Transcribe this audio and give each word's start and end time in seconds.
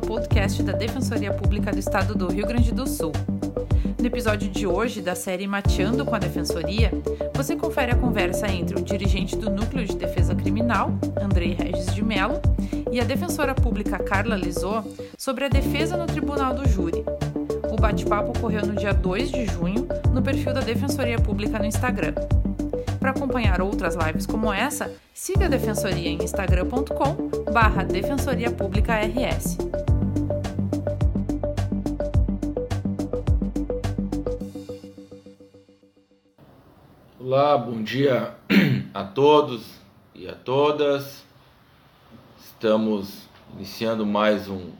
ao 0.00 0.06
podcast 0.06 0.62
da 0.62 0.72
Defensoria 0.72 1.32
Pública 1.32 1.70
do 1.70 1.78
Estado 1.78 2.14
do 2.14 2.32
Rio 2.32 2.46
Grande 2.46 2.72
do 2.72 2.86
Sul. 2.86 3.12
No 3.98 4.06
episódio 4.06 4.48
de 4.48 4.66
hoje 4.66 5.02
da 5.02 5.14
série 5.14 5.46
Mateando 5.46 6.06
com 6.06 6.14
a 6.14 6.18
Defensoria, 6.18 6.90
você 7.34 7.54
confere 7.54 7.92
a 7.92 7.96
conversa 7.96 8.48
entre 8.48 8.78
o 8.78 8.82
dirigente 8.82 9.36
do 9.36 9.50
Núcleo 9.50 9.86
de 9.86 9.94
Defesa 9.96 10.34
Criminal, 10.34 10.90
Andrei 11.20 11.52
Regis 11.52 11.94
de 11.94 12.02
Mello, 12.02 12.40
e 12.90 12.98
a 12.98 13.04
defensora 13.04 13.54
pública 13.54 13.98
Carla 13.98 14.36
Lisot 14.36 14.88
sobre 15.18 15.44
a 15.44 15.48
defesa 15.48 15.96
no 15.96 16.06
Tribunal 16.06 16.54
do 16.54 16.66
Júri. 16.66 17.04
O 17.70 17.76
bate-papo 17.76 18.30
ocorreu 18.30 18.64
no 18.66 18.74
dia 18.74 18.94
2 18.94 19.30
de 19.30 19.46
junho 19.46 19.86
no 20.12 20.22
perfil 20.22 20.54
da 20.54 20.60
Defensoria 20.60 21.18
Pública 21.18 21.58
no 21.58 21.66
Instagram. 21.66 22.14
Para 23.00 23.12
acompanhar 23.12 23.62
outras 23.62 23.96
lives 23.96 24.26
como 24.26 24.52
essa, 24.52 24.94
siga 25.14 25.46
a 25.46 25.48
Defensoria 25.48 26.10
em 26.10 26.22
instagram.com 26.22 27.50
barra 27.50 27.82
Defensoria 27.82 28.50
Pública 28.50 28.94
RS. 29.00 29.56
Olá, 37.18 37.56
bom 37.56 37.82
dia 37.82 38.34
a 38.92 39.04
todos 39.04 39.80
e 40.14 40.28
a 40.28 40.34
todas. 40.34 41.24
Estamos 42.38 43.26
iniciando 43.54 44.04
mais 44.04 44.46
um 44.46 44.72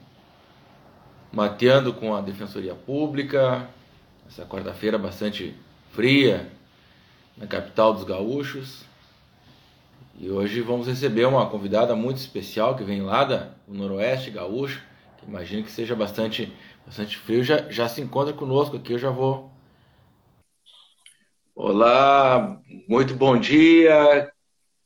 Mateando 1.32 1.94
com 1.94 2.14
a 2.14 2.20
Defensoria 2.20 2.74
Pública. 2.74 3.66
Essa 4.28 4.44
quarta-feira 4.44 4.98
bastante 4.98 5.56
fria 5.92 6.59
na 7.40 7.46
capital 7.46 7.94
dos 7.94 8.04
gaúchos. 8.04 8.84
E 10.18 10.30
hoje 10.30 10.60
vamos 10.60 10.86
receber 10.86 11.24
uma 11.24 11.48
convidada 11.48 11.96
muito 11.96 12.18
especial 12.18 12.76
que 12.76 12.84
vem 12.84 13.00
lá 13.00 13.24
do 13.24 13.54
Noroeste 13.66 14.30
Gaúcho, 14.30 14.82
que 15.16 15.26
imagino 15.26 15.64
que 15.64 15.70
seja 15.70 15.96
bastante, 15.96 16.54
bastante 16.84 17.16
frio. 17.16 17.42
Já, 17.42 17.70
já 17.70 17.88
se 17.88 18.02
encontra 18.02 18.34
conosco 18.34 18.76
aqui, 18.76 18.92
eu 18.92 18.98
já 18.98 19.08
vou. 19.08 19.50
Olá, 21.56 22.60
muito 22.86 23.14
bom 23.14 23.38
dia, 23.38 24.30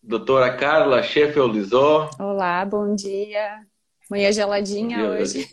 doutora 0.01 0.57
Carla 0.57 1.03
Sheffield 1.03 1.59
Lisot. 1.59 2.11
Olá, 2.21 2.65
bom 2.65 2.95
dia. 2.95 3.67
Manhã 4.09 4.31
geladinha 4.31 4.99
dia, 4.99 5.09
hoje. 5.09 5.49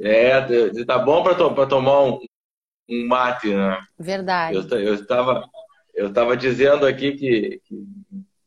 É, 0.00 0.40
tá 0.84 0.98
bom 0.98 1.22
para 1.22 1.34
to 1.34 1.66
tomar 1.66 2.02
um, 2.02 2.18
um, 2.88 3.06
mate, 3.06 3.54
né? 3.54 3.80
Verdade. 3.98 4.56
Eu, 4.56 4.78
eu 4.78 4.94
estava 4.94 5.48
eu 5.96 6.08
estava 6.08 6.36
dizendo 6.36 6.86
aqui 6.86 7.12
que, 7.12 7.60
que, 7.64 7.86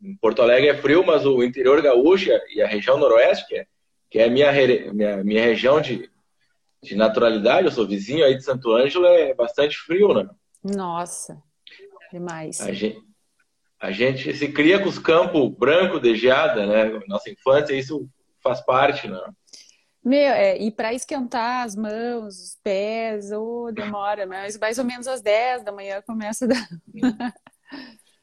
em 0.01 0.15
Porto 0.15 0.41
Alegre 0.41 0.69
é 0.69 0.77
frio, 0.77 1.03
mas 1.03 1.25
o 1.25 1.43
interior 1.43 1.81
gaúcho 1.81 2.29
e 2.53 2.61
a 2.61 2.67
região 2.67 2.97
noroeste, 2.97 3.47
que 3.47 3.55
é, 3.57 3.67
que 4.09 4.19
é 4.19 4.25
a 4.25 4.29
minha, 4.29 4.51
minha, 4.93 5.23
minha 5.23 5.43
região 5.43 5.81
de, 5.81 6.09
de 6.81 6.95
naturalidade, 6.95 7.65
eu 7.65 7.71
sou 7.71 7.87
vizinho 7.87 8.23
aí 8.23 8.35
de 8.35 8.43
Santo 8.43 8.71
Ângelo, 8.71 9.05
é 9.07 9.33
bastante 9.33 9.77
frio, 9.77 10.13
né? 10.13 10.29
Nossa, 10.63 11.41
demais. 12.11 12.61
A 12.61 12.71
gente, 12.71 13.01
a 13.81 13.91
gente 13.91 14.33
se 14.35 14.47
cria 14.49 14.79
com 14.79 14.87
os 14.87 14.99
campos 14.99 15.49
branco 15.49 15.99
de 15.99 16.15
geada, 16.15 16.65
né? 16.65 17.01
Nossa 17.07 17.31
infância, 17.31 17.73
isso 17.73 18.07
faz 18.43 18.61
parte, 18.61 19.07
né? 19.07 19.19
Meu, 20.03 20.31
é, 20.31 20.57
e 20.57 20.71
para 20.71 20.93
esquentar 20.93 21.65
as 21.65 21.75
mãos, 21.75 22.35
os 22.39 22.57
pés, 22.63 23.31
oh, 23.31 23.69
demora, 23.71 24.25
mas 24.25 24.57
mais 24.57 24.79
ou 24.79 24.85
menos 24.85 25.07
às 25.07 25.21
10 25.21 25.63
da 25.63 25.71
manhã 25.71 26.01
começa 26.01 26.45
a 26.45 26.47
dar. 26.47 26.69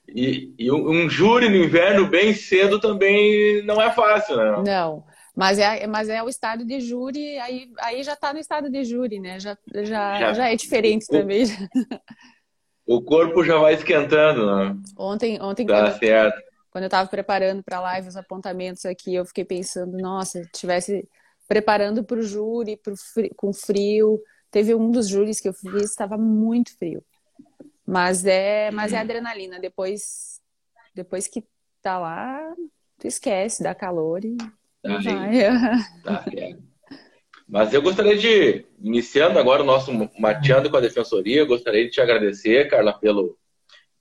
e, 0.09 0.55
e 0.59 0.73
um, 0.73 1.09
júri 1.09 1.49
no 1.49 1.57
inverno 1.57 2.09
bem 2.09 2.33
cedo 2.33 2.81
também 2.81 3.65
não 3.65 3.81
é 3.81 3.93
fácil, 3.93 4.37
né? 4.37 4.63
Não. 4.65 5.05
Mas 5.37 5.59
é, 5.59 5.87
mas 5.87 6.09
é 6.09 6.23
o 6.23 6.31
estado 6.31 6.65
de 6.65 6.81
júri, 6.81 7.39
aí, 7.39 7.71
aí 7.81 8.03
já 8.03 8.15
está 8.15 8.33
no 8.33 8.39
estado 8.39 8.71
de 8.71 8.83
júri, 8.85 9.21
né? 9.21 9.39
Já, 9.39 9.59
já, 9.75 10.19
já, 10.19 10.33
já 10.33 10.49
é 10.51 10.57
diferente 10.57 11.05
o, 11.11 11.13
também. 11.13 11.45
O 12.87 13.03
corpo 13.03 13.45
já 13.45 13.59
vai 13.59 13.75
esquentando, 13.75 14.47
né? 14.47 14.77
Ontem, 14.97 15.43
ontem 15.43 15.67
tá 15.67 15.91
quando, 15.91 15.99
certo. 15.99 16.43
quando 16.71 16.85
eu 16.85 16.87
estava 16.89 17.09
preparando 17.11 17.63
para 17.63 17.77
a 17.79 17.81
live 17.81 18.09
os 18.09 18.17
apontamentos 18.17 18.87
aqui, 18.87 19.15
eu 19.15 19.27
fiquei 19.27 19.45
pensando, 19.45 19.99
nossa, 19.99 20.41
tivesse 20.55 21.07
preparando 21.47 22.05
para 22.05 22.19
o 22.19 22.23
júri 22.23 22.77
pro 22.77 22.97
frio, 22.97 23.31
com 23.37 23.53
frio. 23.53 24.21
Teve 24.51 24.75
um 24.75 24.91
dos 24.91 25.09
júris 25.09 25.41
que 25.41 25.49
eu 25.49 25.53
fiz, 25.53 25.91
estava 25.91 26.17
muito 26.17 26.77
frio. 26.77 27.03
Mas 27.87 28.25
é, 28.25 28.71
mas 28.71 28.93
é 28.93 28.99
adrenalina. 28.99 29.61
Depois, 29.61 30.41
depois 30.95 31.29
que 31.29 31.45
tá 31.81 31.99
lá, 31.99 32.55
tu 32.99 33.07
esquece, 33.07 33.63
dá 33.63 33.75
calor 33.75 34.25
e 34.25 34.37
tá 34.37 34.99
vai. 34.99 35.39
Tá, 36.03 36.25
é. 36.37 36.57
Mas 37.49 37.73
eu 37.73 37.81
gostaria 37.81 38.17
de, 38.17 38.67
iniciando 38.83 39.39
agora 39.39 39.63
o 39.63 39.67
nosso 39.67 39.93
mateando 40.19 40.69
com 40.69 40.77
a 40.77 40.81
defensoria, 40.81 41.45
gostaria 41.45 41.85
de 41.85 41.91
te 41.91 42.01
agradecer, 42.01 42.69
Carla, 42.69 42.93
pelo, 42.99 43.39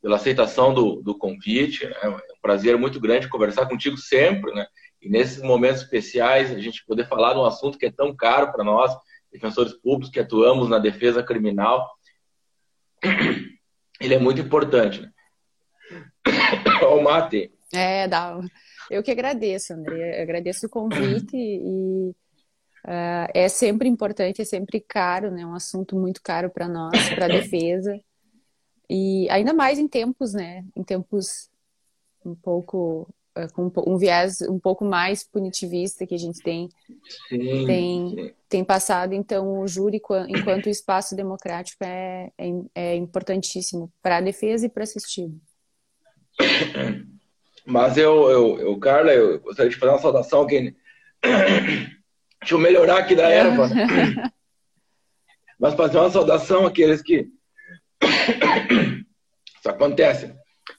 pela 0.01 0.15
aceitação 0.15 0.73
do, 0.73 0.95
do 1.03 1.15
convite. 1.15 1.85
Né? 1.85 1.95
É 2.01 2.09
um 2.09 2.19
prazer 2.41 2.75
muito 2.75 2.99
grande 2.99 3.29
conversar 3.29 3.67
contigo 3.67 3.97
sempre, 3.97 4.51
né? 4.51 4.65
E 5.05 5.09
nesses 5.09 5.39
momentos 5.39 5.83
especiais, 5.83 6.51
a 6.51 6.57
gente 6.57 6.83
poder 6.83 7.07
falar 7.07 7.33
de 7.33 7.39
um 7.39 7.45
assunto 7.45 7.77
que 7.77 7.85
é 7.85 7.91
tão 7.91 8.15
caro 8.15 8.51
para 8.51 8.63
nós, 8.63 8.91
defensores 9.31 9.73
públicos 9.73 10.09
que 10.09 10.19
atuamos 10.19 10.67
na 10.67 10.79
defesa 10.79 11.21
criminal, 11.21 11.87
ele 14.01 14.15
é 14.15 14.17
muito 14.17 14.41
importante. 14.41 15.01
Né? 15.01 15.11
o 16.91 17.01
mate. 17.03 17.53
É, 17.71 18.07
dá. 18.07 18.39
Eu 18.89 19.03
que 19.03 19.11
agradeço, 19.11 19.73
André. 19.73 20.17
Eu 20.17 20.23
agradeço 20.23 20.65
o 20.65 20.69
convite 20.69 21.37
e 21.37 22.09
uh, 22.09 23.29
é 23.31 23.47
sempre 23.47 23.87
importante, 23.87 24.41
é 24.41 24.45
sempre 24.45 24.79
caro, 24.79 25.29
né? 25.29 25.43
É 25.43 25.45
um 25.45 25.53
assunto 25.53 25.95
muito 25.95 26.19
caro 26.23 26.49
para 26.49 26.67
nós, 26.67 27.09
para 27.13 27.25
a 27.25 27.29
defesa. 27.29 28.01
E 28.89 29.29
ainda 29.29 29.53
mais 29.53 29.77
em 29.77 29.87
tempos, 29.87 30.33
né? 30.33 30.65
Em 30.75 30.83
tempos 30.83 31.47
um 32.25 32.33
pouco 32.33 33.07
com 33.53 33.71
um 33.85 33.97
viés 33.97 34.41
um 34.41 34.59
pouco 34.59 34.85
mais 34.85 35.23
punitivista 35.23 36.05
que 36.05 36.15
a 36.15 36.17
gente 36.17 36.41
tem 36.41 36.69
sim, 37.29 37.65
tem, 37.65 38.09
sim. 38.09 38.33
tem 38.47 38.63
passado. 38.63 39.13
Então, 39.13 39.59
o 39.59 39.67
júri, 39.67 40.01
enquanto 40.27 40.69
espaço 40.69 41.15
democrático, 41.15 41.83
é, 41.83 42.31
é, 42.37 42.49
é 42.73 42.95
importantíssimo 42.95 43.91
para 44.01 44.17
a 44.17 44.21
defesa 44.21 44.65
e 44.65 44.69
para 44.69 44.83
assistido. 44.83 45.39
Mas 47.65 47.97
eu, 47.97 48.29
eu, 48.29 48.59
eu, 48.59 48.79
Carla, 48.79 49.11
eu 49.11 49.39
gostaria 49.39 49.71
de 49.71 49.77
fazer 49.77 49.91
uma 49.91 50.01
saudação 50.01 50.43
aqui. 50.43 50.75
Deixa 52.39 52.53
eu 52.53 52.59
melhorar 52.59 52.99
aqui 52.99 53.15
da 53.15 53.29
erva. 53.29 53.67
Mas 55.59 55.73
fazer 55.73 55.97
uma 55.97 56.11
saudação 56.11 56.65
àqueles 56.65 57.01
que. 57.01 57.27
Isso 59.57 59.69
acontece, 59.69 60.33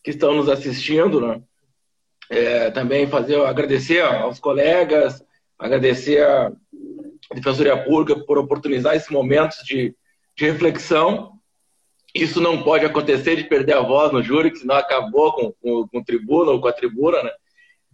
que 0.04 0.10
estão 0.10 0.34
nos 0.34 0.48
assistindo, 0.48 1.20
né? 1.20 1.42
É, 2.30 2.70
também 2.70 3.06
fazer 3.06 3.40
agradecer 3.44 4.00
aos 4.00 4.38
colegas, 4.38 5.22
agradecer 5.58 6.22
a 6.24 6.52
Defensoria 7.34 7.76
Pública 7.76 8.18
por 8.24 8.38
oportunizar 8.38 8.94
esses 8.94 9.10
momentos 9.10 9.58
de, 9.64 9.94
de 10.36 10.44
reflexão. 10.44 11.32
Isso 12.14 12.40
não 12.40 12.62
pode 12.62 12.84
acontecer 12.84 13.36
de 13.36 13.44
perder 13.44 13.74
a 13.74 13.82
voz 13.82 14.12
no 14.12 14.22
júri, 14.22 14.50
que 14.50 14.58
senão 14.58 14.76
acabou 14.76 15.32
com, 15.32 15.52
com, 15.52 15.88
com 15.88 15.98
o 15.98 16.04
tribuna 16.04 16.50
ou 16.52 16.60
com 16.60 16.68
a 16.68 16.72
tribuna, 16.72 17.22
né? 17.22 17.30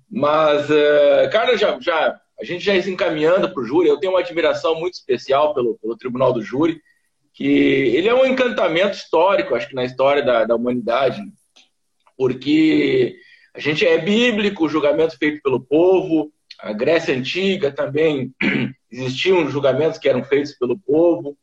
Mas, 0.08 0.68
uh, 0.68 1.30
cara, 1.32 1.56
já, 1.56 1.80
já, 1.80 2.20
a 2.38 2.44
gente 2.44 2.62
já 2.62 2.74
está 2.76 2.90
encaminhando 2.90 3.52
para 3.52 3.62
o 3.62 3.64
júri. 3.64 3.88
Eu 3.88 3.98
tenho 3.98 4.12
uma 4.12 4.20
admiração 4.20 4.78
muito 4.78 4.94
especial 4.94 5.54
pelo, 5.54 5.78
pelo 5.78 5.96
Tribunal 5.96 6.32
do 6.32 6.42
Júri, 6.42 6.80
que 7.32 7.46
ele 7.96 8.08
é 8.08 8.14
um 8.14 8.26
encantamento 8.26 8.96
histórico, 8.96 9.54
acho 9.54 9.68
que 9.68 9.74
na 9.74 9.84
história 9.84 10.22
da, 10.22 10.44
da 10.44 10.54
humanidade, 10.54 11.20
porque 12.16 13.16
a 13.54 13.60
gente 13.60 13.86
é 13.86 13.98
bíblico, 13.98 14.64
o 14.64 14.68
julgamento 14.68 15.18
feito 15.18 15.42
pelo 15.42 15.60
povo. 15.60 16.32
A 16.58 16.72
Grécia 16.72 17.14
Antiga 17.14 17.70
também 17.70 18.34
existiam 18.90 19.48
julgamentos 19.50 19.98
que 19.98 20.08
eram 20.08 20.24
feitos 20.24 20.52
pelo 20.52 20.78
povo. 20.78 21.36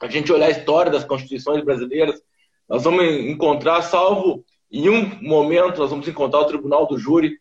A 0.00 0.08
gente 0.08 0.32
olhar 0.32 0.46
a 0.46 0.50
história 0.50 0.90
das 0.90 1.04
constituições 1.04 1.64
brasileiras, 1.64 2.20
nós 2.68 2.84
vamos 2.84 3.04
encontrar, 3.04 3.82
salvo 3.82 4.44
em 4.70 4.88
um 4.88 5.22
momento, 5.22 5.78
nós 5.78 5.90
vamos 5.90 6.08
encontrar 6.08 6.40
o 6.40 6.46
Tribunal 6.46 6.86
do 6.86 6.98
Júri 6.98 7.38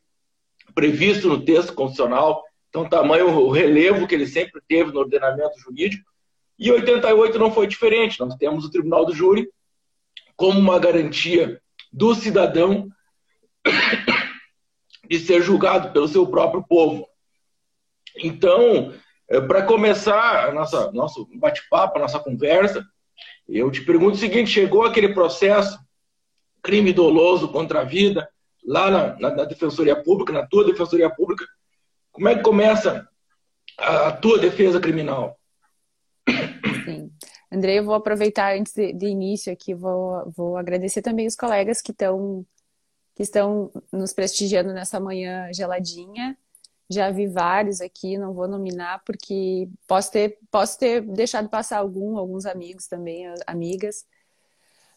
previsto 0.76 1.30
no 1.30 1.44
texto 1.44 1.74
constitucional. 1.74 2.44
Então, 2.70 2.90
tamanho 2.90 3.30
o 3.30 3.52
relevo 3.52 4.08
que 4.08 4.16
ele 4.16 4.28
sempre 4.28 4.62
teve 4.68 4.92
no 4.92 5.00
ordenamento 5.00 5.60
jurídico. 5.60 6.12
E 6.60 6.72
88 6.72 7.40
não 7.40 7.52
foi 7.52 7.68
diferente. 7.68 8.20
Nós 8.20 8.36
temos 8.36 8.66
o 8.66 8.70
Tribunal 8.70 9.06
do 9.06 9.14
Júri 9.14 9.48
como 10.36 10.60
uma 10.60 10.80
garantia 10.80 11.62
do 11.92 12.14
cidadão 12.16 12.90
de 15.10 15.19
ser 15.19 15.42
julgado 15.42 15.92
pelo 15.92 16.07
seu 16.07 16.25
próprio 16.27 16.63
povo. 16.63 17.07
Então, 18.18 18.94
eh, 19.30 19.42
para 19.42 19.63
começar 19.63 20.50
a 20.50 20.51
nossa 20.51 20.92
nosso 20.92 21.27
bate-papo, 21.36 21.98
a 21.98 22.01
nossa 22.01 22.19
conversa, 22.19 22.86
eu 23.48 23.69
te 23.71 23.81
pergunto 23.81 24.15
o 24.15 24.19
seguinte: 24.19 24.50
chegou 24.50 24.83
aquele 24.83 25.13
processo 25.13 25.77
crime 26.62 26.94
doloso 26.94 27.51
contra 27.51 27.81
a 27.81 27.83
vida 27.83 28.27
lá 28.65 28.89
na, 28.89 29.19
na, 29.19 29.36
na 29.36 29.45
defensoria 29.45 30.01
pública, 30.01 30.31
na 30.31 30.48
tua 30.48 30.63
defensoria 30.63 31.10
pública, 31.10 31.45
como 32.12 32.30
é 32.30 32.36
que 32.36 32.44
começa 32.44 33.07
a, 33.77 34.07
a 34.07 34.12
tua 34.12 34.39
defesa 34.39 34.80
criminal. 34.80 35.38
Sim. 36.86 37.12
André, 37.51 37.80
eu 37.80 37.83
vou 37.83 37.94
aproveitar 37.94 38.57
antes 38.57 38.74
de, 38.74 38.94
de 38.94 39.06
início 39.06 39.51
aqui, 39.51 39.74
vou, 39.74 40.31
vou 40.36 40.57
agradecer 40.57 41.01
também 41.01 41.27
os 41.27 41.36
colegas 41.36 41.81
que 41.81 41.92
estão 41.92 42.45
que 43.15 43.24
estão 43.24 43.71
nos 43.92 44.13
prestigiando 44.13 44.74
nessa 44.74 45.00
manhã 45.00 45.51
geladinha. 45.54 46.38
Já 46.89 47.10
vi 47.10 47.27
vários 47.27 47.81
aqui, 47.81 48.18
não 48.18 48.33
vou 48.33 48.48
nominar 48.48 49.04
porque 49.06 49.69
posso 49.88 50.12
ter, 50.12 50.38
posso 50.51 50.77
ter 50.77 51.01
deixado 51.01 51.50
passar 51.50 51.77
algum, 51.77 52.18
alguns 52.18 52.45
amigos 52.45 52.88
também, 52.88 53.25
amigas. 53.48 54.06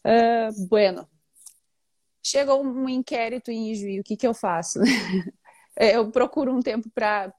Uh, 0.05 0.67
bueno, 0.69 1.09
chegou 2.23 2.63
um 2.63 2.89
inquérito 2.89 3.51
em 3.51 3.71
Ijuí, 3.71 4.01
o 4.01 4.05
que, 4.05 4.17
que 4.17 4.27
eu 4.27 4.35
faço? 4.35 4.81
eu 5.77 6.11
procuro 6.11 6.53
um 6.53 6.61
tempo 6.61 6.91
para 6.91 7.33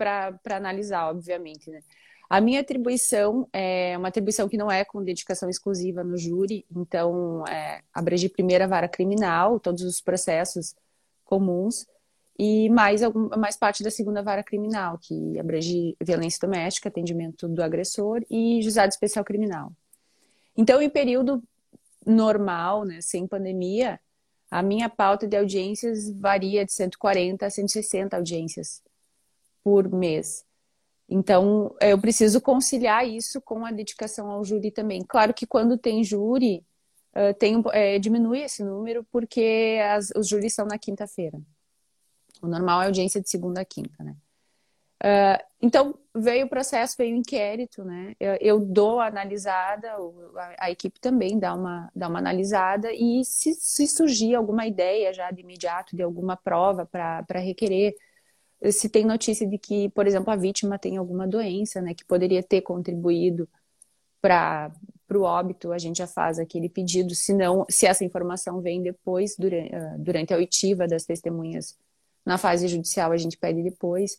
analisar, 0.51 1.09
obviamente, 1.09 1.69
né? 1.69 1.81
A 2.29 2.41
minha 2.41 2.59
atribuição 2.59 3.47
é 3.53 3.97
uma 3.97 4.09
atribuição 4.09 4.49
que 4.49 4.57
não 4.57 4.69
é 4.69 4.83
com 4.83 5.03
dedicação 5.03 5.49
exclusiva 5.49 6.03
no 6.03 6.17
júri, 6.17 6.65
então 6.75 7.47
é, 7.47 7.81
abrange 7.93 8.27
primeira 8.27 8.67
vara 8.67 8.89
criminal, 8.89 9.59
todos 9.59 9.81
os 9.83 10.01
processos 10.01 10.75
comuns, 11.23 11.87
e 12.37 12.69
mais, 12.69 13.01
mais 13.37 13.57
parte 13.57 13.81
da 13.81 13.89
segunda 13.89 14.21
vara 14.21 14.43
criminal, 14.43 14.99
que 15.01 15.39
abrange 15.39 15.95
violência 16.01 16.39
doméstica, 16.41 16.89
atendimento 16.89 17.47
do 17.47 17.63
agressor 17.63 18.23
e 18.29 18.61
juizado 18.61 18.89
especial 18.89 19.25
criminal. 19.25 19.71
Então, 20.55 20.81
em 20.81 20.89
período 20.89 21.41
normal, 22.05 22.83
né, 22.83 22.99
sem 23.01 23.25
pandemia, 23.25 23.99
a 24.51 24.61
minha 24.61 24.89
pauta 24.89 25.27
de 25.27 25.35
audiências 25.35 26.11
varia 26.11 26.65
de 26.65 26.73
140 26.73 27.45
a 27.45 27.49
160 27.49 28.15
audiências 28.15 28.81
por 29.63 29.89
mês. 29.89 30.46
Então, 31.09 31.75
eu 31.81 31.99
preciso 31.99 32.41
conciliar 32.41 33.07
isso 33.07 33.41
com 33.41 33.65
a 33.65 33.71
dedicação 33.71 34.29
ao 34.29 34.43
júri 34.43 34.71
também. 34.71 35.03
Claro 35.07 35.33
que 35.33 35.47
quando 35.47 35.77
tem 35.77 36.03
júri, 36.03 36.65
tem, 37.39 37.63
é, 37.71 37.97
diminui 37.97 38.41
esse 38.41 38.63
número 38.63 39.05
porque 39.11 39.79
as, 39.89 40.11
os 40.15 40.27
júris 40.27 40.53
são 40.53 40.65
na 40.65 40.77
quinta-feira. 40.77 41.39
O 42.41 42.47
normal 42.47 42.81
é 42.81 42.85
audiência 42.85 43.21
de 43.21 43.29
segunda 43.29 43.61
a 43.61 43.65
quinta, 43.65 44.03
né? 44.03 44.15
Uh, 45.03 45.37
então, 45.61 45.97
veio 46.15 46.47
o 46.47 46.49
processo, 46.49 46.95
veio 46.97 47.15
o 47.15 47.19
inquérito, 47.19 47.83
né? 47.83 48.15
Eu, 48.19 48.37
eu 48.41 48.59
dou 48.59 48.99
a 48.99 49.07
analisada, 49.07 49.91
a, 49.91 50.65
a, 50.65 50.71
equipe 50.71 50.99
também 50.99 51.37
dá 51.37 51.53
uma, 51.53 51.91
dá 51.95 52.07
uma 52.07 52.17
analisada, 52.17 52.91
e 52.91 53.23
se, 53.23 53.53
se 53.53 53.87
surgir 53.87 54.33
alguma 54.33 54.65
ideia 54.65 55.13
já 55.13 55.29
de 55.29 55.41
imediato, 55.41 55.95
de 55.95 56.01
alguma 56.01 56.35
prova 56.35 56.85
para 56.85 57.39
requerer 57.39 57.95
se 58.71 58.89
tem 58.89 59.05
notícia 59.05 59.47
de 59.47 59.57
que, 59.57 59.89
por 59.89 60.07
exemplo, 60.07 60.31
a 60.31 60.35
vítima 60.35 60.79
tem 60.79 60.97
alguma 60.97 61.27
doença, 61.27 61.81
né, 61.81 61.93
que 61.93 62.05
poderia 62.05 62.41
ter 62.41 62.61
contribuído 62.61 63.47
para 64.21 64.71
o 65.13 65.21
óbito, 65.21 65.71
a 65.71 65.77
gente 65.77 65.97
já 65.97 66.07
faz 66.07 66.39
aquele 66.39 66.67
pedido, 66.67 67.13
se 67.15 67.33
não, 67.33 67.65
se 67.69 67.85
essa 67.85 68.03
informação 68.03 68.61
vem 68.61 68.81
depois, 68.81 69.35
durante, 69.37 69.73
ah, 69.75 69.95
durante 69.97 70.33
a 70.33 70.37
oitiva 70.37 70.87
das 70.87 71.05
testemunhas 71.05 71.77
na 72.25 72.37
fase 72.37 72.67
judicial, 72.67 73.11
a 73.11 73.17
gente 73.17 73.37
pede 73.37 73.63
depois, 73.63 74.17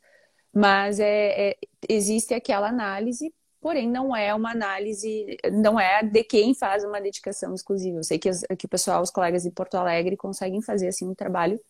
mas 0.54 0.98
é, 1.00 1.50
é, 1.50 1.56
existe 1.88 2.32
aquela 2.32 2.68
análise, 2.68 3.34
porém 3.60 3.88
não 3.88 4.16
é 4.16 4.34
uma 4.34 4.52
análise, 4.52 5.36
não 5.52 5.78
é 5.78 6.02
de 6.02 6.24
quem 6.24 6.54
faz 6.54 6.84
uma 6.84 7.00
dedicação 7.00 7.54
exclusiva. 7.54 7.98
Eu 7.98 8.04
sei 8.04 8.18
que, 8.18 8.30
que 8.56 8.66
o 8.66 8.68
pessoal, 8.68 9.02
os 9.02 9.10
colegas 9.10 9.42
de 9.42 9.50
Porto 9.50 9.74
Alegre 9.74 10.16
conseguem 10.16 10.62
fazer 10.62 10.88
assim 10.88 11.06
um 11.06 11.14
trabalho 11.14 11.60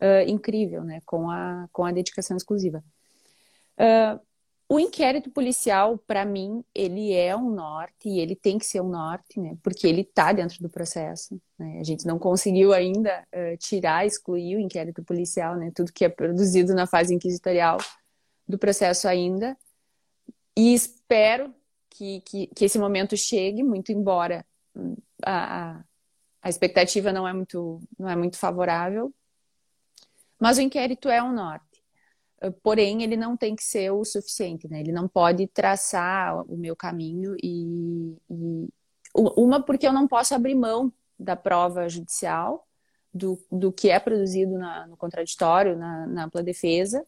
uh, 0.00 0.28
incrível, 0.28 0.82
né, 0.82 1.00
com 1.04 1.30
a, 1.30 1.68
com 1.72 1.84
a 1.84 1.92
dedicação 1.92 2.36
exclusiva. 2.36 2.82
Uh, 3.78 4.20
o 4.72 4.78
inquérito 4.78 5.28
policial, 5.30 5.98
para 5.98 6.24
mim, 6.24 6.64
ele 6.72 7.12
é 7.12 7.36
um 7.36 7.50
norte 7.50 8.08
e 8.08 8.20
ele 8.20 8.36
tem 8.36 8.56
que 8.56 8.64
ser 8.64 8.80
um 8.80 8.88
norte, 8.88 9.40
né? 9.40 9.56
Porque 9.64 9.84
ele 9.84 10.02
está 10.02 10.32
dentro 10.32 10.62
do 10.62 10.68
processo. 10.68 11.40
Né? 11.58 11.80
A 11.80 11.82
gente 11.82 12.06
não 12.06 12.20
conseguiu 12.20 12.72
ainda 12.72 13.26
uh, 13.34 13.56
tirar, 13.56 14.06
excluir 14.06 14.54
o 14.54 14.60
inquérito 14.60 15.02
policial, 15.02 15.56
né? 15.56 15.72
Tudo 15.74 15.92
que 15.92 16.04
é 16.04 16.08
produzido 16.08 16.72
na 16.72 16.86
fase 16.86 17.12
inquisitorial 17.12 17.78
do 18.46 18.56
processo 18.56 19.08
ainda. 19.08 19.56
E 20.56 20.72
espero 20.72 21.52
que, 21.90 22.20
que, 22.20 22.46
que 22.46 22.64
esse 22.64 22.78
momento 22.78 23.16
chegue, 23.16 23.64
muito 23.64 23.90
embora 23.90 24.46
hum, 24.76 24.94
a, 25.24 25.72
a, 25.72 25.84
a 26.42 26.48
expectativa 26.48 27.12
não 27.12 27.26
é 27.26 27.32
muito, 27.32 27.80
não 27.98 28.08
é 28.08 28.14
muito 28.14 28.38
favorável, 28.38 29.12
mas 30.40 30.58
o 30.58 30.62
inquérito 30.62 31.08
é 31.08 31.22
um 31.22 31.32
norte. 31.32 31.82
Eh, 32.40 32.50
porém, 32.62 33.02
ele 33.02 33.16
não 33.16 33.36
tem 33.36 33.54
que 33.54 33.62
ser 33.62 33.90
o 33.92 34.04
suficiente, 34.04 34.68
né? 34.68 34.80
Ele 34.80 34.92
não 34.92 35.06
pode 35.06 35.46
traçar 35.46 36.42
o 36.50 36.56
meu 36.56 36.74
caminho 36.74 37.36
e, 37.42 38.16
e... 38.30 38.68
uma 39.14 39.62
porque 39.62 39.86
eu 39.86 39.92
não 39.92 40.08
posso 40.08 40.34
abrir 40.34 40.54
mão 40.54 40.92
da 41.18 41.36
prova 41.36 41.88
judicial, 41.88 42.66
do, 43.12 43.38
do 43.50 43.72
que 43.72 43.90
é 43.90 43.98
produzido 43.98 44.56
na, 44.56 44.86
no 44.86 44.96
contraditório, 44.96 45.76
na, 45.76 46.06
na 46.06 46.24
ampla 46.24 46.42
defesa, 46.42 47.04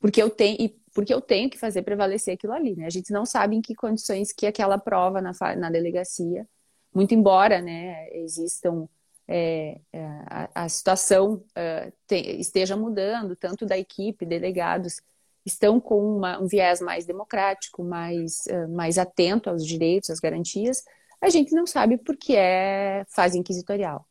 porque 0.00 0.22
eu 0.22 0.30
tenho 0.30 0.56
e 0.60 0.78
porque 0.94 1.12
eu 1.12 1.20
tenho 1.20 1.50
que 1.50 1.58
fazer 1.58 1.82
prevalecer 1.82 2.34
aquilo 2.34 2.52
ali, 2.52 2.74
né? 2.74 2.86
A 2.86 2.90
gente 2.90 3.12
não 3.12 3.24
sabe 3.26 3.54
em 3.56 3.60
que 3.60 3.74
condições 3.74 4.32
que 4.32 4.46
aquela 4.46 4.78
prova 4.78 5.20
na, 5.20 5.32
na 5.56 5.70
delegacia, 5.70 6.48
muito 6.94 7.14
embora, 7.14 7.60
né, 7.60 8.08
existam 8.16 8.88
é, 9.28 9.78
é, 9.92 10.00
a, 10.26 10.64
a, 10.64 10.68
situação 10.68 11.44
é, 11.54 11.92
te, 12.06 12.16
esteja 12.40 12.76
mudando, 12.76 13.36
tanto 13.36 13.66
da 13.66 13.78
equipe, 13.78 14.24
delegados 14.24 15.00
estão 15.44 15.78
com 15.80 16.16
uma, 16.16 16.40
um 16.40 16.46
viés 16.46 16.80
mais 16.80 17.06
democrático, 17.06 17.82
mais, 17.82 18.44
mais 18.68 18.98
atento 18.98 19.48
aos 19.48 19.64
direitos, 19.64 20.10
às 20.10 20.20
garantias, 20.20 20.84
a 21.20 21.30
gente 21.30 21.54
não 21.54 21.66
sabe 21.66 21.96
porque 21.96 22.34
é 22.36 23.04
fase 23.08 23.38
inquisitorial. 23.38 24.06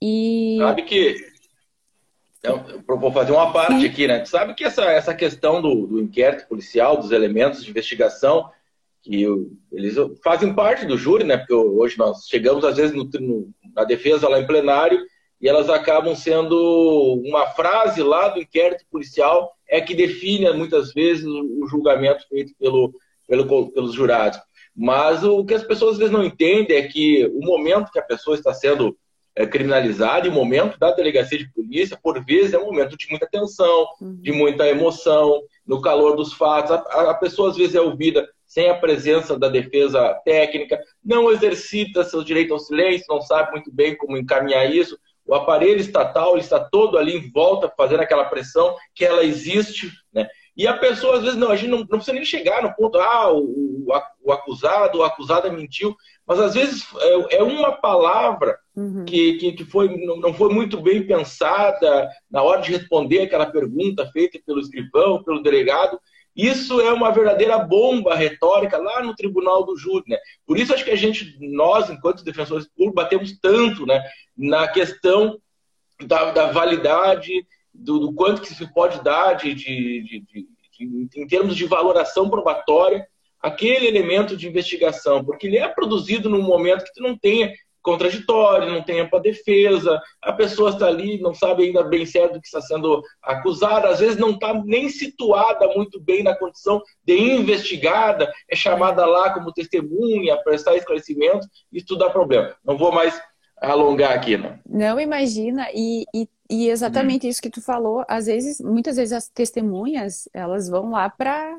E... 0.00 0.58
Sabe 0.58 0.82
que. 0.82 1.34
Eu 2.42 2.82
vou 2.86 3.10
fazer 3.10 3.32
uma 3.32 3.50
parte 3.54 3.86
aqui, 3.86 4.06
né? 4.06 4.22
Sabe 4.26 4.52
que 4.52 4.64
essa, 4.64 4.84
essa 4.84 5.14
questão 5.14 5.62
do, 5.62 5.86
do 5.86 6.00
inquérito 6.00 6.46
policial, 6.46 6.98
dos 6.98 7.10
elementos 7.10 7.64
de 7.64 7.70
investigação, 7.70 8.50
que 9.04 9.26
eles 9.70 9.96
fazem 10.24 10.54
parte 10.54 10.86
do 10.86 10.96
júri, 10.96 11.24
né? 11.24 11.36
Porque 11.36 11.52
hoje 11.52 11.98
nós 11.98 12.26
chegamos 12.26 12.64
às 12.64 12.76
vezes 12.76 12.96
no, 12.96 13.04
no, 13.04 13.50
na 13.74 13.84
defesa 13.84 14.28
lá 14.28 14.40
em 14.40 14.46
plenário 14.46 14.98
e 15.40 15.46
elas 15.48 15.68
acabam 15.68 16.16
sendo 16.16 17.20
uma 17.22 17.46
frase 17.48 18.02
lá 18.02 18.28
do 18.28 18.40
inquérito 18.40 18.84
policial 18.90 19.52
é 19.68 19.80
que 19.80 19.94
define 19.94 20.50
muitas 20.52 20.92
vezes 20.92 21.26
o 21.26 21.66
julgamento 21.68 22.26
feito 22.28 22.54
pelo, 22.58 22.94
pelo, 23.28 23.70
pelos 23.70 23.92
jurados. 23.92 24.38
Mas 24.74 25.22
o 25.22 25.44
que 25.44 25.54
as 25.54 25.62
pessoas 25.62 25.92
às 25.92 25.98
vezes 25.98 26.12
não 26.12 26.24
entendem 26.24 26.76
é 26.76 26.88
que 26.88 27.26
o 27.26 27.44
momento 27.44 27.92
que 27.92 27.98
a 27.98 28.04
pessoa 28.04 28.36
está 28.36 28.54
sendo 28.54 28.96
é, 29.36 29.46
criminalizada 29.46 30.26
e 30.26 30.30
o 30.30 30.32
momento 30.32 30.78
da 30.78 30.92
delegacia 30.92 31.38
de 31.38 31.52
polícia, 31.52 31.98
por 32.02 32.24
vezes, 32.24 32.54
é 32.54 32.58
um 32.58 32.66
momento 32.66 32.96
de 32.96 33.06
muita 33.10 33.26
tensão, 33.26 33.86
uhum. 34.00 34.16
de 34.20 34.32
muita 34.32 34.66
emoção, 34.68 35.42
no 35.66 35.80
calor 35.80 36.16
dos 36.16 36.32
fatos. 36.32 36.70
A, 36.70 37.10
a 37.10 37.14
pessoa 37.14 37.50
às 37.50 37.56
vezes 37.56 37.74
é 37.74 37.80
ouvida 37.80 38.28
sem 38.54 38.70
a 38.70 38.74
presença 38.76 39.36
da 39.36 39.48
defesa 39.48 40.14
técnica, 40.24 40.78
não 41.04 41.32
exercita 41.32 42.04
seu 42.04 42.22
direito 42.22 42.54
ao 42.54 42.60
silêncio, 42.60 43.04
não 43.08 43.20
sabe 43.20 43.50
muito 43.50 43.74
bem 43.74 43.96
como 43.96 44.16
encaminhar 44.16 44.72
isso. 44.72 44.96
O 45.26 45.34
aparelho 45.34 45.80
estatal 45.80 46.38
está 46.38 46.60
todo 46.60 46.96
ali 46.96 47.16
em 47.16 47.32
volta, 47.32 47.72
fazendo 47.76 48.02
aquela 48.02 48.26
pressão 48.26 48.76
que 48.94 49.04
ela 49.04 49.24
existe, 49.24 49.90
né? 50.12 50.28
E 50.56 50.68
a 50.68 50.76
pessoa, 50.76 51.16
às 51.16 51.22
vezes, 51.24 51.36
não, 51.36 51.50
a 51.50 51.56
gente 51.56 51.70
não, 51.70 51.78
não 51.78 51.86
precisa 51.86 52.12
nem 52.12 52.24
chegar 52.24 52.62
no 52.62 52.72
ponto, 52.76 52.96
ah, 52.96 53.32
o, 53.32 53.86
o 54.22 54.32
acusado, 54.32 54.98
o 54.98 55.02
acusada 55.02 55.50
mentiu, 55.50 55.96
mas 56.24 56.38
às 56.38 56.54
vezes 56.54 56.86
é, 57.00 57.38
é 57.38 57.42
uma 57.42 57.72
palavra 57.72 58.56
uhum. 58.76 59.04
que, 59.04 59.32
que, 59.34 59.52
que, 59.52 59.64
foi, 59.64 59.88
não 60.20 60.32
foi 60.32 60.54
muito 60.54 60.80
bem 60.80 61.04
pensada 61.04 62.08
na 62.30 62.40
hora 62.40 62.62
de 62.62 62.70
responder 62.70 63.22
aquela 63.22 63.46
pergunta 63.46 64.08
feita 64.12 64.38
pelo 64.46 64.60
escrivão, 64.60 65.24
pelo 65.24 65.42
delegado, 65.42 65.98
isso 66.36 66.80
é 66.80 66.92
uma 66.92 67.12
verdadeira 67.12 67.58
bomba 67.58 68.14
retórica 68.14 68.76
lá 68.78 69.02
no 69.02 69.14
tribunal 69.14 69.64
do 69.64 69.76
júri, 69.76 70.04
né? 70.08 70.18
Por 70.46 70.58
isso 70.58 70.74
acho 70.74 70.84
que 70.84 70.90
a 70.90 70.96
gente, 70.96 71.36
nós, 71.40 71.88
enquanto 71.88 72.24
defensores 72.24 72.66
públicos, 72.66 72.94
batemos 72.94 73.38
tanto 73.40 73.86
né, 73.86 74.02
na 74.36 74.66
questão 74.66 75.38
da, 76.04 76.32
da 76.32 76.46
validade, 76.50 77.46
do, 77.72 77.98
do, 77.98 78.14
quanto 78.14 78.42
que 78.42 78.54
se 78.54 78.72
pode 78.72 79.02
dar 79.02 79.34
de, 79.34 79.54
de, 79.54 80.02
de, 80.02 80.46
de, 80.78 81.20
em 81.20 81.26
termos 81.26 81.56
de 81.56 81.66
valoração 81.66 82.28
probatória 82.28 83.06
aquele 83.40 83.86
elemento 83.86 84.36
de 84.36 84.48
investigação, 84.48 85.22
porque 85.22 85.46
ele 85.46 85.58
é 85.58 85.68
produzido 85.68 86.30
num 86.30 86.42
momento 86.42 86.82
que 86.82 86.94
tu 86.94 87.02
não 87.02 87.16
tenha 87.16 87.52
contraditório, 87.84 88.72
não 88.72 88.82
tem 88.82 88.98
ampla 88.98 89.20
defesa, 89.20 90.00
a 90.22 90.32
pessoa 90.32 90.70
está 90.70 90.86
ali, 90.86 91.20
não 91.20 91.34
sabe 91.34 91.64
ainda 91.64 91.84
bem 91.84 92.06
certo 92.06 92.32
do 92.32 92.40
que 92.40 92.46
está 92.46 92.60
sendo 92.60 93.02
acusada, 93.22 93.88
às 93.88 94.00
vezes 94.00 94.16
não 94.16 94.30
está 94.30 94.54
nem 94.64 94.88
situada 94.88 95.68
muito 95.76 96.00
bem 96.00 96.22
na 96.22 96.34
condição 96.34 96.82
de 97.04 97.14
investigada, 97.14 98.32
é 98.50 98.56
chamada 98.56 99.04
lá 99.04 99.34
como 99.34 99.52
testemunha, 99.52 100.36
prestar 100.38 100.74
esclarecimento, 100.76 101.46
isso 101.70 101.94
dá 101.94 102.08
problema. 102.08 102.56
Não 102.64 102.78
vou 102.78 102.90
mais 102.90 103.20
alongar 103.58 104.12
aqui, 104.12 104.36
não. 104.38 104.58
Não, 104.66 104.98
imagina, 104.98 105.68
e, 105.74 106.06
e, 106.14 106.26
e 106.48 106.70
exatamente 106.70 107.28
isso 107.28 107.42
que 107.42 107.50
tu 107.50 107.60
falou, 107.60 108.02
às 108.08 108.26
vezes, 108.26 108.60
muitas 108.60 108.96
vezes 108.96 109.12
as 109.12 109.28
testemunhas, 109.28 110.26
elas 110.32 110.70
vão 110.70 110.90
lá 110.90 111.10
para 111.10 111.58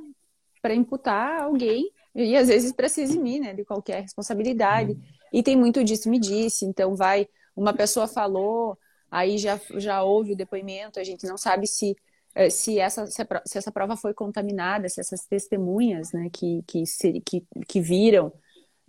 imputar 0.73 1.43
alguém 1.43 1.91
e 2.15 2.35
às 2.35 2.47
vezes 2.47 2.71
para 2.71 2.87
se 2.87 3.01
eximir, 3.01 3.41
né, 3.41 3.53
de 3.53 3.65
qualquer 3.65 4.01
responsabilidade. 4.01 4.93
Uhum. 4.93 4.99
E 5.33 5.43
tem 5.43 5.55
muito 5.55 5.83
disso 5.83 6.09
me 6.09 6.19
disse, 6.19 6.65
então 6.65 6.95
vai, 6.95 7.27
uma 7.55 7.73
pessoa 7.73 8.07
falou, 8.07 8.77
aí 9.09 9.37
já 9.37 9.59
já 9.75 10.03
houve 10.03 10.33
o 10.33 10.35
depoimento, 10.35 10.99
a 10.99 11.03
gente 11.03 11.25
não 11.25 11.37
sabe 11.37 11.67
se 11.67 11.95
eh, 12.35 12.49
se 12.49 12.77
essa, 12.79 13.07
se, 13.07 13.57
essa 13.57 13.71
prova 13.71 13.95
foi 13.95 14.13
contaminada, 14.13 14.89
se 14.89 14.99
essas 14.99 15.25
testemunhas 15.25 16.11
né, 16.11 16.29
que, 16.31 16.61
que, 16.67 16.83
que, 17.25 17.47
que 17.67 17.81
viram, 17.81 18.27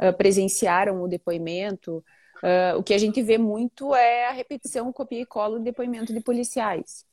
uh, 0.02 0.12
presenciaram 0.16 1.00
o 1.00 1.08
depoimento. 1.08 2.04
Uh, 2.38 2.78
o 2.78 2.82
que 2.82 2.92
a 2.92 2.98
gente 2.98 3.22
vê 3.22 3.38
muito 3.38 3.94
é 3.94 4.26
a 4.26 4.32
repetição, 4.32 4.92
copia 4.92 5.20
e 5.20 5.26
cola 5.26 5.58
do 5.58 5.64
depoimento 5.64 6.12
de 6.12 6.20
policiais. 6.20 7.04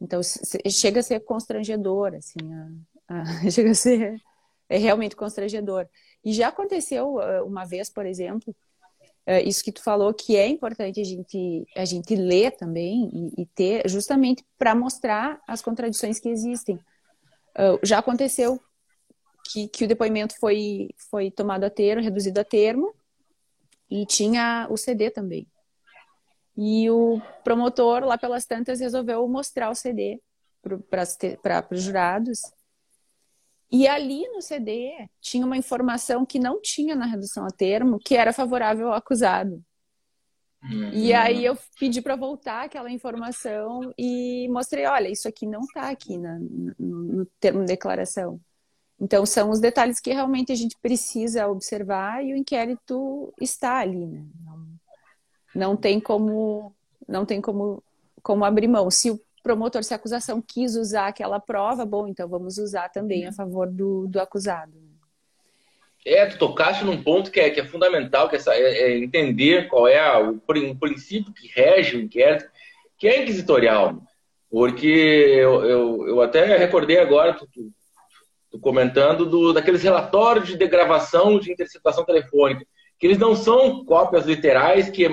Então, 0.00 0.20
chega 0.70 1.00
a 1.00 1.02
ser 1.02 1.20
constrangedor, 1.20 2.14
assim, 2.14 2.38
a, 3.08 3.20
a, 3.20 3.24
chega 3.50 3.72
a 3.72 3.74
ser 3.74 4.16
é 4.68 4.78
realmente 4.78 5.14
constrangedor. 5.14 5.86
E 6.24 6.32
já 6.32 6.48
aconteceu 6.48 7.16
uma 7.44 7.64
vez, 7.64 7.90
por 7.90 8.06
exemplo, 8.06 8.54
é, 9.24 9.40
isso 9.42 9.62
que 9.62 9.70
tu 9.70 9.82
falou 9.82 10.12
que 10.12 10.36
é 10.36 10.48
importante 10.48 11.00
a 11.00 11.04
gente 11.04 11.64
a 11.76 11.84
gente 11.84 12.14
ler 12.16 12.52
também 12.52 13.08
e, 13.12 13.42
e 13.42 13.46
ter 13.46 13.88
justamente 13.88 14.44
para 14.58 14.74
mostrar 14.74 15.40
as 15.46 15.62
contradições 15.62 16.18
que 16.18 16.28
existem. 16.28 16.76
Uh, 17.56 17.78
já 17.84 17.98
aconteceu 17.98 18.60
que, 19.50 19.68
que 19.68 19.84
o 19.84 19.88
depoimento 19.88 20.34
foi 20.40 20.88
foi 21.10 21.30
tomado 21.30 21.64
a 21.64 21.70
termo 21.70 22.02
reduzido 22.02 22.40
a 22.40 22.44
termo 22.44 22.92
e 23.88 24.04
tinha 24.06 24.66
o 24.70 24.76
CD 24.76 25.10
também. 25.10 25.46
E 26.56 26.90
o 26.90 27.20
promotor 27.44 28.04
lá 28.04 28.18
pelas 28.18 28.44
tantas 28.44 28.80
resolveu 28.80 29.26
mostrar 29.28 29.70
o 29.70 29.74
CD 29.74 30.20
para 31.40 31.66
os 31.70 31.82
jurados 31.82 32.40
e 33.72 33.88
ali 33.88 34.28
no 34.28 34.42
CD 34.42 35.08
tinha 35.18 35.46
uma 35.46 35.56
informação 35.56 36.26
que 36.26 36.38
não 36.38 36.60
tinha 36.60 36.94
na 36.94 37.06
redução 37.06 37.46
a 37.46 37.50
termo, 37.50 37.98
que 37.98 38.14
era 38.14 38.30
favorável 38.30 38.88
ao 38.88 38.94
acusado. 38.94 39.64
Uhum. 40.62 40.90
E 40.92 41.14
aí 41.14 41.42
eu 41.42 41.56
pedi 41.80 42.02
para 42.02 42.14
voltar 42.14 42.66
aquela 42.66 42.90
informação 42.90 43.92
e 43.98 44.46
mostrei, 44.50 44.86
olha, 44.86 45.08
isso 45.08 45.26
aqui 45.26 45.46
não 45.46 45.60
está 45.60 45.88
aqui 45.88 46.18
na, 46.18 46.38
no, 46.38 46.74
no 46.78 47.26
termo 47.40 47.60
de 47.60 47.66
declaração. 47.66 48.38
Então 49.00 49.24
são 49.24 49.48
os 49.48 49.58
detalhes 49.58 49.98
que 49.98 50.12
realmente 50.12 50.52
a 50.52 50.54
gente 50.54 50.76
precisa 50.80 51.48
observar 51.48 52.22
e 52.22 52.34
o 52.34 52.36
inquérito 52.36 53.32
está 53.40 53.78
ali, 53.78 54.06
né? 54.06 54.24
Não, 54.44 54.68
não 55.54 55.76
tem 55.76 55.98
como 55.98 56.74
não 57.08 57.24
tem 57.24 57.40
como 57.40 57.82
como 58.22 58.44
abrir 58.44 58.68
mão. 58.68 58.90
Se 58.90 59.10
o 59.10 59.20
promotor, 59.42 59.82
se 59.82 59.92
a 59.92 59.96
acusação 59.96 60.40
quis 60.40 60.76
usar 60.76 61.08
aquela 61.08 61.40
prova, 61.40 61.84
bom, 61.84 62.06
então 62.06 62.28
vamos 62.28 62.58
usar 62.58 62.88
também 62.88 63.26
a 63.26 63.32
favor 63.32 63.70
do, 63.70 64.06
do 64.06 64.20
acusado. 64.20 64.72
É, 66.04 66.26
tu 66.26 66.36
tocaste 66.36 66.84
num 66.84 67.02
ponto 67.02 67.30
que 67.30 67.38
é, 67.38 67.50
que 67.50 67.60
é 67.60 67.64
fundamental, 67.64 68.28
que 68.28 68.36
é, 68.36 68.40
é 68.50 68.98
entender 68.98 69.68
qual 69.68 69.86
é 69.86 70.00
a, 70.00 70.18
o, 70.18 70.36
o, 70.36 70.76
princípio 70.76 71.32
que 71.32 71.48
rege 71.48 71.96
o 71.96 72.00
inquérito, 72.00 72.44
que 72.98 73.06
é 73.06 73.22
inquisitorial. 73.22 74.02
Porque 74.50 74.86
eu, 74.86 75.64
eu, 75.64 76.08
eu 76.08 76.20
até 76.20 76.56
recordei 76.56 76.98
agora, 76.98 77.34
tu, 77.34 77.46
tu, 77.52 77.70
tu 78.50 78.58
comentando, 78.58 79.24
do, 79.24 79.52
daqueles 79.52 79.82
relatórios 79.82 80.48
de 80.48 80.56
degravação 80.56 81.38
de 81.38 81.52
interceptação 81.52 82.04
telefônica, 82.04 82.66
que 82.98 83.06
eles 83.06 83.18
não 83.18 83.34
são 83.36 83.84
cópias 83.84 84.26
literais, 84.26 84.90
que 84.90 85.06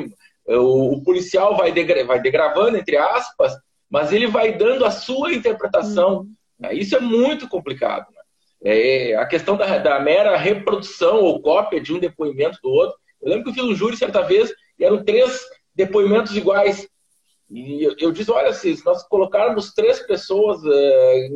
o, 0.45 0.95
o 0.95 1.03
policial 1.03 1.55
vai, 1.55 1.71
degra, 1.71 2.03
vai 2.03 2.19
degravando, 2.19 2.77
entre 2.77 2.97
aspas, 2.97 3.53
mas 3.89 4.11
ele 4.11 4.27
vai 4.27 4.53
dando 4.53 4.85
a 4.85 4.91
sua 4.91 5.33
interpretação. 5.33 6.19
Uhum. 6.19 6.33
Né? 6.59 6.73
Isso 6.73 6.95
é 6.95 6.99
muito 6.99 7.47
complicado. 7.47 8.05
Né? 8.13 8.21
É, 8.63 9.15
a 9.15 9.25
questão 9.25 9.57
da, 9.57 9.77
da, 9.77 9.99
mera 9.99 10.37
reprodução 10.37 11.17
ou 11.21 11.41
cópia 11.41 11.81
de 11.81 11.93
um 11.93 11.99
depoimento 11.99 12.59
do 12.61 12.69
outro. 12.69 12.97
Eu 13.21 13.29
lembro 13.29 13.45
que 13.45 13.49
eu 13.49 13.53
fiz 13.53 13.63
um 13.63 13.75
júri 13.75 13.97
certa 13.97 14.21
vez 14.21 14.53
e 14.77 14.83
eram 14.83 15.03
três 15.03 15.41
depoimentos 15.73 16.35
iguais. 16.35 16.87
E 17.49 17.83
eu, 17.83 17.95
eu 17.99 18.11
disse: 18.11 18.31
olha, 18.31 18.53
se 18.53 18.83
nós 18.85 19.03
colocarmos 19.03 19.73
três 19.73 19.99
pessoas 19.99 20.61
é, 20.65 21.29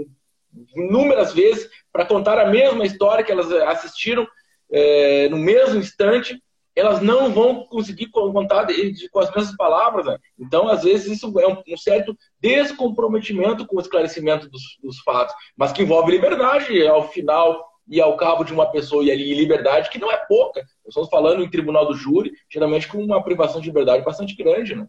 inúmeras 0.75 1.33
vezes 1.33 1.69
para 1.91 2.05
contar 2.05 2.37
a 2.37 2.49
mesma 2.49 2.85
história 2.85 3.23
que 3.23 3.31
elas 3.31 3.51
assistiram 3.51 4.27
é, 4.71 5.29
no 5.29 5.37
mesmo 5.37 5.79
instante, 5.79 6.41
elas 6.75 7.01
não 7.01 7.31
vão 7.31 7.65
conseguir 7.65 8.09
contar 8.09 8.63
de, 8.63 8.91
de, 8.91 9.09
com 9.09 9.19
as 9.19 9.33
mesmas 9.33 9.55
palavras. 9.55 10.05
Né? 10.05 10.17
Então, 10.39 10.67
às 10.67 10.83
vezes, 10.83 11.17
isso 11.17 11.39
é 11.39 11.47
um, 11.47 11.61
um, 11.67 11.77
certo 11.77 12.17
descomprometimento 12.39 13.65
com 13.65 13.77
o 13.77 13.81
esclarecimento 13.81 14.49
dos, 14.49 14.61
dos, 14.81 14.99
fatos, 14.99 15.35
mas 15.55 15.71
que 15.71 15.83
envolve 15.83 16.11
liberdade 16.11 16.85
ao 16.87 17.09
final 17.09 17.71
e 17.87 17.99
ao 18.01 18.15
cabo 18.15 18.43
de 18.43 18.53
uma 18.53 18.71
pessoa 18.71 19.03
e 19.03 19.11
ali 19.11 19.33
liberdade 19.33 19.89
que 19.89 19.99
não 19.99 20.11
é 20.11 20.17
pouca. 20.25 20.61
Nós 20.61 20.89
estamos 20.89 21.09
falando 21.09 21.43
em 21.43 21.49
tribunal 21.49 21.85
do 21.85 21.93
júri, 21.93 22.31
geralmente 22.49 22.87
com 22.87 22.97
uma 23.03 23.23
privação 23.23 23.59
de 23.61 23.67
liberdade 23.67 24.03
bastante 24.03 24.35
grande. 24.35 24.75
Né? 24.75 24.87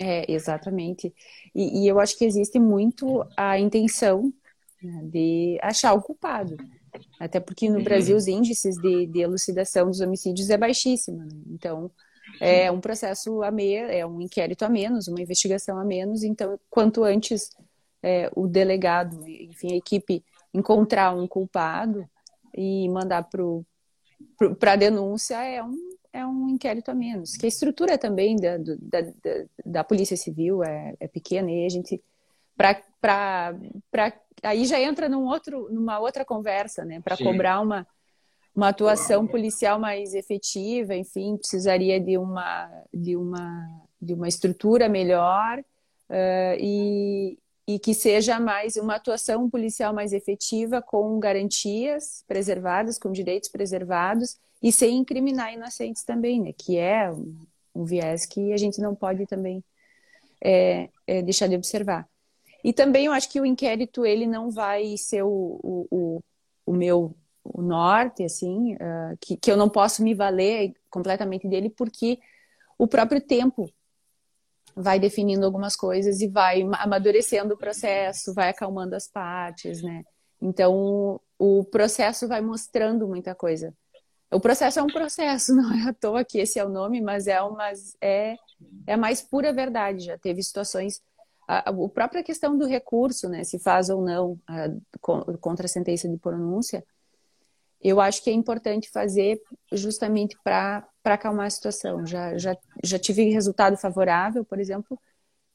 É, 0.00 0.30
exatamente. 0.30 1.14
E, 1.54 1.82
e 1.84 1.88
eu 1.88 2.00
acho 2.00 2.18
que 2.18 2.24
existe 2.24 2.58
muito 2.58 3.24
a 3.36 3.58
intenção 3.58 4.32
né, 4.82 5.00
de 5.04 5.58
achar 5.62 5.94
o 5.94 6.02
culpado. 6.02 6.56
Até 7.18 7.40
porque 7.40 7.68
no 7.68 7.82
Brasil 7.82 8.16
os 8.16 8.26
índices 8.26 8.76
de, 8.76 9.06
de 9.06 9.20
elucidação 9.20 9.86
dos 9.86 10.00
homicídios 10.00 10.50
é 10.50 10.56
baixíssimo. 10.56 11.18
Né? 11.18 11.28
Então, 11.50 11.90
é 12.40 12.70
um 12.70 12.80
processo 12.80 13.42
a 13.42 13.50
menos, 13.50 13.90
é 13.90 14.04
um 14.04 14.20
inquérito 14.20 14.64
a 14.64 14.68
menos, 14.68 15.08
uma 15.08 15.20
investigação 15.20 15.78
a 15.78 15.84
menos. 15.84 16.22
Então, 16.22 16.58
quanto 16.70 17.04
antes 17.04 17.50
é, 18.02 18.30
o 18.34 18.46
delegado, 18.46 19.26
enfim, 19.26 19.72
a 19.72 19.76
equipe 19.76 20.24
encontrar 20.52 21.14
um 21.14 21.26
culpado 21.26 22.08
e 22.56 22.88
mandar 22.88 23.28
para 24.58 24.72
a 24.72 24.76
denúncia 24.76 25.42
é 25.42 25.62
um, 25.62 25.76
é 26.12 26.26
um 26.26 26.48
inquérito 26.48 26.90
a 26.90 26.94
menos. 26.94 27.36
Que 27.36 27.46
a 27.46 27.48
estrutura 27.48 27.98
também 27.98 28.36
da, 28.36 28.56
da, 28.58 29.00
da, 29.00 29.44
da 29.64 29.84
Polícia 29.84 30.16
Civil 30.16 30.62
é, 30.62 30.94
é 31.00 31.08
pequena 31.08 31.50
e 31.50 31.66
a 31.66 31.68
gente, 31.68 32.00
para 32.56 33.54
aí 34.44 34.64
já 34.66 34.80
entra 34.80 35.08
num 35.08 35.24
outro, 35.24 35.68
numa 35.72 35.98
outra 35.98 36.24
conversa, 36.24 36.84
né? 36.84 37.00
Para 37.00 37.16
cobrar 37.16 37.60
uma, 37.60 37.86
uma 38.54 38.68
atuação 38.68 39.26
policial 39.26 39.78
mais 39.78 40.14
efetiva, 40.14 40.94
enfim, 40.94 41.36
precisaria 41.36 41.98
de 41.98 42.16
uma, 42.18 42.70
de 42.92 43.16
uma, 43.16 43.82
de 44.00 44.14
uma 44.14 44.28
estrutura 44.28 44.88
melhor 44.88 45.58
uh, 45.58 46.56
e, 46.60 47.38
e 47.66 47.78
que 47.78 47.94
seja 47.94 48.38
mais 48.38 48.76
uma 48.76 48.96
atuação 48.96 49.48
policial 49.48 49.94
mais 49.94 50.12
efetiva, 50.12 50.82
com 50.82 51.18
garantias 51.18 52.22
preservadas, 52.28 52.98
com 52.98 53.10
direitos 53.10 53.48
preservados 53.48 54.36
e 54.62 54.70
sem 54.70 54.98
incriminar 54.98 55.52
inocentes 55.52 56.04
também, 56.04 56.40
né? 56.40 56.52
Que 56.56 56.76
é 56.76 57.10
um, 57.10 57.34
um 57.74 57.84
viés 57.84 58.26
que 58.26 58.52
a 58.52 58.56
gente 58.56 58.80
não 58.80 58.94
pode 58.94 59.26
também 59.26 59.64
é, 60.42 60.90
é, 61.06 61.22
deixar 61.22 61.48
de 61.48 61.56
observar. 61.56 62.06
E 62.64 62.72
também 62.72 63.04
eu 63.04 63.12
acho 63.12 63.28
que 63.28 63.40
o 63.40 63.44
inquérito 63.44 64.06
ele 64.06 64.26
não 64.26 64.50
vai 64.50 64.96
ser 64.96 65.22
o, 65.22 65.60
o, 65.62 65.86
o, 65.90 66.20
o 66.64 66.72
meu 66.72 67.14
o 67.44 67.60
norte, 67.60 68.24
assim, 68.24 68.74
uh, 68.76 69.18
que, 69.20 69.36
que 69.36 69.52
eu 69.52 69.56
não 69.56 69.68
posso 69.68 70.02
me 70.02 70.14
valer 70.14 70.72
completamente 70.88 71.46
dele, 71.46 71.68
porque 71.68 72.18
o 72.78 72.88
próprio 72.88 73.20
tempo 73.20 73.70
vai 74.74 74.98
definindo 74.98 75.44
algumas 75.44 75.76
coisas 75.76 76.22
e 76.22 76.26
vai 76.26 76.62
amadurecendo 76.78 77.52
o 77.52 77.58
processo, 77.58 78.32
vai 78.32 78.48
acalmando 78.48 78.96
as 78.96 79.06
partes, 79.06 79.82
né? 79.82 80.02
Então, 80.40 81.20
o 81.38 81.64
processo 81.64 82.26
vai 82.26 82.40
mostrando 82.40 83.06
muita 83.06 83.34
coisa. 83.34 83.74
O 84.32 84.40
processo 84.40 84.80
é 84.80 84.82
um 84.82 84.88
processo, 84.88 85.54
não 85.54 85.72
é 85.72 85.90
à 85.90 85.92
toa 85.92 86.24
que 86.24 86.38
esse 86.38 86.58
é 86.58 86.64
o 86.64 86.70
nome, 86.70 87.00
mas 87.02 87.26
é, 87.26 87.40
uma, 87.42 87.70
é, 88.00 88.36
é 88.86 88.94
a 88.94 88.96
mais 88.96 89.20
pura 89.20 89.52
verdade. 89.52 90.06
Já 90.06 90.18
teve 90.18 90.42
situações 90.42 91.02
a, 91.46 91.70
a 91.70 91.88
própria 91.88 92.22
questão 92.22 92.56
do 92.56 92.66
recurso, 92.66 93.28
né, 93.28 93.44
se 93.44 93.58
faz 93.58 93.88
ou 93.90 94.02
não 94.02 94.38
a, 94.46 94.68
contra 95.38 95.66
a 95.66 95.68
sentença 95.68 96.08
de 96.08 96.16
pronúncia, 96.16 96.84
eu 97.84 98.00
acho 98.00 98.22
que 98.22 98.30
é 98.30 98.32
importante 98.32 98.90
fazer 98.90 99.40
justamente 99.70 100.36
para 100.42 100.88
acalmar 101.04 101.46
a 101.46 101.50
situação. 101.50 102.06
Já, 102.06 102.36
já, 102.38 102.56
já 102.82 102.98
tive 102.98 103.28
resultado 103.28 103.76
favorável, 103.76 104.42
por 104.42 104.58
exemplo, 104.58 104.98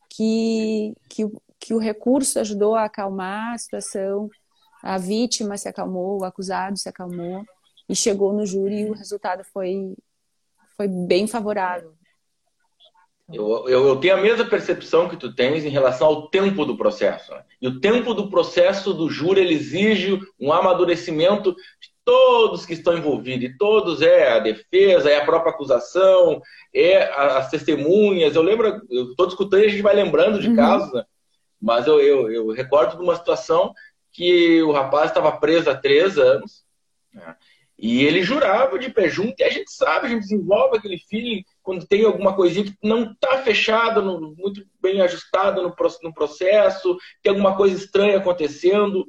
que, 0.08 0.94
que, 1.10 1.24
que 1.60 1.74
o 1.74 1.80
recurso 1.80 2.40
ajudou 2.40 2.76
a 2.76 2.84
acalmar 2.84 3.56
a 3.56 3.58
situação, 3.58 4.30
a 4.84 4.98
vítima 5.00 5.58
se 5.58 5.68
acalmou, 5.68 6.20
o 6.20 6.24
acusado 6.24 6.78
se 6.78 6.88
acalmou 6.88 7.44
e 7.90 7.96
chegou 7.96 8.32
no 8.32 8.46
júri 8.46 8.82
e 8.82 8.90
o 8.90 8.94
resultado 8.94 9.44
foi, 9.44 9.96
foi 10.78 10.88
bem 10.88 11.26
favorável. 11.26 11.99
Eu, 13.32 13.68
eu, 13.68 13.88
eu, 13.88 13.96
tenho 13.98 14.16
a 14.16 14.22
mesma 14.22 14.46
percepção 14.46 15.08
que 15.08 15.16
tu 15.16 15.34
tens 15.34 15.64
em 15.64 15.70
relação 15.70 16.08
ao 16.08 16.28
tempo 16.30 16.66
do 16.66 16.76
processo. 16.76 17.32
E 17.62 17.68
o 17.68 17.80
tempo 17.80 18.14
do 18.14 18.30
processo 18.30 18.92
do 18.92 19.08
júri 19.10 19.42
ele 19.42 19.54
exige 19.54 20.20
um 20.40 20.52
amadurecimento 20.52 21.52
de 21.52 21.90
todos 22.04 22.66
que 22.66 22.74
estão 22.74 22.98
envolvidos, 22.98 23.44
e 23.44 23.56
todos 23.56 24.02
é 24.02 24.32
a 24.32 24.40
defesa, 24.40 25.12
é 25.12 25.18
a 25.18 25.26
própria 25.26 25.52
acusação, 25.52 26.42
é 26.74 27.04
as 27.04 27.52
testemunhas. 27.52 28.36
Eu 28.36 28.42
lembro, 28.42 28.82
eu 28.90 29.12
estou 29.12 29.28
discutindo 29.28 29.60
e 29.60 29.66
a 29.68 29.70
gente 29.70 29.84
vai 29.84 29.94
lembrando 29.94 30.40
de 30.40 30.50
uhum. 30.50 30.56
casos, 30.56 30.92
né? 30.92 31.06
mas 31.62 31.86
eu, 31.86 32.00
eu, 32.00 32.32
eu, 32.32 32.50
recordo 32.50 32.98
de 32.98 33.04
uma 33.04 33.16
situação 33.16 33.74
que 34.12 34.60
o 34.64 34.72
rapaz 34.72 35.12
estava 35.12 35.32
preso 35.34 35.70
há 35.70 35.76
três 35.76 36.18
anos, 36.18 36.64
né? 37.14 37.36
e 37.78 38.04
ele 38.04 38.24
jurava 38.24 38.80
de 38.80 38.90
pé 38.90 39.08
junto, 39.08 39.36
e 39.40 39.44
a 39.44 39.52
gente 39.52 39.72
sabe, 39.72 40.08
a 40.08 40.10
gente 40.10 40.22
desenvolve 40.22 40.78
aquele 40.78 40.98
feeling 40.98 41.44
quando 41.70 41.86
tem 41.86 42.04
alguma 42.04 42.36
coisinha 42.36 42.66
que 42.66 42.76
não 42.82 43.12
está 43.12 43.44
fechada, 43.44 44.02
muito 44.02 44.66
bem 44.82 45.02
ajustada 45.02 45.62
no, 45.62 45.72
no 46.02 46.14
processo, 46.16 46.98
tem 47.22 47.30
alguma 47.30 47.56
coisa 47.56 47.76
estranha 47.76 48.18
acontecendo, 48.18 49.06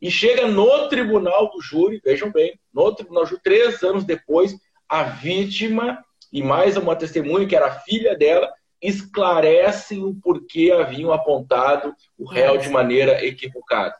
e 0.00 0.10
chega 0.10 0.48
no 0.48 0.88
tribunal 0.88 1.48
do 1.52 1.62
júri, 1.62 2.00
vejam 2.04 2.32
bem, 2.32 2.58
no 2.74 2.92
tribunal 2.92 3.22
do 3.22 3.28
júri, 3.28 3.42
três 3.44 3.80
anos 3.84 4.02
depois, 4.02 4.56
a 4.88 5.04
vítima 5.04 6.04
e 6.32 6.42
mais 6.42 6.76
uma 6.76 6.96
testemunha, 6.96 7.46
que 7.46 7.54
era 7.54 7.68
a 7.68 7.78
filha 7.82 8.18
dela, 8.18 8.52
esclarecem 8.82 10.02
o 10.02 10.12
porquê 10.12 10.72
haviam 10.72 11.12
apontado 11.12 11.94
o 12.18 12.24
réu 12.24 12.58
de 12.58 12.68
maneira 12.68 13.24
equivocada. 13.24 13.94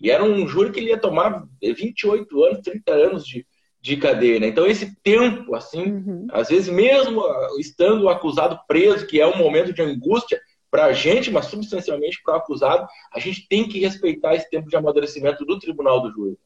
E 0.00 0.10
era 0.10 0.24
um 0.24 0.48
júri 0.48 0.72
que 0.72 0.80
ele 0.80 0.88
ia 0.88 0.98
tomar 0.98 1.44
28 1.60 2.44
anos, 2.44 2.60
30 2.62 2.92
anos 2.92 3.26
de, 3.26 3.46
de 3.86 3.96
cadeia. 3.96 4.40
Né? 4.40 4.48
Então, 4.48 4.66
esse 4.66 4.96
tempo, 4.96 5.54
assim, 5.54 5.84
uhum. 5.84 6.26
às 6.32 6.48
vezes, 6.48 6.68
mesmo 6.68 7.22
estando 7.56 8.02
o 8.02 8.08
acusado 8.08 8.58
preso, 8.66 9.06
que 9.06 9.20
é 9.20 9.26
um 9.26 9.38
momento 9.38 9.72
de 9.72 9.80
angústia, 9.80 10.40
para 10.68 10.86
a 10.86 10.92
gente, 10.92 11.30
mas 11.30 11.46
substancialmente 11.46 12.20
para 12.24 12.34
o 12.34 12.36
acusado, 12.36 12.84
a 13.14 13.20
gente 13.20 13.46
tem 13.48 13.68
que 13.68 13.78
respeitar 13.78 14.34
esse 14.34 14.50
tempo 14.50 14.68
de 14.68 14.76
amadurecimento 14.76 15.44
do 15.44 15.58
tribunal 15.60 16.02
do 16.02 16.10
juiz. 16.10 16.36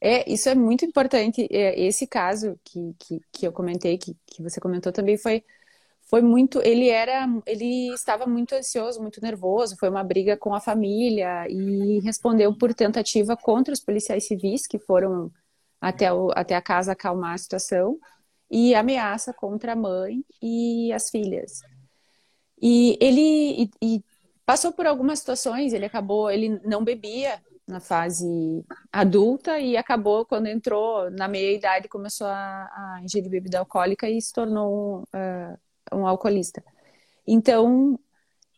É, 0.00 0.28
isso 0.32 0.48
é 0.48 0.54
muito 0.54 0.86
importante. 0.86 1.46
É, 1.50 1.78
esse 1.78 2.06
caso 2.06 2.58
que, 2.64 2.94
que, 2.98 3.20
que 3.30 3.46
eu 3.46 3.52
comentei, 3.52 3.98
que, 3.98 4.16
que 4.26 4.42
você 4.42 4.58
comentou 4.58 4.90
também, 4.90 5.18
foi, 5.18 5.44
foi 6.08 6.22
muito. 6.22 6.62
Ele 6.62 6.88
era. 6.88 7.28
Ele 7.46 7.92
estava 7.92 8.24
muito 8.26 8.54
ansioso, 8.54 9.02
muito 9.02 9.20
nervoso. 9.20 9.76
Foi 9.78 9.90
uma 9.90 10.02
briga 10.02 10.34
com 10.34 10.54
a 10.54 10.60
família 10.60 11.46
e 11.50 12.00
respondeu 12.00 12.56
por 12.56 12.72
tentativa 12.72 13.36
contra 13.36 13.74
os 13.74 13.80
policiais 13.80 14.26
civis 14.26 14.66
que 14.66 14.78
foram 14.78 15.30
até, 15.80 16.12
o, 16.12 16.30
até 16.34 16.54
a 16.54 16.62
casa 16.62 16.92
acalmar 16.92 17.34
a 17.34 17.38
situação 17.38 17.98
e 18.50 18.74
ameaça 18.74 19.32
contra 19.32 19.72
a 19.72 19.76
mãe 19.76 20.24
e 20.42 20.92
as 20.92 21.10
filhas. 21.10 21.60
E 22.60 22.96
ele 23.00 23.64
e, 23.64 23.96
e 23.96 24.04
passou 24.44 24.72
por 24.72 24.86
algumas 24.86 25.18
situações, 25.18 25.72
ele 25.72 25.84
acabou, 25.84 26.30
ele 26.30 26.60
não 26.64 26.84
bebia 26.84 27.40
na 27.66 27.80
fase 27.80 28.64
adulta 28.92 29.58
e 29.58 29.76
acabou 29.76 30.24
quando 30.24 30.46
entrou 30.46 31.10
na 31.10 31.26
meia 31.26 31.52
idade 31.52 31.88
começou 31.88 32.28
a, 32.28 32.64
a 32.64 33.00
ingerir 33.02 33.28
bebida 33.28 33.58
alcoólica 33.58 34.08
e 34.08 34.20
se 34.22 34.32
tornou 34.32 35.02
uh, 35.02 35.96
um 35.96 36.06
alcoolista. 36.06 36.62
Então 37.26 37.98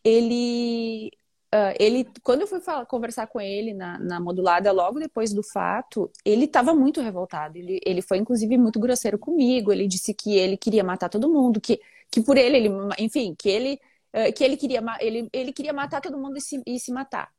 ele 0.03 1.11
Uh, 1.53 1.73
ele, 1.79 2.07
quando 2.23 2.41
eu 2.41 2.47
fui 2.47 2.59
falar, 2.59 2.85
conversar 2.85 3.25
com 3.27 3.41
ele 3.41 3.73
na, 3.73 3.97
na, 3.97 4.19
modulada 4.19 4.71
logo 4.71 4.99
depois 4.99 5.33
do 5.33 5.41
fato, 5.41 6.11
ele 6.23 6.45
estava 6.45 6.75
muito 6.75 7.01
revoltado. 7.01 7.57
Ele, 7.57 7.79
ele 7.85 8.01
foi 8.01 8.17
inclusive 8.19 8.57
muito 8.57 8.79
grosseiro 8.79 9.17
comigo. 9.17 9.71
Ele 9.71 9.87
disse 9.87 10.13
que 10.13 10.37
ele 10.37 10.57
queria 10.57 10.83
matar 10.83 11.09
todo 11.09 11.31
mundo, 11.31 11.59
que, 11.59 11.79
que 12.11 12.21
por 12.21 12.37
ele, 12.37 12.57
ele, 12.57 12.69
enfim, 12.99 13.35
que 13.37 13.49
ele 13.49 13.79
eh, 14.13 14.31
que 14.31 14.43
ele 14.43 14.57
queria, 14.57 14.81
ele, 14.99 15.29
ele 15.31 15.53
queria 15.53 15.73
matar 15.73 16.01
todo 16.01 16.17
mundo 16.17 16.37
e 16.37 16.41
se, 16.41 16.61
e 16.65 16.79
se 16.79 16.91
matar. 16.91 17.31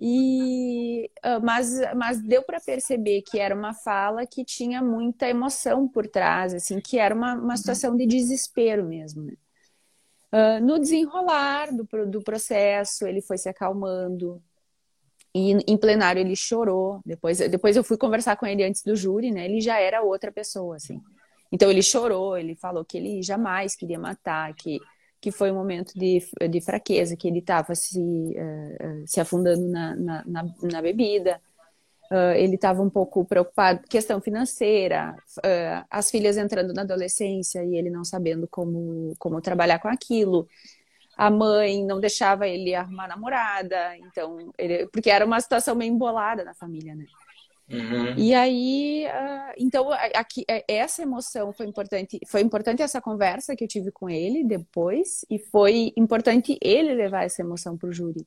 E, 0.00 1.10
uh, 1.24 1.40
mas, 1.42 1.70
mas 1.96 2.22
deu 2.22 2.42
para 2.44 2.60
perceber 2.60 3.22
que 3.22 3.38
era 3.38 3.54
uma 3.54 3.74
fala 3.74 4.26
que 4.26 4.44
tinha 4.44 4.82
muita 4.82 5.28
emoção 5.28 5.88
por 5.88 6.06
trás, 6.08 6.54
assim, 6.54 6.80
que 6.80 6.98
era 6.98 7.14
uma, 7.14 7.34
uma 7.34 7.56
situação 7.56 7.96
de 7.96 8.06
desespero 8.06 8.84
mesmo. 8.84 9.24
Né? 9.24 9.32
Uh, 10.32 10.62
no 10.62 10.78
desenrolar 10.78 11.68
do, 11.74 12.06
do 12.06 12.22
processo, 12.22 13.06
ele 13.06 13.20
foi 13.20 13.38
se 13.38 13.48
acalmando. 13.48 14.42
E 15.34 15.52
em 15.52 15.76
plenário 15.76 16.20
ele 16.20 16.36
chorou. 16.36 17.00
Depois, 17.04 17.38
depois 17.38 17.76
eu 17.76 17.84
fui 17.84 17.96
conversar 17.96 18.36
com 18.36 18.46
ele 18.46 18.64
antes 18.64 18.82
do 18.82 18.96
júri, 18.96 19.30
né? 19.30 19.44
Ele 19.44 19.60
já 19.60 19.78
era 19.78 20.02
outra 20.02 20.32
pessoa, 20.32 20.76
assim. 20.76 21.00
Então 21.50 21.70
ele 21.70 21.82
chorou, 21.82 22.36
ele 22.36 22.54
falou 22.54 22.84
que 22.84 22.98
ele 22.98 23.22
jamais 23.22 23.74
queria 23.74 23.98
matar, 23.98 24.54
que 24.54 24.78
que 25.20 25.30
foi 25.32 25.50
um 25.50 25.54
momento 25.54 25.92
de, 25.98 26.20
de 26.48 26.60
fraqueza, 26.60 27.16
que 27.16 27.26
ele 27.26 27.40
estava 27.40 27.74
se, 27.74 27.98
uh, 28.00 29.06
se 29.06 29.20
afundando 29.20 29.66
na, 29.68 29.96
na, 29.96 30.24
na, 30.24 30.54
na 30.62 30.82
bebida. 30.82 31.40
Uh, 32.10 32.32
ele 32.36 32.54
estava 32.54 32.80
um 32.80 32.88
pouco 32.88 33.22
preocupado 33.22 33.82
questão 33.86 34.18
financeira, 34.18 35.14
uh, 35.38 35.84
as 35.90 36.10
filhas 36.10 36.38
entrando 36.38 36.72
na 36.72 36.80
adolescência 36.80 37.62
e 37.62 37.76
ele 37.76 37.90
não 37.90 38.02
sabendo 38.02 38.48
como, 38.48 39.14
como 39.18 39.42
trabalhar 39.42 39.78
com 39.78 39.88
aquilo. 39.88 40.48
A 41.18 41.30
mãe 41.30 41.84
não 41.84 42.00
deixava 42.00 42.48
ele 42.48 42.74
arrumar 42.74 43.08
namorada, 43.08 43.94
então 43.98 44.52
ele, 44.56 44.86
porque 44.86 45.10
era 45.10 45.26
uma 45.26 45.38
situação 45.38 45.74
meio 45.74 45.92
embolada 45.92 46.44
na 46.44 46.54
família, 46.54 46.94
né? 46.94 47.04
Uhum. 47.70 48.14
E 48.16 48.32
aí, 48.32 49.06
uh, 49.06 49.52
então, 49.58 49.90
aqui, 50.14 50.44
é, 50.48 50.64
essa 50.66 51.02
emoção 51.02 51.52
foi 51.52 51.66
importante. 51.66 52.18
Foi 52.26 52.40
importante 52.40 52.82
essa 52.82 53.00
conversa 53.00 53.54
que 53.54 53.64
eu 53.64 53.68
tive 53.68 53.92
com 53.92 54.08
ele 54.08 54.42
depois, 54.42 55.26
e 55.28 55.38
foi 55.38 55.92
importante 55.94 56.58
ele 56.62 56.94
levar 56.94 57.24
essa 57.24 57.42
emoção 57.42 57.76
para 57.76 57.90
o 57.90 57.92
júri. 57.92 58.26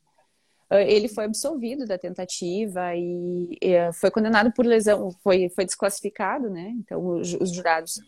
Uh, 0.71 0.75
ele 0.87 1.07
foi 1.07 1.25
absolvido 1.25 1.85
da 1.85 1.97
tentativa 1.97 2.95
e 2.95 3.57
uh, 3.63 3.93
foi 3.93 4.09
condenado 4.09 4.53
por 4.53 4.65
lesão, 4.65 5.11
foi, 5.23 5.49
foi 5.49 5.65
desclassificado, 5.65 6.49
né? 6.49 6.73
Então, 6.77 7.05
os, 7.05 7.33
os 7.33 7.51
jurados 7.53 7.99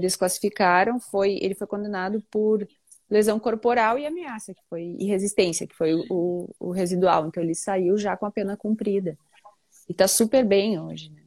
desclassificaram. 0.00 0.98
Foi, 0.98 1.38
ele 1.40 1.54
foi 1.54 1.66
condenado 1.66 2.20
por 2.30 2.66
lesão 3.08 3.38
corporal 3.38 3.98
e 3.98 4.06
ameaça, 4.06 4.52
que 4.52 4.60
foi, 4.68 4.96
e 4.98 5.06
resistência, 5.06 5.66
que 5.66 5.76
foi 5.76 5.94
o, 6.10 6.48
o 6.58 6.70
residual. 6.72 7.26
Então, 7.26 7.42
ele 7.42 7.54
saiu 7.54 7.96
já 7.96 8.16
com 8.16 8.26
a 8.26 8.30
pena 8.30 8.56
cumprida. 8.56 9.16
E 9.88 9.92
está 9.92 10.08
super 10.08 10.44
bem 10.44 10.80
hoje. 10.80 11.10
Né? 11.10 11.22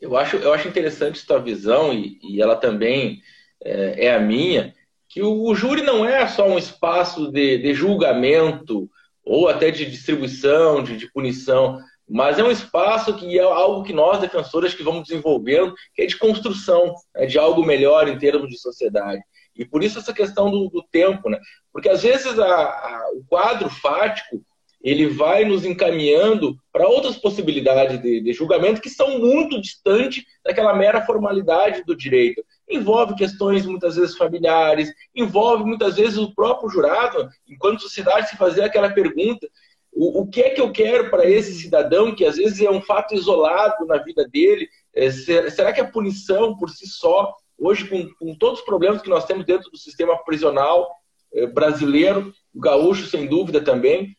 Eu 0.00 0.16
acho, 0.16 0.36
eu 0.36 0.52
acho 0.52 0.68
interessante 0.68 1.18
sua 1.18 1.40
visão, 1.40 1.92
e, 1.92 2.18
e 2.22 2.40
ela 2.40 2.56
também 2.56 3.20
é, 3.64 4.06
é, 4.06 4.14
a 4.14 4.20
minha, 4.20 4.74
que 5.08 5.20
o, 5.20 5.42
o, 5.42 5.54
júri 5.54 5.82
não 5.82 6.04
é 6.04 6.26
só 6.28 6.48
um 6.48 6.58
espaço 6.58 7.32
de, 7.32 7.58
de 7.58 7.74
julgamento 7.74 8.88
ou 9.28 9.46
até 9.46 9.70
de 9.70 9.84
distribuição, 9.84 10.82
de, 10.82 10.96
de, 10.96 11.12
punição, 11.12 11.78
mas 12.08 12.38
é 12.38 12.42
um 12.42 12.50
espaço 12.50 13.14
que 13.14 13.38
é 13.38 13.42
algo 13.42 13.84
que 13.84 13.92
nós, 13.92 14.18
defensores, 14.18 14.72
que 14.72 14.82
vamos 14.82 15.06
desenvolvendo, 15.06 15.74
que 15.94 16.02
é 16.02 16.06
de 16.06 16.16
construção, 16.16 16.94
é 17.14 17.26
de 17.26 17.38
algo 17.38 17.62
melhor 17.62 18.08
em 18.08 18.18
termos 18.18 18.48
de 18.48 18.58
sociedade. 18.58 19.20
E 19.54 19.66
por 19.66 19.84
isso 19.84 19.98
essa 19.98 20.14
questão 20.14 20.50
do, 20.50 20.70
do 20.70 20.82
tempo, 20.90 21.28
né? 21.28 21.38
Porque 21.70 21.90
às 21.90 22.02
vezes 22.02 22.38
a, 22.38 22.46
a, 22.46 23.10
o 23.16 23.24
quadro 23.28 23.68
fático 23.68 24.42
ele 24.80 25.08
vai 25.08 25.44
nos 25.44 25.66
encaminhando 25.66 26.56
para 26.72 26.88
outras 26.88 27.16
possibilidades 27.16 28.00
de, 28.00 28.22
de, 28.22 28.32
julgamento 28.32 28.80
que 28.80 28.88
são 28.88 29.18
muito 29.18 29.60
distantes 29.60 30.24
daquela 30.42 30.72
mera 30.72 31.04
formalidade 31.04 31.84
do 31.84 31.96
direito. 31.96 32.42
Envolve 32.68 33.14
questões 33.14 33.64
muitas 33.64 33.96
vezes 33.96 34.16
familiares, 34.16 34.92
envolve 35.14 35.64
muitas 35.64 35.96
vezes 35.96 36.18
o 36.18 36.34
próprio 36.34 36.68
jurado, 36.68 37.28
enquanto 37.48 37.80
sociedade, 37.80 38.28
se 38.28 38.36
fazer 38.36 38.62
aquela 38.62 38.90
pergunta: 38.90 39.48
o, 39.92 40.22
o 40.22 40.26
que 40.28 40.42
é 40.42 40.50
que 40.50 40.60
eu 40.60 40.70
quero 40.70 41.10
para 41.10 41.28
esse 41.28 41.54
cidadão, 41.54 42.14
que 42.14 42.24
às 42.24 42.36
vezes 42.36 42.60
é 42.60 42.70
um 42.70 42.80
fato 42.80 43.14
isolado 43.14 43.86
na 43.86 43.98
vida 43.98 44.28
dele? 44.28 44.68
É, 44.94 45.10
será 45.10 45.72
que 45.72 45.80
a 45.80 45.88
punição 45.88 46.56
por 46.56 46.70
si 46.70 46.86
só, 46.86 47.34
hoje, 47.58 47.88
com, 47.88 48.08
com 48.18 48.34
todos 48.36 48.60
os 48.60 48.64
problemas 48.64 49.00
que 49.02 49.08
nós 49.08 49.24
temos 49.24 49.44
dentro 49.44 49.70
do 49.70 49.78
sistema 49.78 50.16
prisional 50.24 50.90
é, 51.32 51.46
brasileiro, 51.46 52.32
o 52.54 52.60
gaúcho, 52.60 53.06
sem 53.06 53.26
dúvida 53.26 53.60
também, 53.60 54.16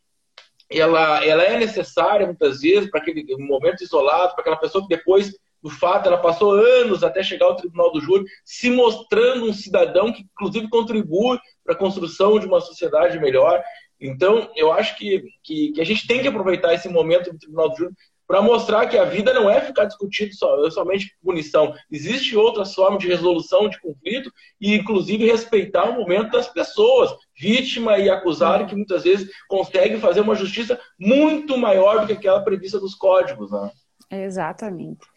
ela, 0.69 1.25
ela 1.25 1.43
é 1.43 1.57
necessária 1.57 2.27
muitas 2.27 2.59
vezes 2.62 2.89
para 2.89 3.01
aquele 3.01 3.25
momento 3.38 3.83
isolado, 3.83 4.33
para 4.33 4.41
aquela 4.41 4.57
pessoa 4.57 4.83
que 4.83 4.95
depois 4.95 5.33
do 5.62 5.69
fato 5.69 6.08
ela 6.08 6.17
passou 6.17 6.52
anos 6.52 7.04
até 7.04 7.22
chegar 7.22 7.45
ao 7.45 7.56
tribunal 7.56 7.91
do 7.91 8.02
júri, 8.02 8.26
se 8.43 8.69
mostrando 8.69 9.45
um 9.45 9.54
cidadão 9.54 10.12
que 10.12 10.24
inclusive 10.24 10.69
contribui 10.69 11.39
para 11.63 11.76
a 11.76 11.78
construção 11.78 12.39
de 12.39 12.45
uma 12.45 12.62
sociedade 12.62 13.19
melhor. 13.19 13.62
Então, 14.00 14.50
eu 14.56 14.72
acho 14.72 14.98
que, 14.98 15.24
que, 15.43 15.72
que, 15.74 15.82
a 15.82 15.86
gente 15.86 16.08
tem 16.08 16.22
que 16.22 16.28
aproveitar 16.28 16.74
esse 16.74 16.88
momento 16.88 17.32
do 17.32 17.38
tribunal 17.38 17.69
do 17.69 17.78
júri 17.78 17.93
para 18.30 18.43
mostrar 18.43 18.86
que 18.86 18.95
a 18.95 19.06
vida 19.06 19.34
não 19.34 19.50
é 19.50 19.60
ficar 19.60 19.86
discutindo 19.86 20.32
só, 20.36 20.69
somente 20.69 21.15
punição. 21.19 21.74
Existe 21.91 22.38
outras 22.38 22.76
formas 22.76 23.02
de 23.02 23.08
resolução 23.08 23.67
de 23.67 23.82
conflito 23.82 24.32
e, 24.62 24.76
inclusive, 24.76 25.26
respeitar 25.26 25.89
o 25.89 25.95
momento 25.95 26.30
das 26.30 26.48
pessoas, 26.48 27.12
vítima 27.36 27.98
e 27.98 28.08
acusado, 28.08 28.67
que 28.67 28.76
muitas 28.76 29.04
vezes 29.04 29.32
conseguem 29.48 30.00
fazer 30.00 30.22
uma 30.22 30.36
justiça 30.36 30.80
muito 31.00 31.58
maior 31.58 32.02
do 32.02 32.08
que 32.08 32.13
aquela 32.13 32.43
prevista 32.43 32.80
dos 32.80 32.93
códigos. 32.93 33.50
Né? 33.50 33.72
Exatamente. 34.12 35.08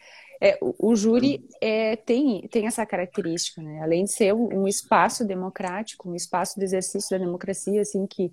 É, 0.44 0.58
o, 0.60 0.96
júri 0.96 1.48
é, 1.60 1.94
tem, 1.94 2.48
tem 2.48 2.66
essa 2.66 2.84
característica, 2.84 3.62
né? 3.62 3.80
além 3.80 4.06
de 4.06 4.10
ser 4.10 4.34
um, 4.34 4.62
um, 4.62 4.66
espaço 4.66 5.24
democrático, 5.24 6.10
um 6.10 6.16
espaço 6.16 6.58
de 6.58 6.64
exercício 6.64 7.16
da 7.16 7.24
democracia, 7.24 7.80
assim, 7.80 8.08
que, 8.08 8.32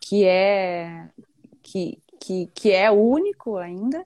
que 0.00 0.24
é 0.24 1.10
que, 1.62 2.02
que, 2.18 2.46
que 2.54 2.72
é 2.72 2.90
único 2.90 3.58
ainda, 3.58 4.02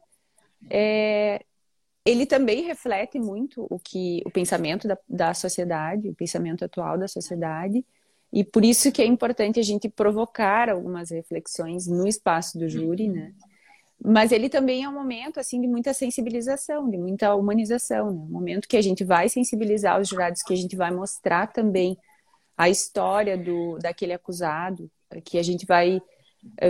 é, 0.68 1.44
ele 2.04 2.26
também 2.26 2.64
reflete 2.64 3.20
muito 3.20 3.64
o 3.70 3.78
que 3.78 4.20
o 4.26 4.30
pensamento 4.32 4.88
da, 4.88 4.98
da 5.08 5.34
sociedade, 5.34 6.08
o 6.08 6.14
pensamento 6.16 6.64
atual 6.64 6.98
da 6.98 7.06
sociedade, 7.06 7.86
e 8.32 8.42
por 8.42 8.64
isso 8.64 8.90
que 8.90 9.00
é 9.00 9.06
importante 9.06 9.60
a 9.60 9.62
gente 9.62 9.88
provocar 9.88 10.68
algumas 10.68 11.12
reflexões 11.12 11.86
no 11.86 12.08
espaço 12.08 12.58
do 12.58 12.68
júri, 12.68 13.08
né? 13.08 13.32
Mas 14.06 14.32
ele 14.32 14.50
também 14.50 14.84
é 14.84 14.88
um 14.88 14.92
momento 14.92 15.40
assim 15.40 15.58
de 15.58 15.66
muita 15.66 15.94
sensibilização, 15.94 16.90
de 16.90 16.98
muita 16.98 17.34
humanização, 17.34 18.10
né? 18.10 18.20
Um 18.20 18.28
momento 18.28 18.68
que 18.68 18.76
a 18.76 18.82
gente 18.82 19.02
vai 19.02 19.30
sensibilizar 19.30 19.98
os 19.98 20.08
jurados, 20.08 20.42
que 20.42 20.52
a 20.52 20.56
gente 20.56 20.76
vai 20.76 20.90
mostrar 20.90 21.46
também 21.46 21.96
a 22.54 22.68
história 22.68 23.38
do 23.38 23.78
daquele 23.78 24.12
acusado, 24.12 24.90
que 25.24 25.38
a 25.38 25.42
gente 25.42 25.64
vai 25.64 26.02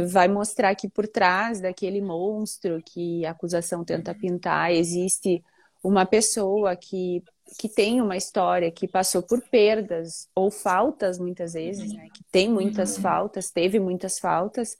vai 0.08 0.28
mostrar 0.28 0.76
que 0.76 0.88
por 0.88 1.08
trás 1.08 1.60
daquele 1.60 2.00
monstro 2.00 2.80
que 2.86 3.26
a 3.26 3.32
acusação 3.32 3.84
tenta 3.84 4.14
pintar 4.14 4.70
existe 4.70 5.42
uma 5.82 6.06
pessoa 6.06 6.76
que, 6.76 7.22
que 7.58 7.68
tem 7.68 8.00
uma 8.00 8.16
história, 8.16 8.70
que 8.70 8.86
passou 8.86 9.22
por 9.22 9.42
perdas 9.50 10.28
ou 10.34 10.50
faltas 10.50 11.18
muitas 11.18 11.54
vezes, 11.54 11.92
né? 11.92 12.08
que 12.14 12.22
tem 12.30 12.48
muitas 12.48 12.96
faltas, 12.96 13.50
teve 13.50 13.80
muitas 13.80 14.20
faltas, 14.20 14.78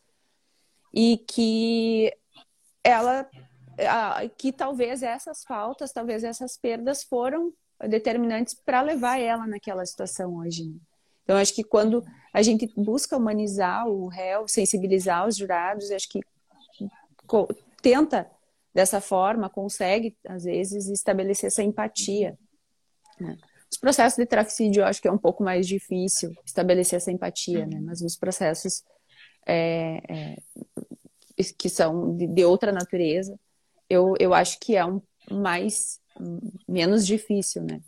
e 0.94 1.18
que 1.28 2.12
ela 2.84 3.28
que 4.36 4.52
talvez 4.52 5.02
essas 5.02 5.42
faltas, 5.42 5.92
talvez 5.92 6.22
essas 6.22 6.56
perdas 6.56 7.02
foram 7.02 7.52
determinantes 7.88 8.54
para 8.54 8.80
levar 8.80 9.18
ela 9.18 9.46
naquela 9.46 9.84
situação 9.84 10.36
hoje. 10.36 10.64
Né? 10.64 10.76
Então, 11.24 11.36
acho 11.36 11.54
que 11.54 11.64
quando 11.64 12.04
a 12.32 12.42
gente 12.42 12.70
busca 12.76 13.16
humanizar 13.16 13.88
o 13.88 14.08
réu, 14.08 14.46
sensibilizar 14.46 15.26
os 15.26 15.36
jurados, 15.36 15.90
acho 15.90 16.08
que 16.08 16.20
tenta 17.80 18.30
dessa 18.74 19.00
forma, 19.00 19.48
consegue, 19.48 20.16
às 20.28 20.44
vezes, 20.44 20.88
estabelecer 20.88 21.46
essa 21.46 21.62
empatia. 21.62 22.38
Né? 23.18 23.36
Os 23.70 23.78
processos 23.78 24.18
de 24.18 24.26
traficídio, 24.26 24.82
eu 24.82 24.86
acho 24.86 25.00
que 25.00 25.08
é 25.08 25.12
um 25.12 25.18
pouco 25.18 25.42
mais 25.42 25.66
difícil 25.66 26.30
estabelecer 26.44 26.98
essa 26.98 27.10
empatia, 27.10 27.66
né? 27.66 27.80
mas 27.80 28.02
os 28.02 28.16
processos 28.16 28.84
é, 29.46 30.00
é, 30.08 30.36
que 31.58 31.68
são 31.68 32.16
de, 32.16 32.26
de, 32.26 32.44
outra 32.44 32.72
natureza, 32.72 33.38
eu, 33.88 34.14
eu 34.18 34.32
acho 34.32 34.58
que 34.60 34.76
é 34.76 34.84
um 34.84 35.00
mais 35.30 36.00
menos 36.68 37.06
difícil, 37.06 37.62
né? 37.62 37.80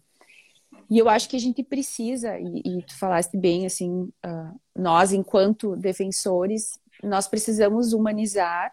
E 0.91 0.99
eu 0.99 1.09
acho 1.09 1.29
que 1.29 1.37
a 1.37 1.41
gente 1.41 1.63
precisa, 1.65 2.39
e, 2.39 2.63
e 2.65 2.83
tu 2.83 2.97
falaste 2.99 3.37
bem, 3.37 3.67
assim, 3.67 4.03
uh, 4.03 4.61
nós, 4.75 5.13
enquanto 5.13 5.77
defensores, 5.77 6.79
nós 7.03 7.27
precisamos 7.27 7.93
humanizar 7.93 8.73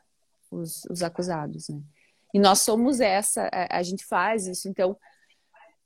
os, 0.52 0.86
os 0.86 1.02
acusados, 1.02 1.70
né? 1.70 1.82
E 2.34 2.40
nós 2.40 2.60
somos 2.60 3.00
essa, 3.00 3.50
a, 3.52 3.78
a 3.78 3.84
gente 3.84 4.04
faz 4.06 4.48
isso. 4.48 4.68
Então, 4.68 4.98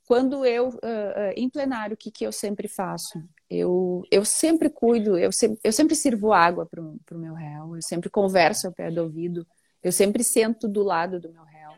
quando 0.07 0.45
eu, 0.45 0.69
uh, 0.69 1.33
em 1.35 1.49
plenário, 1.49 1.93
o 1.93 1.97
que, 1.97 2.09
que 2.09 2.25
eu 2.25 2.31
sempre 2.31 2.69
faço? 2.69 3.21
Eu, 3.49 4.03
eu 4.09 4.23
sempre 4.23 4.69
cuido, 4.69 5.17
eu 5.17 5.33
sempre, 5.33 5.59
eu 5.61 5.73
sempre 5.73 5.95
sirvo 5.95 6.31
água 6.31 6.65
para 6.65 6.81
o 6.81 7.19
meu 7.19 7.33
réu, 7.33 7.75
eu 7.75 7.81
sempre 7.81 8.09
converso 8.09 8.67
ao 8.67 8.73
pé 8.73 8.89
do 8.89 9.03
ouvido, 9.03 9.45
eu 9.83 9.91
sempre 9.91 10.23
sento 10.23 10.65
do 10.65 10.81
lado 10.81 11.19
do 11.19 11.29
meu 11.29 11.43
réu 11.43 11.73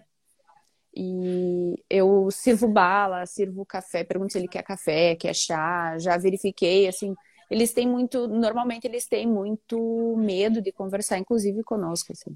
e 0.96 1.84
eu 1.90 2.30
sirvo 2.30 2.68
bala, 2.68 3.26
sirvo 3.26 3.66
café, 3.66 4.04
pergunto 4.04 4.34
se 4.34 4.38
ele 4.38 4.48
quer 4.48 4.62
café, 4.62 5.16
quer 5.16 5.34
chá, 5.34 5.98
já 5.98 6.16
verifiquei, 6.16 6.88
assim, 6.88 7.16
eles 7.50 7.74
têm 7.74 7.88
muito, 7.88 8.28
normalmente 8.28 8.86
eles 8.86 9.08
têm 9.08 9.28
muito 9.28 10.16
medo 10.18 10.62
de 10.62 10.72
conversar, 10.72 11.18
inclusive 11.18 11.64
conosco, 11.64 12.12
assim. 12.12 12.32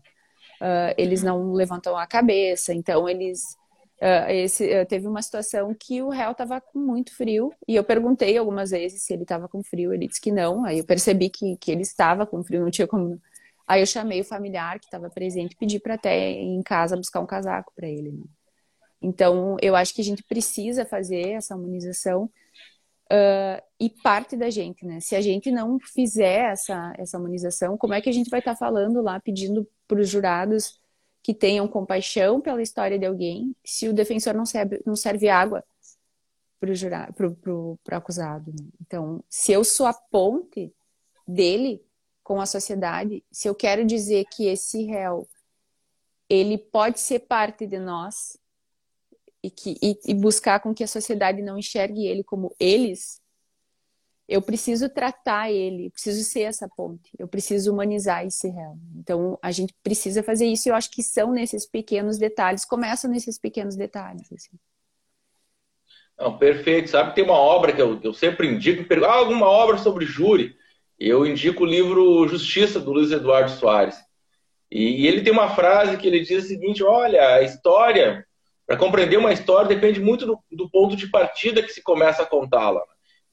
Uh, 0.59 0.93
eles 0.97 1.21
não 1.21 1.51
levantam 1.51 1.95
a 1.95 2.07
cabeça, 2.07 2.73
então 2.73 3.07
eles 3.07 3.57
uh, 4.03 4.29
esse, 4.29 4.65
uh, 4.65 4.85
teve 4.85 5.07
uma 5.07 5.21
situação 5.21 5.73
que 5.73 6.01
o 6.01 6.09
réu 6.09 6.31
estava 6.31 6.59
com 6.59 6.77
muito 6.77 7.15
frio 7.15 7.53
e 7.67 7.75
eu 7.75 7.83
perguntei 7.83 8.37
algumas 8.37 8.71
vezes 8.71 9.03
se 9.03 9.13
ele 9.13 9.23
estava 9.23 9.47
com 9.47 9.63
frio, 9.63 9.93
ele 9.93 10.07
disse 10.07 10.19
que 10.19 10.31
não, 10.31 10.65
aí 10.65 10.79
eu 10.79 10.85
percebi 10.85 11.29
que, 11.29 11.55
que 11.57 11.71
ele 11.71 11.81
estava 11.81 12.25
com 12.25 12.43
frio, 12.43 12.61
não 12.61 12.69
tinha 12.69 12.87
como. 12.87 13.19
Aí 13.65 13.81
eu 13.81 13.85
chamei 13.85 14.19
o 14.19 14.25
familiar 14.25 14.77
que 14.79 14.85
estava 14.85 15.09
presente, 15.09 15.55
pedi 15.55 15.79
para 15.79 15.93
até 15.93 16.31
ir 16.33 16.43
em 16.43 16.61
casa 16.61 16.97
buscar 16.97 17.21
um 17.21 17.25
casaco 17.25 17.71
para 17.73 17.87
ele. 17.87 18.11
Né? 18.11 18.23
Então, 19.01 19.57
eu 19.61 19.75
acho 19.75 19.93
que 19.93 20.01
a 20.01 20.03
gente 20.03 20.23
precisa 20.23 20.85
fazer 20.85 21.29
essa 21.29 21.53
harmonização 21.53 22.29
uh, 23.11 23.63
e 23.79 23.89
parte 23.89 24.35
da 24.35 24.49
gente, 24.49 24.85
né? 24.85 24.99
Se 24.99 25.15
a 25.15 25.21
gente 25.21 25.51
não 25.51 25.77
fizer 25.79 26.51
essa, 26.51 26.93
essa 26.97 27.17
harmonização, 27.17 27.77
como 27.77 27.93
é 27.93 28.01
que 28.01 28.09
a 28.09 28.13
gente 28.13 28.29
vai 28.29 28.39
estar 28.39 28.53
tá 28.53 28.57
falando 28.57 29.01
lá, 29.01 29.19
pedindo 29.19 29.67
para 29.87 29.99
os 29.99 30.09
jurados 30.09 30.79
que 31.23 31.33
tenham 31.33 31.67
compaixão 31.67 32.41
pela 32.41 32.61
história 32.61 32.99
de 32.99 33.05
alguém, 33.05 33.55
se 33.63 33.87
o 33.87 33.93
defensor 33.93 34.33
não 34.33 34.45
serve, 34.45 34.81
não 34.85 34.95
serve 34.95 35.29
água 35.29 35.63
para 36.59 37.53
o 37.53 37.79
acusado. 37.91 38.51
Né? 38.51 38.67
Então, 38.81 39.23
se 39.29 39.53
eu 39.53 39.63
sou 39.63 39.85
a 39.85 39.93
ponte 39.93 40.71
dele 41.25 41.81
com 42.21 42.41
a 42.41 42.45
sociedade, 42.45 43.23
se 43.31 43.47
eu 43.47 43.55
quero 43.55 43.85
dizer 43.85 44.25
que 44.25 44.47
esse 44.47 44.83
réu 44.83 45.27
ele 46.29 46.57
pode 46.57 46.99
ser 46.99 47.19
parte 47.19 47.65
de 47.65 47.79
nós, 47.79 48.37
e, 49.43 49.49
que, 49.49 49.77
e, 49.81 49.99
e 50.05 50.13
buscar 50.13 50.61
com 50.61 50.73
que 50.73 50.83
a 50.83 50.87
sociedade 50.87 51.41
não 51.41 51.57
enxergue 51.57 52.07
ele 52.07 52.23
como 52.23 52.55
eles, 52.57 53.21
eu 54.27 54.41
preciso 54.41 54.89
tratar 54.89 55.51
ele, 55.51 55.89
preciso 55.89 56.23
ser 56.23 56.41
essa 56.41 56.67
ponte, 56.67 57.11
eu 57.19 57.27
preciso 57.27 57.71
humanizar 57.71 58.25
esse 58.25 58.47
réu. 58.47 58.77
Então, 58.95 59.37
a 59.41 59.51
gente 59.51 59.73
precisa 59.83 60.23
fazer 60.23 60.45
isso 60.45 60.67
e 60.67 60.71
eu 60.71 60.75
acho 60.75 60.89
que 60.89 61.03
são 61.03 61.31
nesses 61.31 61.65
pequenos 61.65 62.17
detalhes, 62.17 62.65
começam 62.65 63.09
nesses 63.09 63.37
pequenos 63.37 63.75
detalhes. 63.75 64.31
Assim. 64.31 64.57
Não, 66.17 66.37
perfeito. 66.37 66.89
Sabe, 66.89 67.13
tem 67.15 67.23
uma 67.23 67.33
obra 67.33 67.73
que 67.73 67.81
eu, 67.81 67.99
eu 68.01 68.13
sempre 68.13 68.47
indico, 68.47 68.85
ah, 69.05 69.13
alguma 69.13 69.47
obra 69.47 69.77
sobre 69.77 70.05
júri. 70.05 70.55
Eu 70.99 71.25
indico 71.25 71.63
o 71.63 71.67
livro 71.67 72.27
Justiça, 72.27 72.79
do 72.79 72.93
Luiz 72.93 73.11
Eduardo 73.11 73.51
Soares. 73.51 73.97
E, 74.71 75.01
e 75.01 75.07
ele 75.07 75.21
tem 75.21 75.33
uma 75.33 75.53
frase 75.53 75.97
que 75.97 76.07
ele 76.07 76.21
diz 76.21 76.45
o 76.45 76.47
seguinte: 76.47 76.83
olha, 76.83 77.35
a 77.35 77.41
história 77.41 78.25
para 78.65 78.77
compreender 78.77 79.17
uma 79.17 79.33
história 79.33 79.67
depende 79.67 79.99
muito 79.99 80.25
do, 80.25 80.39
do, 80.51 80.69
ponto 80.69 80.95
de 80.95 81.07
partida 81.07 81.61
que 81.61 81.73
se 81.73 81.81
começa 81.81 82.23
a 82.23 82.25
contá-la. 82.25 82.81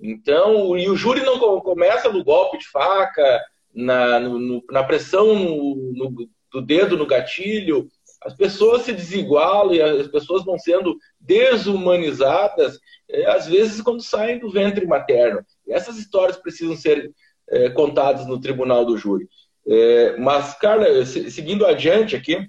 Então, 0.01 0.77
e 0.77 0.89
o 0.89 0.97
júri 0.97 1.23
não 1.23 1.39
começa 1.61 2.11
no 2.11 2.25
golpe 2.25 2.59
de 2.59 2.69
faca, 2.69 3.41
na, 3.75 4.19
no, 4.19 4.63
na 4.71 4.83
pressão 4.83 5.35
no, 5.35 6.29
do 6.53 6.63
dedo 6.63 6.97
no 6.97 7.07
gatilho. 7.07 7.89
As 8.23 8.35
pessoas 8.35 8.83
se 8.83 8.93
desigualam 8.93 9.75
e 9.75 9.81
as 9.81 10.09
pessoas 10.09 10.45
vão 10.45 10.59
sendo 10.59 10.97
desumanizadas, 11.19 12.79
é, 13.09 13.27
às 13.27 13.47
vezes, 13.47 13.81
quando 13.81 14.03
saem 14.03 14.39
do 14.39 14.51
ventre 14.51 14.87
materno. 14.87 15.45
E 15.67 15.73
essas 15.73 15.97
histórias 15.97 16.37
precisam 16.37 16.77
ser 16.77 17.13
é, 17.49 17.71
contadas 17.71 18.27
no 18.27 18.41
tribunal 18.41 18.85
do 18.85 18.97
júri. 18.97 19.29
É, 19.67 20.17
mas, 20.17 20.55
Carla, 20.55 21.05
seguindo 21.05 21.67
adiante 21.67 22.17
aqui, 22.17 22.49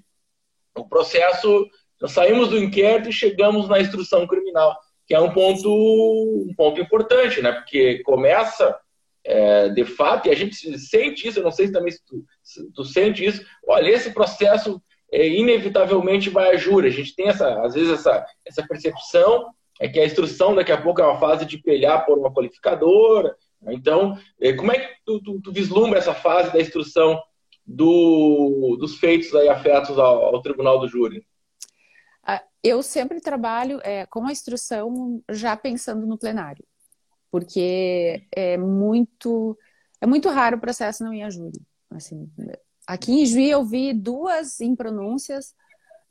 o 0.74 0.88
processo 0.88 1.68
nós 2.00 2.10
saímos 2.10 2.48
do 2.48 2.58
inquérito 2.58 3.08
e 3.08 3.12
chegamos 3.12 3.68
na 3.68 3.80
instrução 3.80 4.26
criminal, 4.26 4.76
que 5.06 5.14
é 5.14 5.20
um 5.20 5.32
ponto, 5.32 5.68
um 5.68 6.54
ponto 6.56 6.80
importante, 6.80 7.42
né? 7.42 7.52
Porque 7.52 8.02
começa, 8.04 8.78
é, 9.24 9.68
de 9.68 9.84
fato, 9.84 10.28
e 10.28 10.30
a 10.30 10.34
gente 10.34 10.78
sente 10.78 11.28
isso, 11.28 11.38
eu 11.38 11.44
não 11.44 11.50
sei 11.50 11.66
se 11.66 11.72
também 11.72 11.92
se 11.92 12.04
tu, 12.04 12.24
se 12.42 12.72
tu 12.72 12.84
sente 12.84 13.24
isso, 13.24 13.44
olha, 13.66 13.90
esse 13.90 14.10
processo 14.10 14.80
é, 15.12 15.28
inevitavelmente 15.28 16.30
vai 16.30 16.52
a 16.52 16.56
júri. 16.56 16.88
A 16.88 16.92
gente 16.92 17.14
tem, 17.14 17.28
essa, 17.28 17.62
às 17.62 17.74
vezes, 17.74 17.90
essa, 17.90 18.24
essa 18.46 18.66
percepção 18.66 19.46
é 19.80 19.88
que 19.88 20.00
a 20.00 20.06
instrução 20.06 20.54
daqui 20.54 20.72
a 20.72 20.80
pouco 20.80 21.00
é 21.00 21.04
uma 21.04 21.18
fase 21.18 21.44
de 21.44 21.58
pelhar 21.58 22.06
por 22.06 22.18
uma 22.18 22.32
qualificadora. 22.32 23.36
Então, 23.68 24.16
é, 24.40 24.52
como 24.52 24.72
é 24.72 24.78
que 24.78 24.94
tu, 25.04 25.20
tu, 25.22 25.40
tu 25.40 25.52
vislumbra 25.52 25.98
essa 25.98 26.14
fase 26.14 26.52
da 26.52 26.60
instrução 26.60 27.20
do, 27.66 28.76
dos 28.80 28.96
feitos 28.96 29.34
aí 29.34 29.48
afetos 29.48 29.98
ao, 29.98 30.34
ao 30.34 30.42
tribunal 30.42 30.78
do 30.78 30.88
júri? 30.88 31.24
Eu 32.62 32.82
sempre 32.82 33.20
trabalho 33.20 33.80
é, 33.82 34.06
com 34.06 34.26
a 34.26 34.32
instrução 34.32 35.22
já 35.30 35.56
pensando 35.56 36.06
no 36.06 36.16
plenário, 36.16 36.64
porque 37.30 38.26
é 38.30 38.56
muito 38.56 39.58
é 40.00 40.06
muito 40.06 40.28
raro 40.28 40.56
o 40.56 40.60
processo 40.60 41.02
não 41.04 41.12
ir 41.12 41.22
a 41.22 41.30
júri. 41.30 41.60
Assim, 41.90 42.30
aqui 42.86 43.12
em 43.12 43.26
Juí 43.26 43.50
eu 43.50 43.64
vi 43.64 43.92
duas 43.92 44.60
impronúncias, 44.60 45.54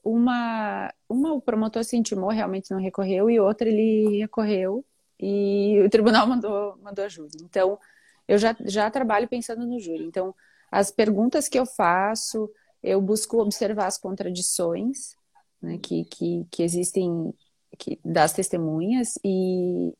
uma 0.03 0.93
uma 1.07 1.33
o 1.33 1.41
promotor 1.41 1.83
se 1.85 1.95
intimou, 1.97 2.29
realmente 2.29 2.71
não 2.71 2.79
recorreu, 2.79 3.29
e 3.29 3.39
outra 3.39 3.69
ele 3.69 4.19
recorreu 4.19 4.85
e 5.19 5.81
o 5.85 5.89
tribunal 5.89 6.27
mandou 6.27 6.77
mandou 6.83 7.05
a 7.05 7.09
júri. 7.09 7.37
Então 7.43 7.79
eu 8.27 8.37
já 8.37 8.55
já 8.65 8.91
trabalho 8.91 9.27
pensando 9.27 9.65
no 9.65 9.79
júri. 9.79 10.03
Então 10.05 10.35
as 10.71 10.91
perguntas 10.91 11.47
que 11.47 11.59
eu 11.59 11.65
faço 11.65 12.51
eu 12.83 13.01
busco 13.01 13.37
observar 13.41 13.87
as 13.87 13.97
contradições 13.97 15.15
né, 15.61 15.77
que, 15.77 16.05
que, 16.05 16.45
que 16.51 16.63
existem 16.63 17.33
que, 17.77 17.99
das 18.03 18.33
testemunhas, 18.33 19.17
e 19.23 19.93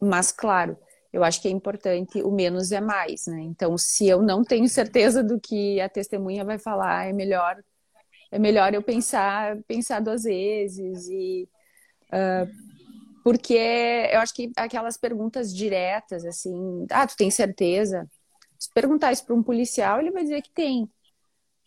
mas 0.00 0.32
claro, 0.32 0.76
eu 1.12 1.22
acho 1.22 1.40
que 1.40 1.48
é 1.48 1.50
importante 1.50 2.22
o 2.22 2.30
menos 2.30 2.72
é 2.72 2.80
mais, 2.80 3.26
né? 3.26 3.40
Então, 3.42 3.78
se 3.78 4.06
eu 4.08 4.20
não 4.22 4.42
tenho 4.44 4.68
certeza 4.68 5.22
do 5.22 5.40
que 5.40 5.80
a 5.80 5.88
testemunha 5.88 6.44
vai 6.44 6.58
falar, 6.58 7.06
é 7.08 7.12
melhor 7.12 7.62
é 8.30 8.38
melhor 8.38 8.74
eu 8.74 8.82
pensar, 8.82 9.56
pensar 9.68 10.00
duas 10.00 10.24
vezes 10.24 11.08
e 11.08 11.48
uh, 12.08 12.74
porque 13.22 13.54
eu 14.12 14.20
acho 14.20 14.34
que 14.34 14.52
aquelas 14.56 14.98
perguntas 14.98 15.54
diretas, 15.54 16.26
assim, 16.26 16.84
ah, 16.90 17.06
tu 17.06 17.16
tem 17.16 17.30
certeza? 17.30 18.10
Se 18.58 18.68
perguntar 18.74 19.12
isso 19.12 19.24
para 19.24 19.34
um 19.34 19.42
policial, 19.42 20.00
ele 20.00 20.10
vai 20.10 20.24
dizer 20.24 20.42
que 20.42 20.50
tem. 20.50 20.90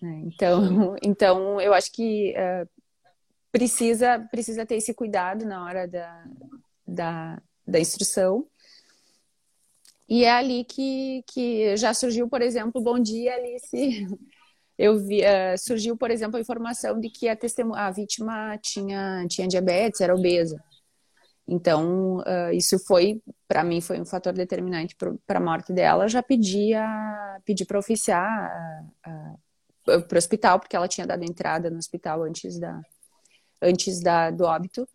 Né? 0.01 0.23
Então, 0.25 0.95
então 1.01 1.59
eu 1.59 1.73
acho 1.73 1.91
que 1.91 2.35
uh, 2.37 2.69
precisa, 3.57 4.19
precisa 4.29 4.65
ter 4.67 4.75
esse 4.75 4.93
cuidado 4.93 5.43
na 5.43 5.63
hora 5.65 5.87
da, 5.87 6.25
da, 6.87 7.41
da 7.65 7.79
instrução. 7.79 8.45
E 10.07 10.23
é 10.23 10.31
ali 10.31 10.63
que, 10.63 11.23
que 11.27 11.75
já 11.75 11.91
surgiu, 11.91 12.29
por 12.29 12.41
exemplo, 12.41 12.79
bom 12.79 12.99
dia, 12.99 13.33
Alice. 13.33 14.07
Eu 14.77 14.99
vi, 14.99 15.21
uh, 15.21 15.57
surgiu, 15.57 15.97
por 15.97 16.11
exemplo, 16.11 16.37
a 16.37 16.39
informação 16.39 16.99
de 16.99 17.09
que 17.09 17.27
a, 17.27 17.35
a 17.75 17.89
vítima 17.89 18.55
tinha, 18.59 19.25
tinha 19.27 19.47
diabetes, 19.47 20.01
era 20.01 20.13
obesa. 20.13 20.63
Então, 21.47 22.17
uh, 22.17 22.53
isso 22.53 22.77
foi, 22.85 23.19
para 23.47 23.63
mim, 23.63 23.81
foi 23.81 23.99
um 23.99 24.05
fator 24.05 24.33
determinante 24.33 24.95
para 25.25 25.39
a 25.39 25.43
morte 25.43 25.73
dela. 25.73 26.07
Já 26.07 26.21
pedi, 26.21 26.73
pedi 27.43 27.65
para 27.65 27.79
oficiar 27.79 28.85
para 29.83 30.15
o 30.15 30.17
hospital, 30.17 30.59
porque 30.59 30.75
ela 30.75 30.87
tinha 30.87 31.07
dado 31.07 31.23
entrada 31.23 31.71
no 31.71 31.79
hospital 31.79 32.21
antes, 32.21 32.59
da, 32.59 32.79
antes 33.61 34.01
da, 34.01 34.31
do 34.31 34.43
óbito 34.43 34.87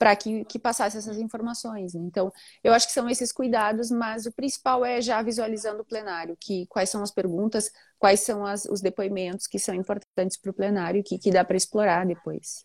para 0.00 0.16
que, 0.16 0.46
que 0.46 0.58
passasse 0.58 0.96
essas 0.96 1.18
informações. 1.18 1.94
Então, 1.94 2.32
eu 2.64 2.72
acho 2.72 2.86
que 2.86 2.92
são 2.92 3.06
esses 3.06 3.30
cuidados, 3.30 3.90
mas 3.90 4.24
o 4.24 4.32
principal 4.32 4.82
é 4.82 4.98
já 5.02 5.20
visualizando 5.20 5.82
o 5.82 5.84
plenário, 5.84 6.38
que 6.40 6.64
quais 6.68 6.88
são 6.88 7.02
as 7.02 7.10
perguntas, 7.10 7.70
quais 7.98 8.20
são 8.20 8.46
as, 8.46 8.64
os 8.64 8.80
depoimentos 8.80 9.46
que 9.46 9.58
são 9.58 9.74
importantes 9.74 10.38
para 10.38 10.50
o 10.50 10.54
plenário, 10.54 11.04
que, 11.04 11.18
que 11.18 11.30
dá 11.30 11.44
para 11.44 11.58
explorar 11.58 12.06
depois. 12.06 12.64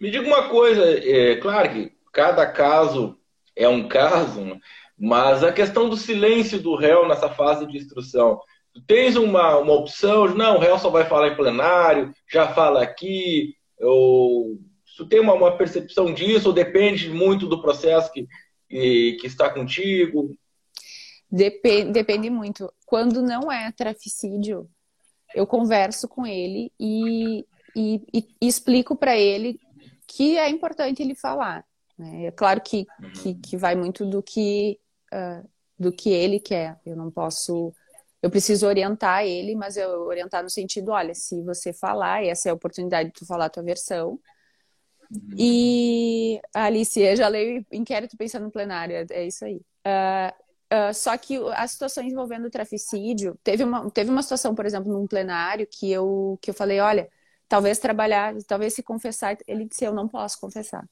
Me 0.00 0.10
diga 0.10 0.26
uma 0.26 0.48
coisa, 0.48 0.82
é 0.84 1.36
claro 1.36 1.72
que 1.72 1.92
cada 2.12 2.44
caso 2.50 3.16
é 3.54 3.68
um 3.68 3.86
caso, 3.86 4.40
né? 4.40 4.58
mas 4.98 5.44
a 5.44 5.52
questão 5.52 5.88
do 5.88 5.96
silêncio 5.96 6.60
do 6.60 6.74
réu 6.74 7.06
nessa 7.06 7.28
fase 7.28 7.66
de 7.66 7.78
instrução, 7.78 8.40
tens 8.84 9.14
uma, 9.14 9.58
uma 9.58 9.74
opção, 9.74 10.26
não, 10.34 10.56
o 10.56 10.58
réu 10.58 10.76
só 10.76 10.90
vai 10.90 11.04
falar 11.04 11.28
em 11.28 11.36
plenário, 11.36 12.12
já 12.28 12.48
fala 12.52 12.82
aqui, 12.82 13.54
ou 13.82 14.58
Tu 14.96 15.06
tem 15.06 15.20
uma, 15.20 15.34
uma 15.34 15.56
percepção 15.56 16.12
disso 16.12 16.48
ou 16.48 16.54
depende 16.54 17.08
muito 17.08 17.46
do 17.46 17.62
processo 17.62 18.12
que, 18.12 18.28
que, 18.68 19.16
que 19.20 19.26
está 19.26 19.48
contigo? 19.50 20.36
Depende, 21.30 21.92
depende 21.92 22.28
muito. 22.28 22.70
Quando 22.84 23.22
não 23.22 23.50
é 23.50 23.72
traficídio, 23.72 24.68
eu 25.34 25.46
converso 25.46 26.06
com 26.06 26.26
ele 26.26 26.70
e, 26.78 27.46
e, 27.74 28.02
e 28.12 28.26
explico 28.46 28.94
para 28.94 29.16
ele 29.16 29.58
que 30.06 30.36
é 30.36 30.48
importante 30.50 31.02
ele 31.02 31.14
falar. 31.14 31.64
Né? 31.98 32.26
É 32.26 32.30
claro 32.30 32.60
que, 32.60 32.86
que, 33.22 33.34
que, 33.34 33.56
vai 33.56 33.74
muito 33.74 34.04
do 34.04 34.22
que, 34.22 34.78
uh, 35.12 35.48
do 35.78 35.90
que 35.90 36.10
ele 36.10 36.38
quer. 36.38 36.78
Eu 36.84 36.96
não 36.96 37.10
posso. 37.10 37.72
Eu 38.22 38.30
preciso 38.30 38.66
orientar 38.66 39.24
ele, 39.24 39.56
mas 39.56 39.76
eu 39.76 40.02
orientar 40.02 40.42
no 40.42 40.50
sentido: 40.50 40.92
olha, 40.92 41.14
se 41.14 41.42
você 41.42 41.72
falar, 41.72 42.24
essa 42.24 42.48
é 42.48 42.52
a 42.52 42.54
oportunidade 42.54 43.10
de 43.10 43.14
tu 43.14 43.26
falar 43.26 43.46
a 43.46 43.50
tua 43.50 43.62
versão, 43.62 44.18
e 45.36 46.40
Alice, 46.54 46.98
eu 46.98 47.16
já 47.16 47.28
leio 47.28 47.64
inquérito 47.70 48.16
pensando 48.16 48.44
no 48.44 48.50
plenário, 48.50 48.96
é, 48.96 49.06
é 49.10 49.26
isso 49.26 49.44
aí. 49.44 49.56
Uh, 49.86 50.90
uh, 50.90 50.94
só 50.94 51.16
que 51.18 51.36
as 51.54 51.72
situações 51.72 52.10
envolvendo 52.10 52.46
o 52.46 52.50
traficídio, 52.50 53.38
teve 53.44 53.62
uma, 53.62 53.90
teve 53.90 54.10
uma 54.10 54.22
situação, 54.22 54.54
por 54.54 54.64
exemplo, 54.64 54.92
num 54.92 55.06
plenário 55.06 55.66
que 55.70 55.90
eu, 55.90 56.38
que 56.40 56.50
eu 56.50 56.54
falei, 56.54 56.80
olha, 56.80 57.08
talvez 57.48 57.78
trabalhar, 57.78 58.34
talvez 58.46 58.74
se 58.74 58.82
confessar. 58.82 59.36
Ele 59.46 59.66
disse, 59.66 59.84
eu 59.84 59.92
não 59.92 60.08
posso 60.08 60.40
confessar. 60.40 60.88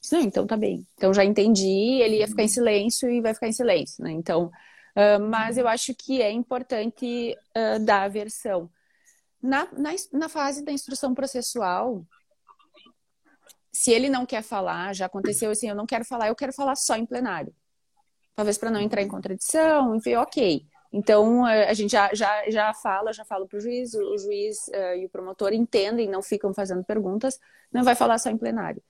Disse, 0.00 0.14
não, 0.14 0.22
então 0.22 0.46
tá 0.46 0.56
bem. 0.56 0.86
Então 0.94 1.12
já 1.12 1.24
entendi, 1.24 2.00
ele 2.00 2.18
ia 2.18 2.28
ficar 2.28 2.44
em 2.44 2.48
silêncio 2.48 3.10
e 3.10 3.20
vai 3.20 3.34
ficar 3.34 3.48
em 3.48 3.52
silêncio, 3.52 4.02
né? 4.02 4.12
Então, 4.12 4.50
uh, 4.96 5.20
mas 5.28 5.56
eu 5.58 5.68
acho 5.68 5.94
que 5.94 6.20
é 6.20 6.30
importante 6.30 7.36
dar 7.84 8.02
a 8.02 8.08
versão. 8.08 8.70
Na, 9.42 9.68
na, 9.72 9.90
na 10.12 10.28
fase 10.28 10.64
da 10.64 10.72
instrução 10.72 11.14
processual, 11.14 12.04
se 13.74 13.90
ele 13.90 14.08
não 14.08 14.24
quer 14.24 14.42
falar, 14.42 14.94
já 14.94 15.06
aconteceu 15.06 15.50
assim, 15.50 15.68
eu 15.68 15.74
não 15.74 15.84
quero 15.84 16.04
falar, 16.04 16.28
eu 16.28 16.36
quero 16.36 16.52
falar 16.52 16.76
só 16.76 16.96
em 16.96 17.04
plenário. 17.04 17.52
Talvez 18.34 18.56
para 18.56 18.70
não 18.70 18.80
entrar 18.80 19.02
em 19.02 19.08
contradição, 19.08 19.94
enfim, 19.96 20.14
ok. 20.14 20.64
Então, 20.92 21.46
eh, 21.46 21.68
a 21.68 21.74
gente 21.74 21.90
já, 21.90 22.08
já, 22.14 22.48
já 22.48 22.72
fala, 22.72 23.12
já 23.12 23.24
fala 23.24 23.46
para 23.46 23.56
o 23.56 23.60
juiz, 23.60 23.94
o 23.94 24.16
juiz 24.16 24.56
uh, 24.68 24.96
e 24.96 25.06
o 25.06 25.08
promotor 25.08 25.52
entendem, 25.52 26.08
não 26.08 26.22
ficam 26.22 26.54
fazendo 26.54 26.84
perguntas, 26.84 27.38
não 27.72 27.82
vai 27.82 27.96
falar 27.96 28.16
só 28.18 28.30
em 28.30 28.38
plenário. 28.38 28.80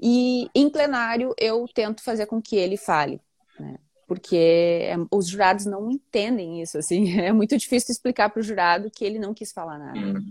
E 0.00 0.50
em 0.54 0.68
plenário, 0.68 1.32
eu 1.38 1.64
tento 1.72 2.02
fazer 2.02 2.26
com 2.26 2.42
que 2.42 2.56
ele 2.56 2.76
fale, 2.76 3.20
né? 3.60 3.78
Porque 4.06 4.36
é, 4.82 4.96
os 5.10 5.28
jurados 5.28 5.66
não 5.66 5.90
entendem 5.90 6.62
isso, 6.62 6.78
assim, 6.78 7.18
é 7.20 7.32
muito 7.32 7.56
difícil 7.56 7.92
explicar 7.92 8.30
para 8.30 8.40
o 8.40 8.42
jurado 8.42 8.90
que 8.90 9.04
ele 9.04 9.18
não 9.18 9.34
quis 9.34 9.52
falar 9.52 9.78
nada. 9.78 9.98
Uhum. 9.98 10.30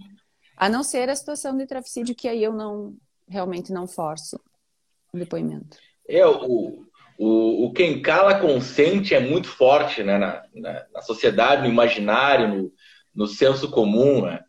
A 0.55 0.69
não 0.69 0.83
ser 0.83 1.09
a 1.09 1.15
situação 1.15 1.55
de 1.57 1.65
traficídio, 1.65 2.15
que 2.15 2.27
aí 2.27 2.41
eu 2.41 2.53
não, 2.53 2.95
realmente 3.27 3.73
não 3.73 3.85
forço 3.85 4.39
o 5.13 5.17
depoimento. 5.17 5.77
É, 6.07 6.25
o, 6.25 6.85
o, 7.17 7.65
o 7.65 7.73
quem 7.73 8.01
cala 8.01 8.39
consente 8.39 9.13
é 9.13 9.19
muito 9.19 9.47
forte 9.49 10.01
né, 10.01 10.17
na, 10.17 10.43
na, 10.53 10.85
na 10.93 11.01
sociedade, 11.01 11.63
no 11.63 11.67
imaginário, 11.67 12.47
no, 12.47 12.73
no 13.13 13.27
senso 13.27 13.69
comum. 13.69 14.25
Né? 14.25 14.39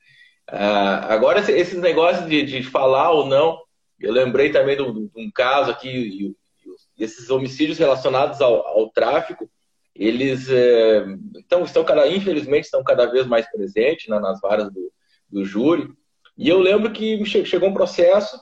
Ah, 0.46 1.12
agora, 1.12 1.40
esses 1.50 1.80
negócios 1.80 2.28
de, 2.28 2.44
de 2.44 2.62
falar 2.62 3.10
ou 3.10 3.26
não, 3.26 3.58
eu 3.98 4.12
lembrei 4.12 4.50
também 4.50 4.76
de 4.76 4.82
um 4.82 5.30
caso 5.34 5.72
aqui, 5.72 5.88
e, 5.88 6.26
e 6.26 6.36
esses 6.98 7.30
homicídios 7.30 7.78
relacionados 7.78 8.40
ao, 8.40 8.66
ao 8.66 8.90
tráfico, 8.90 9.50
eles 9.94 10.48
é, 10.50 11.04
então, 11.36 11.64
estão 11.64 11.84
cada, 11.84 12.06
infelizmente 12.08 12.64
estão 12.64 12.84
cada 12.84 13.06
vez 13.06 13.26
mais 13.26 13.50
presentes 13.50 14.08
né, 14.08 14.18
nas 14.18 14.40
varas 14.40 14.70
do, 14.70 14.92
do 15.28 15.44
júri. 15.44 15.88
E 16.36 16.48
eu 16.48 16.58
lembro 16.58 16.92
que 16.92 17.24
chegou 17.24 17.68
um 17.68 17.74
processo 17.74 18.38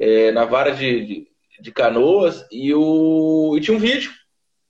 é, 0.00 0.32
na 0.32 0.46
vara 0.46 0.72
de, 0.72 1.06
de, 1.06 1.28
de, 1.60 1.72
canoas 1.72 2.46
e, 2.50 2.72
o, 2.74 3.54
e 3.56 3.60
tinha 3.60 3.76
um 3.76 3.80
vídeo, 3.80 4.10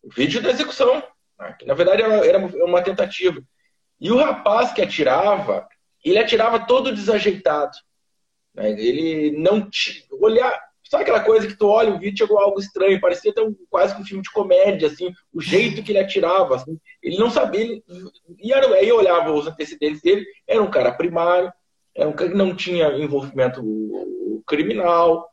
o 0.02 0.10
vídeo 0.10 0.42
da 0.42 0.50
execução, 0.50 1.02
né, 1.38 1.54
que 1.58 1.64
na 1.64 1.74
verdade 1.74 2.02
era, 2.02 2.26
era 2.26 2.38
uma 2.38 2.82
tentativa. 2.82 3.40
E 4.00 4.10
o 4.10 4.16
rapaz 4.16 4.72
que 4.72 4.82
atirava, 4.82 5.68
ele 6.04 6.18
atirava 6.18 6.66
todo 6.66 6.92
desajeitado. 6.92 7.76
Né, 8.52 8.72
ele 8.72 9.30
não 9.38 9.68
olhar, 10.20 10.60
sabe 10.90 11.04
aquela 11.04 11.20
coisa 11.20 11.46
que 11.46 11.56
tu 11.56 11.68
olha 11.68 11.94
o 11.94 11.98
vídeo 12.00 12.18
chegou 12.18 12.36
algo 12.40 12.58
estranho, 12.58 13.00
parecia 13.00 13.30
até 13.30 13.40
um, 13.40 13.54
quase 13.70 13.94
um 13.94 14.04
filme 14.04 14.24
de 14.24 14.32
comédia, 14.32 14.88
assim, 14.88 15.12
o 15.32 15.40
jeito 15.40 15.84
que 15.84 15.92
ele 15.92 16.00
atirava, 16.00 16.56
assim, 16.56 16.76
ele 17.00 17.16
não 17.16 17.30
sabia, 17.30 17.60
ele, 17.60 17.84
e 18.40 18.52
era, 18.52 18.66
aí 18.74 18.88
eu 18.88 18.96
olhava 18.96 19.32
os 19.32 19.46
antecedentes 19.46 20.02
dele, 20.02 20.26
era 20.48 20.60
um 20.60 20.70
cara 20.70 20.90
primário, 20.90 21.52
era 21.96 22.08
um 22.08 22.12
cara 22.12 22.30
que 22.30 22.36
não 22.36 22.56
tinha 22.56 22.88
envolvimento 22.98 23.62
criminal. 24.46 25.28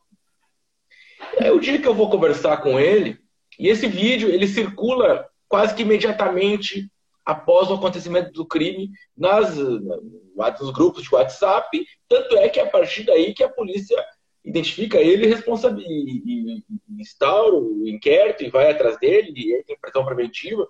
É 1.38 1.50
o 1.50 1.58
dia 1.58 1.80
que 1.80 1.88
eu 1.88 1.94
vou 1.94 2.08
conversar 2.08 2.58
com 2.58 2.78
ele, 2.78 3.18
e 3.58 3.68
esse 3.68 3.88
vídeo 3.88 4.28
ele 4.28 4.46
circula 4.46 5.28
quase 5.48 5.74
que 5.74 5.82
imediatamente 5.82 6.88
após 7.26 7.68
o 7.68 7.74
acontecimento 7.74 8.32
do 8.32 8.46
crime 8.46 8.90
nas, 9.16 9.56
nos 9.56 10.70
grupos 10.72 11.02
de 11.02 11.14
WhatsApp. 11.14 11.84
Tanto 12.08 12.36
é 12.36 12.48
que 12.48 12.60
a 12.60 12.66
partir 12.66 13.02
daí 13.04 13.34
que 13.34 13.42
a 13.42 13.50
polícia 13.50 14.02
identifica 14.44 14.98
ele 14.98 15.26
e, 15.26 16.22
e, 16.26 16.64
instaura 17.00 17.56
o 17.56 17.86
inquérito 17.86 18.44
e 18.44 18.50
vai 18.50 18.70
atrás 18.70 18.98
dele, 18.98 19.32
e 19.36 19.64
tem 19.64 19.78
prisão 19.78 20.04
preventiva. 20.04 20.66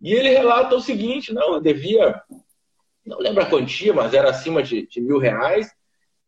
E 0.00 0.12
ele 0.12 0.28
relata 0.28 0.74
o 0.74 0.80
seguinte: 0.80 1.32
não, 1.32 1.54
eu 1.54 1.60
devia, 1.60 2.22
não 3.04 3.18
lembro 3.18 3.42
a 3.42 3.46
quantia, 3.46 3.92
mas 3.92 4.14
era 4.14 4.30
acima 4.30 4.62
de, 4.62 4.86
de 4.86 5.00
mil 5.00 5.18
reais. 5.18 5.70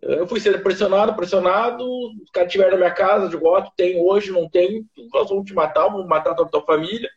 Eu 0.01 0.27
fui 0.27 0.39
sendo 0.39 0.61
pressionado, 0.61 1.15
pressionado, 1.15 1.85
os 2.23 2.31
caras 2.31 2.53
tiveram 2.53 2.73
na 2.73 2.77
minha 2.77 2.91
casa, 2.91 3.29
de 3.29 3.37
voto, 3.37 3.73
tem 3.77 3.99
hoje, 3.99 4.31
não 4.31 4.49
tem, 4.49 4.87
nós 5.13 5.29
vamos 5.29 5.47
te 5.47 5.55
matar, 5.55 5.89
vamos 5.89 6.07
matar 6.07 6.35
toda 6.35 6.49
a 6.49 6.53
tua 6.53 6.65
família, 6.65 7.11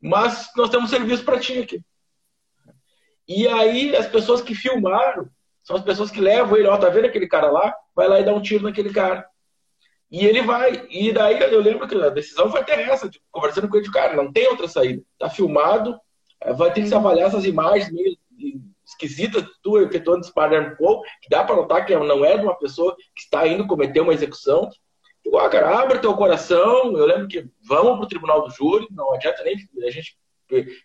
mas 0.00 0.50
nós 0.54 0.68
temos 0.68 0.90
serviço 0.90 1.24
para 1.24 1.40
ti 1.40 1.60
aqui. 1.60 1.82
E 3.26 3.48
aí 3.48 3.96
as 3.96 4.06
pessoas 4.06 4.42
que 4.42 4.54
filmaram 4.54 5.28
são 5.62 5.76
as 5.76 5.82
pessoas 5.82 6.10
que 6.10 6.20
levam 6.20 6.56
ele, 6.56 6.66
ó, 6.66 6.76
tá 6.76 6.88
vendo 6.88 7.06
aquele 7.06 7.26
cara 7.26 7.50
lá? 7.50 7.74
Vai 8.00 8.08
lá 8.08 8.18
e 8.18 8.24
dá 8.24 8.32
um 8.32 8.40
tiro 8.40 8.64
naquele 8.64 8.90
cara. 8.90 9.26
E 10.10 10.24
ele 10.24 10.40
vai. 10.40 10.86
E 10.88 11.12
daí 11.12 11.38
eu 11.38 11.60
lembro 11.60 11.86
que 11.86 11.94
a 11.94 12.08
decisão 12.08 12.50
foi 12.50 12.60
até 12.60 12.82
essa, 12.82 13.10
tipo, 13.10 13.22
conversando 13.30 13.68
com 13.68 13.76
ele, 13.76 13.84
de 13.84 13.92
cara, 13.92 14.16
não 14.16 14.32
tem 14.32 14.48
outra 14.48 14.66
saída. 14.66 15.02
Tá 15.18 15.28
filmado, 15.28 16.00
vai 16.56 16.72
ter 16.72 16.80
que 16.80 16.88
se 16.88 16.94
avaliar 16.94 17.28
essas 17.28 17.44
imagens 17.44 17.92
meio 17.92 18.16
esquisita 18.86 19.46
tu 19.62 19.78
efetuando 19.78 20.24
Spider-Man 20.24 20.76
que 21.20 21.28
dá 21.28 21.44
para 21.44 21.56
notar 21.56 21.84
que 21.84 21.94
não 21.94 22.24
é 22.24 22.38
de 22.38 22.42
uma 22.42 22.56
pessoa 22.56 22.96
que 23.14 23.20
está 23.22 23.46
indo 23.46 23.66
cometer 23.66 24.00
uma 24.00 24.14
execução. 24.14 24.70
Igual, 25.22 25.50
cara, 25.50 25.78
abre 25.78 25.98
teu 25.98 26.14
coração. 26.14 26.96
Eu 26.96 27.04
lembro 27.04 27.28
que 27.28 27.46
vamos 27.62 27.96
para 27.96 28.04
o 28.04 28.08
tribunal 28.08 28.48
do 28.48 28.50
júri, 28.50 28.86
não 28.90 29.12
adianta 29.12 29.44
nem 29.44 29.54
a 29.86 29.90
gente 29.90 30.16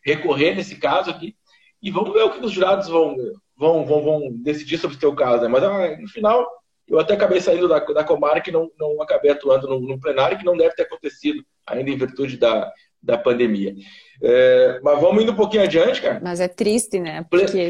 recorrer 0.04 0.54
nesse 0.54 0.76
caso 0.76 1.10
aqui. 1.10 1.34
E 1.82 1.90
vamos 1.90 2.12
ver 2.12 2.24
o 2.24 2.32
que 2.32 2.46
os 2.46 2.52
jurados 2.52 2.90
vão, 2.90 3.16
vão, 3.56 3.86
vão, 3.86 4.04
vão 4.04 4.32
decidir 4.34 4.78
sobre 4.78 4.98
o 4.98 5.00
teu 5.00 5.16
caso, 5.16 5.44
né? 5.44 5.48
Mas 5.48 5.64
ah, 5.64 5.98
no 5.98 6.10
final, 6.10 6.46
eu 6.88 7.00
até 7.00 7.14
acabei 7.14 7.42
saindo 7.42 7.68
da, 7.68 7.80
da 7.80 8.04
Comarca 8.04 8.50
e 8.50 8.54
não, 8.54 8.70
não 8.80 9.02
acabei 9.02 9.32
atuando 9.32 9.68
no, 9.68 9.80
no, 9.80 10.00
plenário, 10.00 10.38
que 10.38 10.46
não 10.46 10.56
deve 10.56 10.76
ter 10.76 10.84
acontecido 10.84 11.44
ainda 11.66 11.90
em 11.90 11.98
virtude 11.98 12.38
da, 12.38 12.72
da 13.02 13.18
pandemia. 13.18 13.76
É, 14.22 14.80
mas 14.84 15.00
vamos 15.02 15.24
indo 15.24 15.32
um 15.32 15.36
pouquinho 15.36 15.64
adiante, 15.64 16.02
cara. 16.02 16.20
Mas 16.24 16.40
é 16.40 16.48
triste, 16.48 17.00
né? 17.00 17.26
Porque 17.30 17.70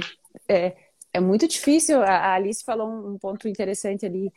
é, 0.49 0.75
é 1.13 1.19
muito 1.19 1.47
difícil. 1.47 2.01
A 2.01 2.33
Alice 2.33 2.63
falou 2.63 2.87
um 2.87 3.17
ponto 3.17 3.47
interessante 3.47 4.05
ali. 4.05 4.31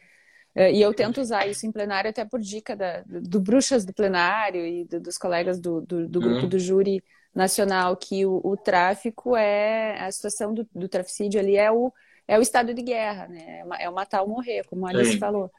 É, 0.55 0.73
e 0.73 0.81
eu 0.81 0.95
tento 0.95 1.21
usar 1.21 1.47
isso 1.47 1.67
em 1.67 1.73
plenário 1.73 2.11
até 2.11 2.25
por 2.25 2.41
dica 2.41 2.75
da, 2.75 3.03
do 3.07 3.41
Bruxas 3.41 3.85
do 3.85 3.93
plenário 3.93 4.65
e 4.65 4.85
do, 4.85 5.01
dos 5.01 5.19
colegas 5.19 5.61
do, 5.61 5.81
do, 5.83 6.09
do 6.09 6.21
grupo 6.21 6.43
uhum. 6.43 6.49
do 6.49 6.59
júri 6.59 7.03
nacional, 7.35 7.97
que 7.97 8.27
o, 8.27 8.41
o, 8.43 8.57
tráfico 8.57 9.37
é 9.37 10.01
a 10.01 10.11
situação 10.11 10.53
do, 10.53 10.67
do 10.75 10.89
traficídio 10.89 11.39
ali 11.39 11.57
é 11.57 11.71
o, 11.71 11.93
é 12.29 12.39
o 12.39 12.43
estado 12.43 12.75
de 12.75 12.83
guerra, 12.83 13.27
né? 13.27 13.65
É 13.81 13.89
o 13.89 13.95
matar 13.95 14.21
ou 14.21 14.29
morrer, 14.29 14.65
como 14.67 14.87
a 14.87 14.91
Alice 14.91 15.13
Sim. 15.13 15.19
falou. 15.19 15.51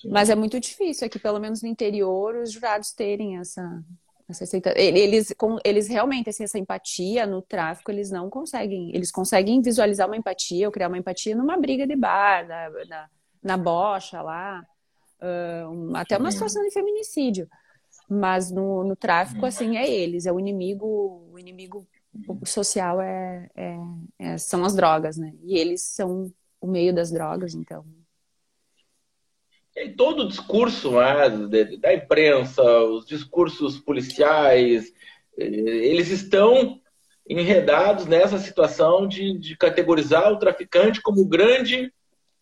Sim. 0.00 0.10
Mas 0.10 0.28
é 0.28 0.34
muito 0.34 0.60
difícil 0.60 1.06
aqui, 1.06 1.18
pelo 1.18 1.40
menos 1.40 1.62
no 1.62 1.68
interior, 1.68 2.36
os 2.36 2.52
jurados 2.52 2.92
terem 2.92 3.38
essa, 3.38 3.82
essa. 4.28 4.44
Eles, 4.76 5.34
eles 5.64 5.88
realmente, 5.88 6.28
assim, 6.28 6.44
essa 6.44 6.58
empatia 6.58 7.26
no 7.26 7.40
tráfico, 7.40 7.90
eles 7.90 8.10
não 8.10 8.28
conseguem. 8.28 8.94
Eles 8.94 9.10
conseguem 9.10 9.62
visualizar 9.62 10.06
uma 10.06 10.16
empatia 10.16 10.66
ou 10.68 10.72
criar 10.72 10.88
uma 10.88 10.98
empatia 10.98 11.34
numa 11.34 11.56
briga 11.56 11.86
de 11.86 11.96
bar, 11.96 12.46
na, 12.46 12.70
na, 12.86 13.08
na 13.42 13.56
bocha 13.56 14.20
lá, 14.20 14.62
uh, 15.22 15.96
até 15.96 16.18
uma 16.18 16.30
situação 16.30 16.62
de 16.62 16.70
feminicídio. 16.70 17.48
Mas 18.10 18.50
no, 18.50 18.84
no 18.84 18.94
tráfico, 18.94 19.40
uhum. 19.40 19.46
assim, 19.46 19.78
é 19.78 19.90
eles, 19.90 20.26
é 20.26 20.32
o 20.32 20.38
inimigo, 20.38 21.26
o 21.32 21.38
inimigo 21.38 21.86
social 22.44 23.00
é, 23.00 23.48
é, 23.54 23.76
é, 24.18 24.38
são 24.38 24.64
as 24.64 24.74
drogas, 24.74 25.16
né? 25.16 25.32
E 25.42 25.58
eles 25.58 25.82
são 25.82 26.32
o 26.60 26.66
meio 26.66 26.94
das 26.94 27.10
drogas, 27.10 27.54
então. 27.54 27.84
E 29.76 29.88
todo 29.90 30.22
o 30.22 30.28
discurso 30.28 30.92
né, 30.92 31.28
da 31.78 31.92
imprensa, 31.92 32.62
os 32.62 33.04
discursos 33.06 33.78
policiais, 33.78 34.92
eles 35.36 36.10
estão 36.10 36.80
enredados 37.28 38.06
nessa 38.06 38.38
situação 38.38 39.06
de, 39.08 39.38
de 39.38 39.56
categorizar 39.56 40.32
o 40.32 40.38
traficante 40.38 41.02
como 41.02 41.22
o 41.22 41.28
grande 41.28 41.92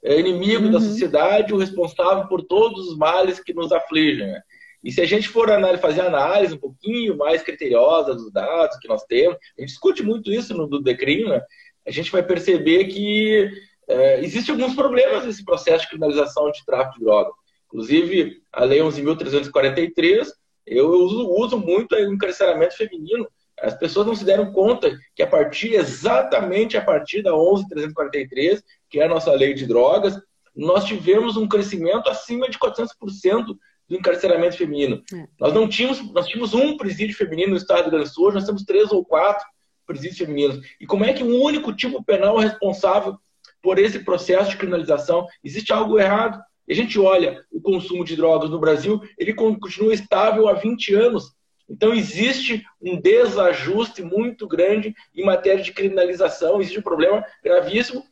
eh, 0.02 0.18
inimigo 0.18 0.64
uhum. 0.64 0.72
da 0.72 0.80
sociedade, 0.80 1.54
o 1.54 1.58
responsável 1.58 2.26
por 2.26 2.42
todos 2.42 2.88
os 2.88 2.98
males 2.98 3.38
que 3.38 3.54
nos 3.54 3.70
afligem. 3.70 4.26
Né? 4.26 4.42
E 4.82 4.90
se 4.90 5.00
a 5.00 5.06
gente 5.06 5.28
for 5.28 5.48
fazer 5.78 6.00
análise 6.00 6.54
um 6.54 6.58
pouquinho 6.58 7.16
mais 7.16 7.42
criteriosa 7.42 8.14
dos 8.14 8.32
dados 8.32 8.78
que 8.78 8.88
nós 8.88 9.04
temos, 9.04 9.36
a 9.36 9.60
gente 9.60 9.70
discute 9.70 10.02
muito 10.02 10.32
isso 10.32 10.54
no 10.54 10.66
do 10.66 10.82
Decrim, 10.82 11.24
né? 11.24 11.40
a 11.86 11.90
gente 11.90 12.10
vai 12.10 12.22
perceber 12.22 12.86
que 12.86 13.50
é, 13.88 14.20
existem 14.24 14.54
alguns 14.54 14.74
problemas 14.74 15.24
nesse 15.24 15.44
processo 15.44 15.82
de 15.82 15.88
criminalização 15.88 16.50
de 16.50 16.64
tráfico 16.64 16.98
de 16.98 17.04
drogas. 17.04 17.32
Inclusive, 17.66 18.42
a 18.52 18.64
Lei 18.64 18.80
11.343, 18.80 20.28
eu 20.66 20.90
uso, 20.90 21.28
uso 21.28 21.58
muito 21.58 21.94
o 21.94 22.12
encarceramento 22.12 22.76
feminino. 22.76 23.26
As 23.60 23.74
pessoas 23.74 24.06
não 24.06 24.14
se 24.14 24.24
deram 24.24 24.52
conta 24.52 24.96
que 25.14 25.22
a 25.22 25.26
partir, 25.26 25.74
exatamente 25.74 26.76
a 26.76 26.84
partir 26.84 27.22
da 27.22 27.32
11.343, 27.32 28.62
que 28.90 29.00
é 29.00 29.04
a 29.04 29.08
nossa 29.08 29.32
lei 29.32 29.54
de 29.54 29.66
drogas, 29.66 30.20
nós 30.54 30.84
tivemos 30.84 31.36
um 31.36 31.48
crescimento 31.48 32.08
acima 32.08 32.48
de 32.48 32.58
400% 32.58 33.56
do 33.92 33.98
encarceramento 33.98 34.56
feminino. 34.56 35.02
É. 35.12 35.26
Nós 35.38 35.52
não 35.52 35.68
tínhamos, 35.68 36.00
nós 36.12 36.26
tínhamos 36.26 36.54
um 36.54 36.78
presídio 36.78 37.14
feminino 37.14 37.50
no 37.50 37.58
estado 37.58 37.78
do 37.78 37.82
Rio 37.82 37.90
Grande 37.90 38.08
do 38.08 38.14
Sul, 38.14 38.26
hoje 38.26 38.36
nós 38.36 38.46
temos 38.46 38.64
três 38.64 38.90
ou 38.90 39.04
quatro 39.04 39.46
presídios 39.86 40.16
femininos. 40.16 40.64
E 40.80 40.86
como 40.86 41.04
é 41.04 41.12
que 41.12 41.22
um 41.22 41.42
único 41.42 41.74
tipo 41.74 42.02
penal 42.02 42.40
é 42.40 42.46
responsável 42.46 43.18
por 43.60 43.78
esse 43.78 43.98
processo 43.98 44.50
de 44.50 44.56
criminalização? 44.56 45.26
Existe 45.44 45.74
algo 45.74 45.98
errado. 45.98 46.42
E 46.66 46.72
a 46.72 46.76
gente 46.76 46.98
olha 46.98 47.44
o 47.52 47.60
consumo 47.60 48.02
de 48.02 48.16
drogas 48.16 48.48
no 48.48 48.58
Brasil, 48.58 49.02
ele 49.18 49.34
continua 49.34 49.92
estável 49.92 50.48
há 50.48 50.54
20 50.54 50.94
anos. 50.94 51.34
Então 51.68 51.92
existe 51.92 52.64
um 52.80 52.98
desajuste 52.98 54.00
muito 54.00 54.48
grande 54.48 54.94
em 55.14 55.24
matéria 55.24 55.62
de 55.62 55.72
criminalização, 55.72 56.60
existe 56.60 56.78
um 56.78 56.82
problema 56.82 57.22
gravíssimo. 57.44 58.02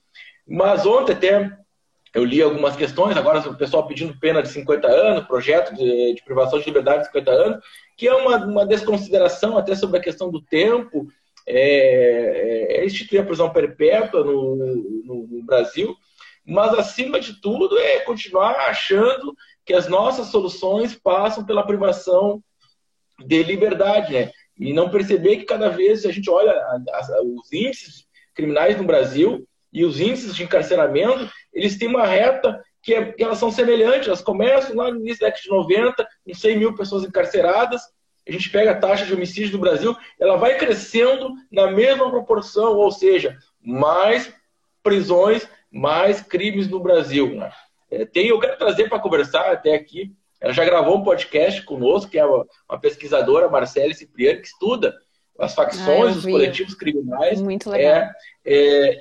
Mas 0.47 0.85
ontem 0.85 1.13
até 1.13 1.57
eu 2.13 2.25
li 2.25 2.43
algumas 2.43 2.75
questões, 2.75 3.17
agora 3.17 3.39
o 3.49 3.57
pessoal 3.57 3.87
pedindo 3.87 4.19
pena 4.19 4.43
de 4.43 4.49
50 4.49 4.89
anos, 4.89 5.27
projeto 5.27 5.75
de, 5.75 6.15
de 6.15 6.25
privação 6.25 6.59
de 6.59 6.65
liberdade 6.65 7.01
de 7.01 7.07
50 7.07 7.31
anos, 7.31 7.65
que 7.97 8.09
é 8.09 8.15
uma, 8.15 8.37
uma 8.45 8.67
desconsideração 8.67 9.57
até 9.57 9.75
sobre 9.75 9.99
a 9.99 10.03
questão 10.03 10.31
do 10.31 10.43
tempo, 10.43 11.07
é, 11.47 12.79
é 12.79 12.85
instituir 12.85 13.21
a 13.21 13.25
prisão 13.25 13.51
perpétua 13.51 14.25
no, 14.25 14.57
no, 14.57 15.27
no, 15.29 15.43
Brasil, 15.45 15.97
mas 16.45 16.75
acima 16.75 17.21
de 17.21 17.41
tudo 17.41 17.79
é 17.79 18.01
continuar 18.01 18.57
achando 18.69 19.35
que 19.65 19.73
as 19.73 19.87
nossas 19.89 20.29
soluções 20.29 20.95
passam 20.95 21.45
pela 21.45 21.67
privação 21.67 22.43
de 23.25 23.43
liberdade, 23.43 24.13
né? 24.13 24.31
E 24.59 24.73
não 24.73 24.91
perceber 24.91 25.39
que 25.39 25.45
cada 25.45 25.69
vez 25.69 26.05
a 26.05 26.13
gente 26.13 26.29
olha 26.29 26.55
os 27.23 27.53
índices 27.53 28.07
criminais 28.35 28.77
no 28.77 28.85
Brasil 28.85 29.47
e 29.73 29.85
os 29.85 30.01
índices 30.01 30.35
de 30.35 30.43
encarceramento, 30.43 31.31
eles 31.53 31.77
têm 31.77 31.89
uma 31.89 32.07
reta 32.07 32.63
que, 32.83 32.95
é, 32.95 33.13
que 33.13 33.23
elas 33.23 33.39
são 33.39 33.51
semelhantes, 33.51 34.09
elas 34.09 34.23
começam 34.23 34.77
lá 34.77 34.91
no 34.91 35.01
início 35.01 35.21
da 35.21 35.27
década 35.27 35.43
de 35.43 35.51
90, 35.51 36.09
com 36.25 36.35
100 36.35 36.59
mil 36.59 36.75
pessoas 36.75 37.05
encarceradas, 37.05 37.83
a 38.29 38.33
gente 38.33 38.51
pega 38.51 38.73
a 38.73 38.77
taxa 38.77 39.05
de 39.05 39.15
homicídio 39.15 39.53
do 39.53 39.59
Brasil, 39.59 39.97
ela 40.19 40.37
vai 40.37 40.57
crescendo 40.57 41.33
na 41.51 41.71
mesma 41.71 42.11
proporção, 42.11 42.77
ou 42.77 42.91
seja, 42.91 43.37
mais 43.61 44.33
prisões, 44.83 45.49
mais 45.71 46.21
crimes 46.21 46.69
no 46.69 46.81
Brasil. 46.81 47.35
Né? 47.35 47.51
É, 47.91 48.05
tem, 48.05 48.29
eu 48.29 48.39
quero 48.39 48.57
trazer 48.57 48.89
para 48.89 49.01
conversar 49.01 49.51
até 49.51 49.75
aqui, 49.75 50.15
ela 50.41 50.53
já 50.53 50.65
gravou 50.65 50.97
um 50.97 51.05
podcast 51.05 51.63
conosco, 51.63 52.11
que 52.11 52.19
é 52.19 52.25
uma, 52.25 52.47
uma 52.69 52.81
pesquisadora, 52.81 53.49
Marcele 53.49 53.95
Cipriani, 53.95 54.41
que 54.41 54.47
estuda 54.47 54.97
as 55.39 55.55
facções, 55.55 56.15
ah, 56.15 56.19
os 56.19 56.25
coletivos 56.25 56.75
criminais. 56.75 57.41
Muito 57.41 57.69
legal. 57.69 57.95
É, 57.95 58.15
é, 58.45 59.01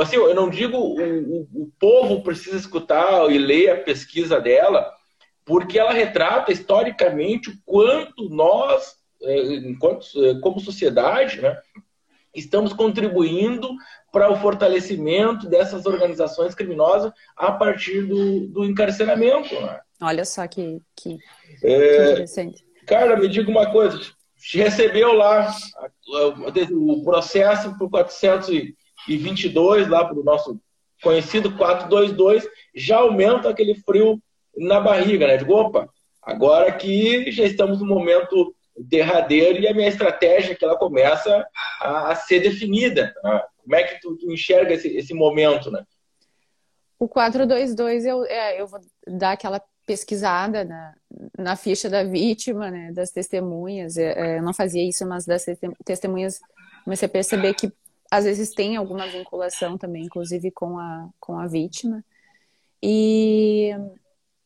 assim, 0.00 0.16
eu 0.16 0.34
não 0.34 0.50
digo 0.50 0.76
o, 0.76 0.96
o, 0.98 1.48
o 1.62 1.72
povo 1.78 2.22
precisa 2.22 2.56
escutar 2.56 3.30
e 3.30 3.38
ler 3.38 3.70
a 3.70 3.76
pesquisa 3.76 4.40
dela, 4.40 4.90
porque 5.44 5.78
ela 5.78 5.92
retrata 5.92 6.52
historicamente 6.52 7.50
o 7.50 7.58
quanto 7.64 8.28
nós, 8.28 8.96
é, 9.22 9.54
enquanto, 9.56 10.06
é, 10.24 10.40
como 10.40 10.60
sociedade, 10.60 11.40
né, 11.40 11.58
estamos 12.34 12.72
contribuindo 12.72 13.68
para 14.12 14.30
o 14.30 14.36
fortalecimento 14.36 15.48
dessas 15.48 15.86
organizações 15.86 16.54
criminosas 16.54 17.12
a 17.36 17.52
partir 17.52 18.02
do, 18.02 18.48
do 18.48 18.64
encarceramento. 18.64 19.54
Né? 19.54 19.80
Olha 20.00 20.24
só 20.24 20.46
que, 20.46 20.80
que, 20.96 21.18
é, 21.62 21.78
que 21.78 22.10
interessante. 22.12 22.64
Cara, 22.86 23.16
me 23.16 23.28
diga 23.28 23.50
uma 23.50 23.70
coisa. 23.70 24.00
Recebeu 24.52 25.12
lá 25.12 25.54
o 26.70 27.04
processo 27.04 27.76
por 27.76 27.90
422, 29.06 29.88
lá 29.88 30.04
para 30.04 30.18
o 30.18 30.24
nosso 30.24 30.60
conhecido 31.02 31.56
422, 31.56 32.46
já 32.74 32.98
aumenta 32.98 33.48
aquele 33.48 33.74
frio 33.74 34.20
na 34.56 34.80
barriga, 34.80 35.26
né? 35.26 35.36
Digo, 35.36 35.54
opa, 35.54 35.88
agora 36.22 36.70
que 36.72 37.30
já 37.30 37.44
estamos 37.44 37.80
no 37.80 37.86
momento 37.86 38.54
derradeiro 38.76 39.60
e 39.60 39.68
a 39.68 39.74
minha 39.74 39.88
estratégia 39.88 40.54
que 40.54 40.64
ela 40.64 40.76
começa 40.76 41.46
a, 41.80 42.10
a 42.10 42.14
ser 42.14 42.40
definida. 42.40 43.12
Né? 43.22 43.42
Como 43.62 43.74
é 43.74 43.82
que 43.84 44.00
tu, 44.00 44.16
tu 44.16 44.30
enxerga 44.30 44.74
esse, 44.74 44.88
esse, 44.96 45.12
momento, 45.12 45.70
né? 45.70 45.84
O 46.98 47.08
422, 47.08 48.04
eu, 48.04 48.24
é, 48.24 48.60
eu 48.60 48.66
vou 48.66 48.80
dar 49.06 49.32
aquela 49.32 49.60
pesquisada 49.86 50.64
na, 50.64 50.94
na 51.38 51.56
ficha 51.56 51.88
da 51.88 52.04
vítima, 52.04 52.70
né, 52.70 52.92
das 52.92 53.10
testemunhas. 53.10 53.96
É, 53.96 54.12
é 54.12 54.38
eu 54.38 54.42
não 54.42 54.52
fazia 54.52 54.86
isso, 54.86 55.06
mas 55.06 55.24
das 55.24 55.44
testemunhas 55.84 56.40
comecei 56.84 57.06
a 57.06 57.10
perceber 57.10 57.54
que 57.54 57.72
às 58.10 58.24
vezes 58.24 58.52
tem 58.54 58.76
alguma 58.76 59.06
vinculação 59.06 59.78
também, 59.78 60.04
inclusive 60.04 60.50
com 60.50 60.78
a, 60.78 61.08
com 61.20 61.38
a 61.38 61.46
vítima. 61.46 62.04
E 62.82 63.70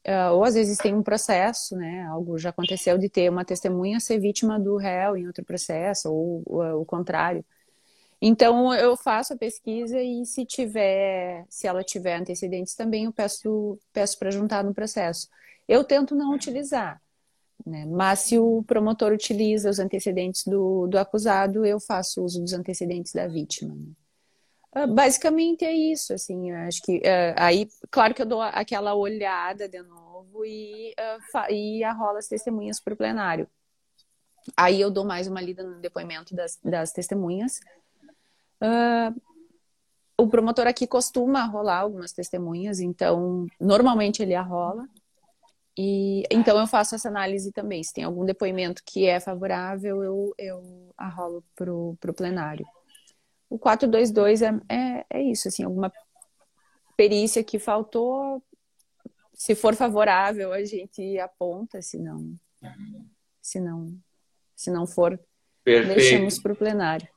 Uh, 0.07 0.35
ou 0.35 0.45
às 0.45 0.53
vezes 0.53 0.77
tem 0.77 0.95
um 0.95 1.03
processo, 1.03 1.75
né? 1.77 2.03
Algo 2.05 2.37
já 2.37 2.51
aconteceu 2.51 2.99
de 2.99 3.09
ter 3.09 3.31
uma 3.31 3.43
testemunha 3.45 3.99
ser 3.99 4.19
vítima 4.19 4.61
do 4.61 4.77
réu 4.77 5.17
em 5.17 5.27
outro 5.27 5.43
processo, 5.45 6.13
ou, 6.13 6.43
ou 6.45 6.83
o 6.83 6.85
contrário. 6.85 7.43
Então 8.21 8.75
eu 8.75 8.97
faço 8.97 9.33
a 9.35 9.37
pesquisa 9.37 10.01
e 10.01 10.27
se 10.27 10.45
tiver, 10.47 11.47
se 11.49 11.67
ela 11.67 11.83
tiver 11.83 12.17
antecedentes 12.17 12.75
também, 12.75 13.05
eu 13.05 13.13
peço, 13.13 13.79
peço 13.93 14.19
para 14.19 14.31
juntar 14.31 14.63
no 14.65 14.75
processo. 14.75 15.29
Eu 15.67 15.83
tento 15.85 16.15
não 16.15 16.35
utilizar, 16.35 17.01
né? 17.65 17.87
Mas 17.87 18.21
se 18.21 18.39
o 18.39 18.63
promotor 18.63 19.13
utiliza 19.13 19.71
os 19.71 19.79
antecedentes 19.79 20.45
do, 20.45 20.87
do 20.87 20.99
acusado, 20.99 21.65
eu 21.65 21.81
faço 21.81 22.23
uso 22.23 22.41
dos 22.41 22.53
antecedentes 22.53 23.13
da 23.13 23.27
vítima. 23.27 23.75
Né? 23.75 23.93
Ah, 24.73 24.87
basicamente 24.87 25.65
é 25.65 25.73
isso, 25.73 26.13
assim, 26.13 26.51
acho 26.51 26.83
que 26.83 26.99
uh, 26.99 27.35
aí, 27.37 27.69
claro 27.91 28.13
que 28.13 28.21
eu 28.21 28.27
dou 28.27 28.43
aquela 28.43 28.95
olhada 28.95 29.69
de 29.69 29.81
novo 29.83 30.45
e, 30.45 30.93
uh, 30.99 31.53
e 31.53 31.85
arrolo 31.85 32.19
as 32.19 32.27
testemunhas 32.27 32.81
para 32.81 32.93
o 32.93 32.97
plenário. 32.97 33.49
Aí 34.57 34.81
eu 34.81 34.91
dou 34.91 35.05
mais 35.05 35.27
uma 35.27 35.41
lida 35.41 35.63
no 35.63 35.81
depoimento 35.81 36.35
das, 36.35 36.59
das 36.63 36.93
testemunhas. 36.93 37.61
Uh, 38.61 39.19
o 40.19 40.29
promotor 40.29 40.67
aqui 40.67 40.87
costuma 40.87 41.45
rolar 41.45 41.79
algumas 41.79 42.13
testemunhas, 42.13 42.81
então 42.81 43.47
normalmente 43.61 44.23
ele 44.23 44.35
arrola. 44.35 44.89
E 45.77 46.23
então 46.31 46.59
eu 46.59 46.67
faço 46.67 46.95
essa 46.95 47.09
análise 47.09 47.51
também. 47.53 47.83
Se 47.83 47.93
tem 47.93 48.05
algum 48.05 48.25
depoimento 48.25 48.83
que 48.85 49.07
é 49.07 49.19
favorável, 49.19 50.03
eu, 50.05 50.35
eu 50.39 50.93
arrolo 50.97 51.45
para 51.57 51.73
o 51.73 52.15
plenário. 52.17 52.65
O 53.51 53.59
422 53.59 54.43
é, 54.43 54.61
é, 54.69 55.07
é 55.11 55.23
isso, 55.23 55.49
assim, 55.49 55.65
alguma 55.65 55.93
perícia 56.97 57.43
que 57.43 57.59
faltou, 57.59 58.43
se 59.35 59.55
for 59.55 59.75
favorável, 59.75 60.53
a 60.53 60.65
gente 60.65 61.19
aponta, 61.19 61.83
se 61.83 61.99
não, 61.99 62.35
se 63.43 63.61
não, 63.61 63.93
se 64.55 64.71
não 64.71 64.87
for, 64.87 65.19
Perfeito. 65.63 65.97
deixamos 65.97 66.39
para 66.39 66.53
o 66.53 66.57
plenário. 66.57 67.09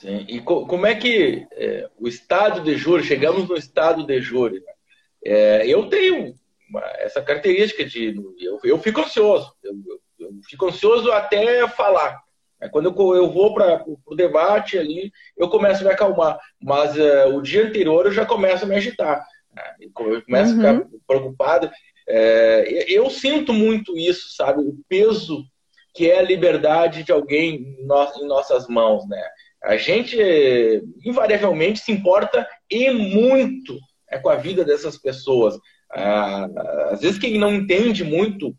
Sim. 0.00 0.24
E 0.28 0.40
co 0.40 0.66
como 0.66 0.86
é 0.86 0.94
que 0.94 1.46
é, 1.52 1.88
o 1.96 2.08
estado 2.08 2.62
de 2.62 2.76
júri, 2.76 3.04
chegamos 3.04 3.48
no 3.48 3.56
estado 3.56 4.04
de 4.04 4.20
júri, 4.20 4.62
é, 5.24 5.66
eu 5.66 5.88
tenho 5.88 6.34
essa 6.98 7.22
característica 7.22 7.84
de, 7.84 8.14
eu, 8.38 8.58
eu 8.64 8.78
fico 8.78 9.00
ansioso, 9.00 9.52
eu, 9.62 9.72
eu, 9.72 10.00
eu 10.28 10.40
fico 10.48 10.66
ansioso 10.66 11.10
até 11.12 11.66
falar. 11.68 12.20
Quando 12.70 12.94
eu, 12.96 13.16
eu 13.16 13.30
vou 13.30 13.52
para 13.54 13.84
o 14.06 14.14
debate 14.14 14.78
ali, 14.78 15.10
eu 15.36 15.48
começo 15.48 15.82
a 15.82 15.84
me 15.84 15.92
acalmar. 15.92 16.38
Mas 16.62 16.96
uh, 16.96 17.34
o 17.34 17.42
dia 17.42 17.66
anterior 17.66 18.06
eu 18.06 18.12
já 18.12 18.24
começo 18.24 18.64
a 18.64 18.68
me 18.68 18.76
agitar. 18.76 19.26
Né? 19.52 19.62
Eu 19.80 19.90
começo 19.92 20.54
uhum. 20.54 20.60
a 20.60 20.74
ficar 20.74 20.88
preocupado. 21.06 21.70
É, 22.08 22.84
eu 22.88 23.08
sinto 23.10 23.52
muito 23.52 23.96
isso, 23.96 24.34
sabe? 24.36 24.60
O 24.60 24.76
peso 24.88 25.44
que 25.94 26.10
é 26.10 26.18
a 26.18 26.22
liberdade 26.22 27.02
de 27.02 27.12
alguém 27.12 27.76
em 27.78 28.26
nossas 28.26 28.66
mãos, 28.66 29.06
né? 29.08 29.22
A 29.62 29.76
gente 29.76 30.16
invariavelmente 31.04 31.80
se 31.80 31.92
importa 31.92 32.48
e 32.68 32.90
muito 32.90 33.78
é, 34.10 34.18
com 34.18 34.28
a 34.28 34.36
vida 34.36 34.64
dessas 34.64 34.98
pessoas. 34.98 35.56
Às 35.92 37.00
vezes 37.00 37.18
quem 37.18 37.38
não 37.38 37.54
entende 37.54 38.02
muito 38.02 38.56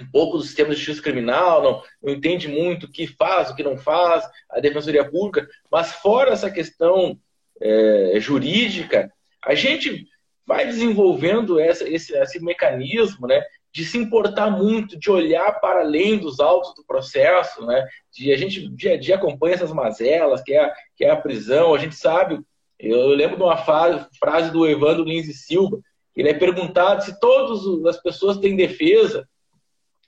um 0.00 0.10
pouco 0.10 0.38
do 0.38 0.44
sistema 0.44 0.70
de 0.70 0.76
justiça 0.76 1.02
criminal, 1.02 1.62
não, 1.62 1.82
não 2.02 2.12
entende 2.12 2.48
muito 2.48 2.84
o 2.84 2.90
que 2.90 3.06
faz, 3.06 3.50
o 3.50 3.56
que 3.56 3.62
não 3.62 3.76
faz, 3.76 4.28
a 4.50 4.60
defensoria 4.60 5.04
pública, 5.04 5.48
mas 5.70 5.92
fora 5.92 6.32
essa 6.32 6.50
questão 6.50 7.18
é, 7.60 8.14
jurídica, 8.20 9.12
a 9.44 9.54
gente 9.54 10.06
vai 10.46 10.66
desenvolvendo 10.66 11.60
essa, 11.60 11.88
esse, 11.88 12.16
esse 12.16 12.42
mecanismo 12.42 13.26
né, 13.26 13.42
de 13.72 13.84
se 13.84 13.98
importar 13.98 14.50
muito, 14.50 14.98
de 14.98 15.10
olhar 15.10 15.52
para 15.60 15.80
além 15.80 16.16
dos 16.16 16.40
autos 16.40 16.74
do 16.74 16.84
processo, 16.84 17.64
né, 17.66 17.86
de 18.12 18.32
a 18.32 18.36
gente 18.36 18.68
dia 18.68 18.94
a 18.94 18.96
dia 18.96 19.16
acompanha 19.16 19.54
essas 19.54 19.72
mazelas, 19.72 20.42
que 20.42 20.54
é, 20.54 20.64
a, 20.64 20.74
que 20.96 21.04
é 21.04 21.10
a 21.10 21.16
prisão, 21.16 21.74
a 21.74 21.78
gente 21.78 21.94
sabe, 21.94 22.40
eu 22.78 23.08
lembro 23.08 23.36
de 23.36 23.42
uma 23.42 23.56
frase, 23.56 24.06
frase 24.18 24.50
do 24.50 24.66
Evandro 24.66 25.04
Lins 25.04 25.28
e 25.28 25.34
Silva, 25.34 25.80
ele 26.20 26.30
é 26.30 26.34
perguntado 26.34 27.04
se 27.04 27.18
todas 27.18 27.86
as 27.86 28.02
pessoas 28.02 28.38
têm 28.38 28.56
defesa, 28.56 29.28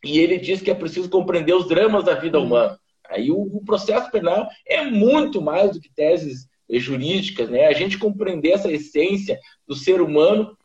e 0.03 0.19
ele 0.19 0.39
diz 0.39 0.63
que 0.63 0.71
é 0.71 0.75
preciso 0.75 1.11
compreender 1.11 1.55
os 1.55 1.69
dramas 1.69 2.05
da 2.05 2.15
vida 2.15 2.41
humana. 2.41 2.79
Aí 3.09 3.31
o, 3.31 3.41
o 3.41 3.65
processo 3.65 4.11
penal 4.11 4.49
é 4.67 4.85
muito 4.85 5.43
mais 5.43 5.73
do 5.73 5.81
que 5.81 5.93
teses 5.95 6.49
jurídicas, 6.71 7.49
né? 7.49 7.67
A 7.67 7.73
gente 7.73 7.99
compreender 7.99 8.53
essa 8.53 8.71
essência 8.71 9.39
do 9.67 9.75
ser 9.75 10.01
humano, 10.01 10.57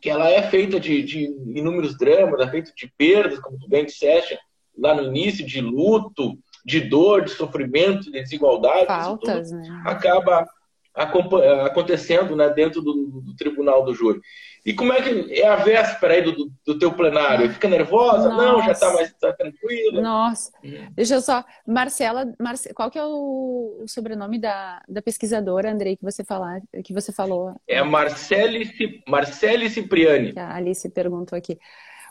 que 0.00 0.10
ela 0.10 0.28
é 0.28 0.42
feita 0.42 0.78
de, 0.78 1.02
de 1.02 1.24
inúmeros 1.54 1.96
dramas, 1.96 2.40
é 2.40 2.50
feita 2.50 2.72
de 2.76 2.92
perdas, 2.96 3.38
como 3.38 3.58
tu 3.58 3.68
bem 3.68 3.84
disseste 3.84 4.38
lá 4.76 4.94
no 4.94 5.04
início, 5.04 5.46
de 5.46 5.60
luto, 5.60 6.38
de 6.64 6.80
dor, 6.80 7.24
de 7.24 7.30
sofrimento, 7.30 8.04
de 8.04 8.12
desigualdade, 8.12 8.86
Faltas, 8.86 9.50
né? 9.50 9.82
acaba 9.84 10.46
acontecendo 10.94 12.36
né, 12.36 12.50
dentro 12.50 12.82
do, 12.82 13.22
do, 13.22 13.34
tribunal 13.34 13.84
do 13.84 13.94
júri. 13.94 14.20
E 14.64 14.72
como 14.72 14.92
é 14.92 15.02
que 15.02 15.40
é 15.40 15.46
a 15.46 15.56
véspera 15.56 16.14
aí 16.14 16.22
do, 16.22 16.52
do 16.64 16.78
teu 16.78 16.92
plenário? 16.92 17.52
Fica 17.52 17.68
nervosa? 17.68 18.28
Nossa. 18.28 18.44
Não, 18.44 18.62
já 18.62 18.72
está 18.72 18.92
mais 18.92 19.12
tá 19.14 19.32
tranquila? 19.32 20.00
Nossa, 20.00 20.52
hum. 20.64 20.86
deixa 20.92 21.14
eu 21.14 21.20
só. 21.20 21.44
Marcela, 21.66 22.32
Marce... 22.38 22.72
qual 22.72 22.88
que 22.88 22.98
é 22.98 23.04
o, 23.04 23.84
sobrenome 23.88 24.38
da, 24.38 24.80
da 24.88 25.02
pesquisadora, 25.02 25.72
Andrei, 25.72 25.96
que 25.96 26.04
você, 26.04 26.22
falar, 26.22 26.60
que 26.84 26.92
você 26.92 27.12
falou? 27.12 27.54
É 27.66 27.82
Marcele, 27.82 28.70
Marcele 29.08 29.68
Cipriani. 29.68 30.32
A 30.36 30.54
Alice 30.54 30.88
perguntou 30.90 31.36
aqui. 31.36 31.58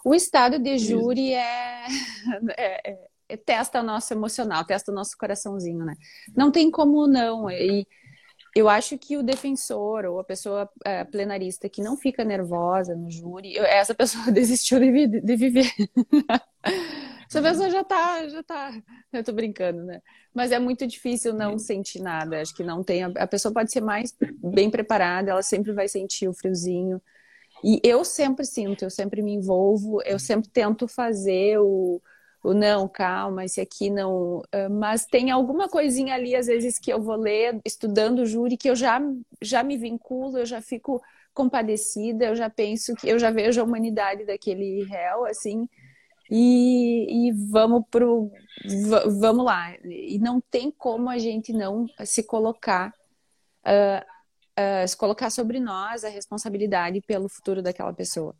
O 0.03 0.13
estado 0.13 0.59
de 0.59 0.77
júri 0.77 1.31
é, 1.33 1.85
é, 2.57 2.97
é, 3.29 3.37
testa 3.37 3.79
o 3.79 3.83
nosso 3.83 4.13
emocional, 4.13 4.65
testa 4.65 4.91
o 4.91 4.95
nosso 4.95 5.17
coraçãozinho, 5.17 5.85
né? 5.85 5.93
Não 6.35 6.51
tem 6.51 6.69
como 6.69 7.07
não. 7.07 7.49
E 7.49 7.87
eu 8.55 8.67
acho 8.67 8.97
que 8.97 9.17
o 9.17 9.23
defensor 9.23 10.05
ou 10.05 10.19
a 10.19 10.23
pessoa 10.23 10.69
é, 10.83 11.03
plenarista 11.03 11.69
que 11.69 11.81
não 11.81 11.95
fica 11.95 12.23
nervosa 12.23 12.95
no 12.95 13.09
júri, 13.09 13.57
essa 13.57 13.95
pessoa 13.95 14.25
desistiu 14.31 14.79
de, 14.79 15.21
de 15.21 15.35
viver. 15.35 15.71
essa 17.29 17.41
pessoa 17.41 17.69
já 17.69 17.83
tá, 17.83 18.27
já 18.27 18.43
tá. 18.43 18.73
Eu 19.13 19.23
tô 19.23 19.31
brincando, 19.31 19.83
né? 19.83 20.01
Mas 20.33 20.51
é 20.51 20.59
muito 20.59 20.85
difícil 20.85 21.33
não 21.33 21.57
sentir 21.57 22.01
nada. 22.01 22.41
Acho 22.41 22.53
que 22.53 22.63
não 22.63 22.83
tem. 22.83 23.03
A 23.03 23.27
pessoa 23.27 23.53
pode 23.53 23.71
ser 23.71 23.81
mais 23.81 24.13
bem 24.43 24.69
preparada, 24.69 25.31
ela 25.31 25.43
sempre 25.43 25.71
vai 25.71 25.87
sentir 25.87 26.27
o 26.27 26.33
friozinho. 26.33 27.01
E 27.63 27.79
eu 27.83 28.03
sempre 28.03 28.45
sinto, 28.45 28.83
eu 28.83 28.89
sempre 28.89 29.21
me 29.21 29.33
envolvo, 29.33 30.01
eu 30.03 30.17
sempre 30.17 30.49
tento 30.49 30.87
fazer 30.87 31.59
o, 31.59 32.01
o 32.43 32.53
não, 32.53 32.87
calma, 32.87 33.45
esse 33.45 33.61
aqui 33.61 33.89
não. 33.89 34.41
Mas 34.71 35.05
tem 35.05 35.31
alguma 35.31 35.69
coisinha 35.69 36.15
ali, 36.15 36.35
às 36.35 36.47
vezes, 36.47 36.79
que 36.79 36.91
eu 36.91 37.01
vou 37.01 37.15
ler, 37.15 37.59
estudando 37.65 38.19
o 38.19 38.25
júri, 38.25 38.57
que 38.57 38.69
eu 38.69 38.75
já, 38.75 39.01
já 39.41 39.63
me 39.63 39.77
vinculo, 39.77 40.39
eu 40.39 40.45
já 40.45 40.61
fico 40.61 41.01
compadecida, 41.33 42.25
eu 42.25 42.35
já 42.35 42.49
penso 42.49 42.95
que 42.95 43.07
eu 43.07 43.17
já 43.19 43.31
vejo 43.31 43.61
a 43.61 43.63
humanidade 43.63 44.25
daquele 44.25 44.83
réu, 44.83 45.25
assim, 45.25 45.67
e, 46.29 47.27
e 47.27 47.31
vamos 47.33 47.83
pro. 47.91 48.31
Vamos 49.19 49.45
lá. 49.45 49.75
E 49.83 50.17
não 50.17 50.39
tem 50.39 50.71
como 50.71 51.09
a 51.09 51.17
gente 51.17 51.51
não 51.51 51.85
se 52.05 52.23
colocar. 52.23 52.93
Uh, 53.65 54.01
uh, 54.57 54.87
se 54.87 54.95
colocar 54.95 55.29
sobre 55.29 55.59
nós 55.59 56.05
a 56.05 56.09
responsabilidade 56.09 57.01
pelo 57.01 57.27
futuro 57.27 57.61
daquela 57.61 57.93
pessoa. 57.93 58.33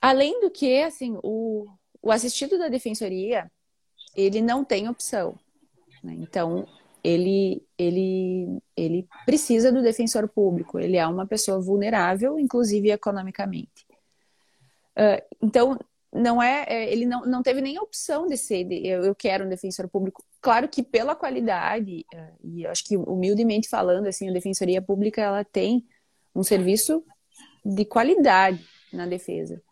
Além 0.00 0.40
do 0.40 0.50
que, 0.50 0.82
assim, 0.82 1.18
o, 1.22 1.66
o 2.02 2.10
assistido 2.10 2.58
da 2.58 2.68
defensoria, 2.68 3.50
ele 4.16 4.40
não 4.40 4.64
tem 4.64 4.88
opção. 4.88 5.38
Né? 6.02 6.16
Então, 6.18 6.66
ele, 7.02 7.62
ele, 7.78 8.62
ele 8.76 9.08
precisa 9.24 9.72
do 9.72 9.82
defensor 9.82 10.28
público. 10.28 10.78
Ele 10.78 10.96
é 10.96 11.06
uma 11.06 11.26
pessoa 11.26 11.60
vulnerável, 11.60 12.38
inclusive 12.38 12.90
economicamente. 12.90 13.86
Uh, 14.96 15.22
então, 15.42 15.78
não 16.12 16.42
é, 16.42 16.64
é, 16.68 16.92
ele 16.92 17.06
não, 17.06 17.24
não 17.24 17.42
teve 17.42 17.60
nem 17.60 17.78
opção 17.78 18.26
de 18.26 18.36
ser, 18.36 18.64
de, 18.64 18.86
eu, 18.86 19.04
eu, 19.04 19.14
quero 19.14 19.44
um 19.44 19.48
defensor 19.48 19.88
público. 19.88 20.24
Claro 20.40 20.68
que 20.68 20.82
pela 20.82 21.14
qualidade, 21.14 22.04
uh, 22.12 22.36
e 22.42 22.66
acho 22.66 22.84
que 22.84 22.96
humildemente 22.96 23.68
falando, 23.68 24.06
assim, 24.06 24.28
a 24.28 24.32
defensoria 24.32 24.82
pública 24.82 25.22
ela 25.22 25.44
tem 25.44 25.86
um 26.34 26.42
serviço 26.42 27.04
de 27.64 27.84
qualidade 27.84 28.64
na 28.92 29.06
defesa. 29.06 29.62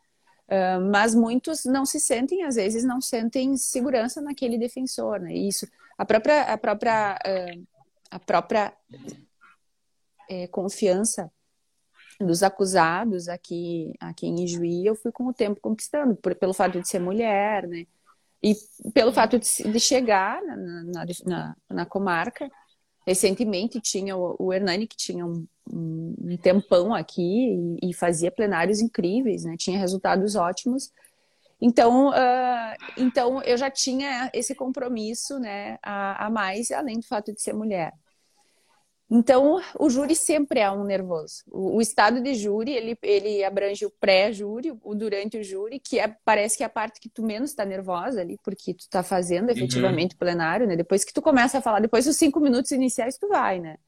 Uh, 0.48 0.80
mas 0.90 1.14
muitos 1.14 1.64
não 1.66 1.84
se 1.84 2.00
sentem, 2.00 2.42
às 2.42 2.54
vezes, 2.54 2.82
não 2.82 3.00
sentem 3.00 3.56
segurança 3.56 4.22
naquele 4.22 4.56
defensor, 4.56 5.20
né? 5.20 5.34
Isso, 5.34 5.68
a 5.96 6.06
própria, 6.06 6.42
a 6.42 6.56
própria, 6.56 7.18
uh, 7.26 7.66
a 8.10 8.18
própria 8.18 8.72
é, 10.28 10.46
confiança 10.46 11.30
dos 12.20 12.42
acusados 12.42 13.28
aqui, 13.28 13.92
aqui 14.00 14.26
em 14.26 14.44
Ijuí, 14.44 14.86
eu 14.86 14.94
fui 14.94 15.12
com 15.12 15.26
o 15.26 15.32
tempo 15.32 15.60
conquistando, 15.60 16.16
por, 16.16 16.34
pelo 16.34 16.54
fato 16.54 16.80
de 16.80 16.88
ser 16.88 16.98
mulher, 16.98 17.66
né? 17.66 17.86
E 18.42 18.54
pelo 18.94 19.12
fato 19.12 19.38
de, 19.38 19.46
de 19.46 19.80
chegar 19.80 20.40
na, 20.42 20.56
na, 20.56 21.06
na, 21.26 21.56
na 21.68 21.86
comarca, 21.86 22.48
recentemente 23.06 23.80
tinha 23.80 24.16
o, 24.16 24.36
o 24.38 24.52
Hernani, 24.52 24.86
que 24.86 24.96
tinha 24.96 25.26
um, 25.26 25.46
um, 25.72 26.36
tempão 26.40 26.94
aqui 26.94 27.76
e, 27.82 27.90
e, 27.90 27.94
fazia 27.94 28.30
plenários 28.30 28.80
incríveis, 28.80 29.44
né? 29.44 29.56
Tinha 29.58 29.78
resultados 29.78 30.34
ótimos. 30.34 30.92
Então, 31.60 32.10
uh, 32.10 32.76
então 32.96 33.42
eu 33.42 33.56
já 33.56 33.70
tinha 33.70 34.30
esse 34.32 34.54
compromisso, 34.54 35.38
né, 35.40 35.76
a, 35.82 36.26
a, 36.26 36.30
mais, 36.30 36.70
além 36.70 37.00
do 37.00 37.06
fato 37.06 37.32
de 37.32 37.42
ser 37.42 37.52
mulher. 37.52 37.92
Então, 39.10 39.58
o 39.78 39.88
júri 39.88 40.14
sempre 40.14 40.60
é 40.60 40.70
um 40.70 40.84
nervoso. 40.84 41.42
O, 41.50 41.76
o 41.76 41.80
estado 41.80 42.22
de 42.22 42.34
júri, 42.34 42.72
ele, 42.72 42.96
ele 43.02 43.42
abrange 43.42 43.86
o 43.86 43.90
pré-júri, 43.90 44.78
o 44.84 44.94
durante 44.94 45.38
o 45.38 45.42
júri, 45.42 45.80
que 45.80 45.98
é, 45.98 46.14
parece 46.24 46.58
que 46.58 46.62
é 46.62 46.66
a 46.66 46.70
parte 46.70 47.00
que 47.00 47.08
tu 47.08 47.22
menos 47.24 47.50
está 47.50 47.64
nervosa 47.64 48.20
ali, 48.20 48.38
porque 48.44 48.74
tu 48.74 48.80
está 48.80 49.02
fazendo 49.02 49.46
uhum. 49.46 49.56
efetivamente 49.56 50.12
uhum. 50.12 50.18
plenário, 50.18 50.66
né? 50.66 50.76
Depois 50.76 51.04
que 51.04 51.12
tu 51.12 51.22
começa 51.22 51.58
a 51.58 51.62
falar, 51.62 51.80
depois 51.80 52.04
dos 52.04 52.16
cinco 52.16 52.38
minutos 52.38 52.70
iniciais, 52.70 53.16
tu 53.16 53.28
vai, 53.28 53.58
né? 53.58 53.78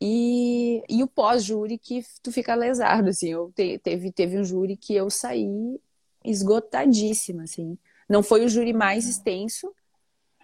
E, 0.00 0.82
e 0.88 1.02
o 1.02 1.06
pós-júri 1.06 1.78
que 1.78 2.04
tu 2.22 2.30
fica 2.30 2.54
lesado, 2.54 3.08
assim. 3.08 3.30
Eu 3.30 3.52
te, 3.54 3.78
teve, 3.78 4.12
teve 4.12 4.38
um 4.38 4.44
júri 4.44 4.76
que 4.76 4.94
eu 4.94 5.08
saí 5.08 5.80
esgotadíssima, 6.24 7.44
assim. 7.44 7.78
Não 8.08 8.22
foi 8.22 8.44
o 8.44 8.48
júri 8.48 8.72
mais 8.72 9.06
extenso, 9.08 9.72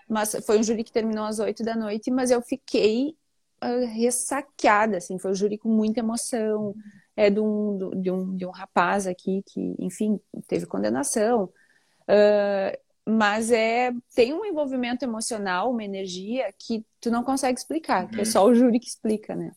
mas 0.09 0.37
foi 0.45 0.59
um 0.59 0.63
júri 0.63 0.85
que 0.85 0.93
terminou 0.93 1.25
às 1.25 1.39
oito 1.39 1.63
da 1.63 1.77
noite, 1.77 2.11
mas 2.11 2.31
eu 2.31 2.43
fiquei 2.43 3.17
uh, 3.63 3.87
ressaqueada, 3.87 4.97
assim, 4.97 5.19
foi 5.19 5.31
um 5.31 5.35
júri 5.35 5.59
com 5.59 5.69
muita 5.69 6.01
emoção, 6.01 6.75
é 7.17 7.31
de 7.31 7.41
um, 7.41 8.01
de 8.01 8.11
um, 8.11 8.37
de 8.37 8.47
um 8.47 8.51
rapaz 8.51 9.07
aqui 9.07 9.43
que, 9.47 9.75
enfim, 9.79 10.21
teve 10.47 10.67
condenação, 10.67 11.45
uh, 11.45 12.79
mas 13.07 13.51
é 13.51 13.93
tem 14.15 14.33
um 14.33 14.45
envolvimento 14.45 15.05
emocional, 15.05 15.71
uma 15.71 15.85
energia 15.85 16.53
que 16.59 16.85
tu 17.01 17.11
não 17.11 17.23
consegue 17.23 17.59
explicar, 17.59 18.09
que 18.09 18.21
é 18.21 18.25
só 18.25 18.45
o 18.45 18.55
júri 18.55 18.79
que 18.79 18.89
explica, 18.89 19.35
né? 19.35 19.53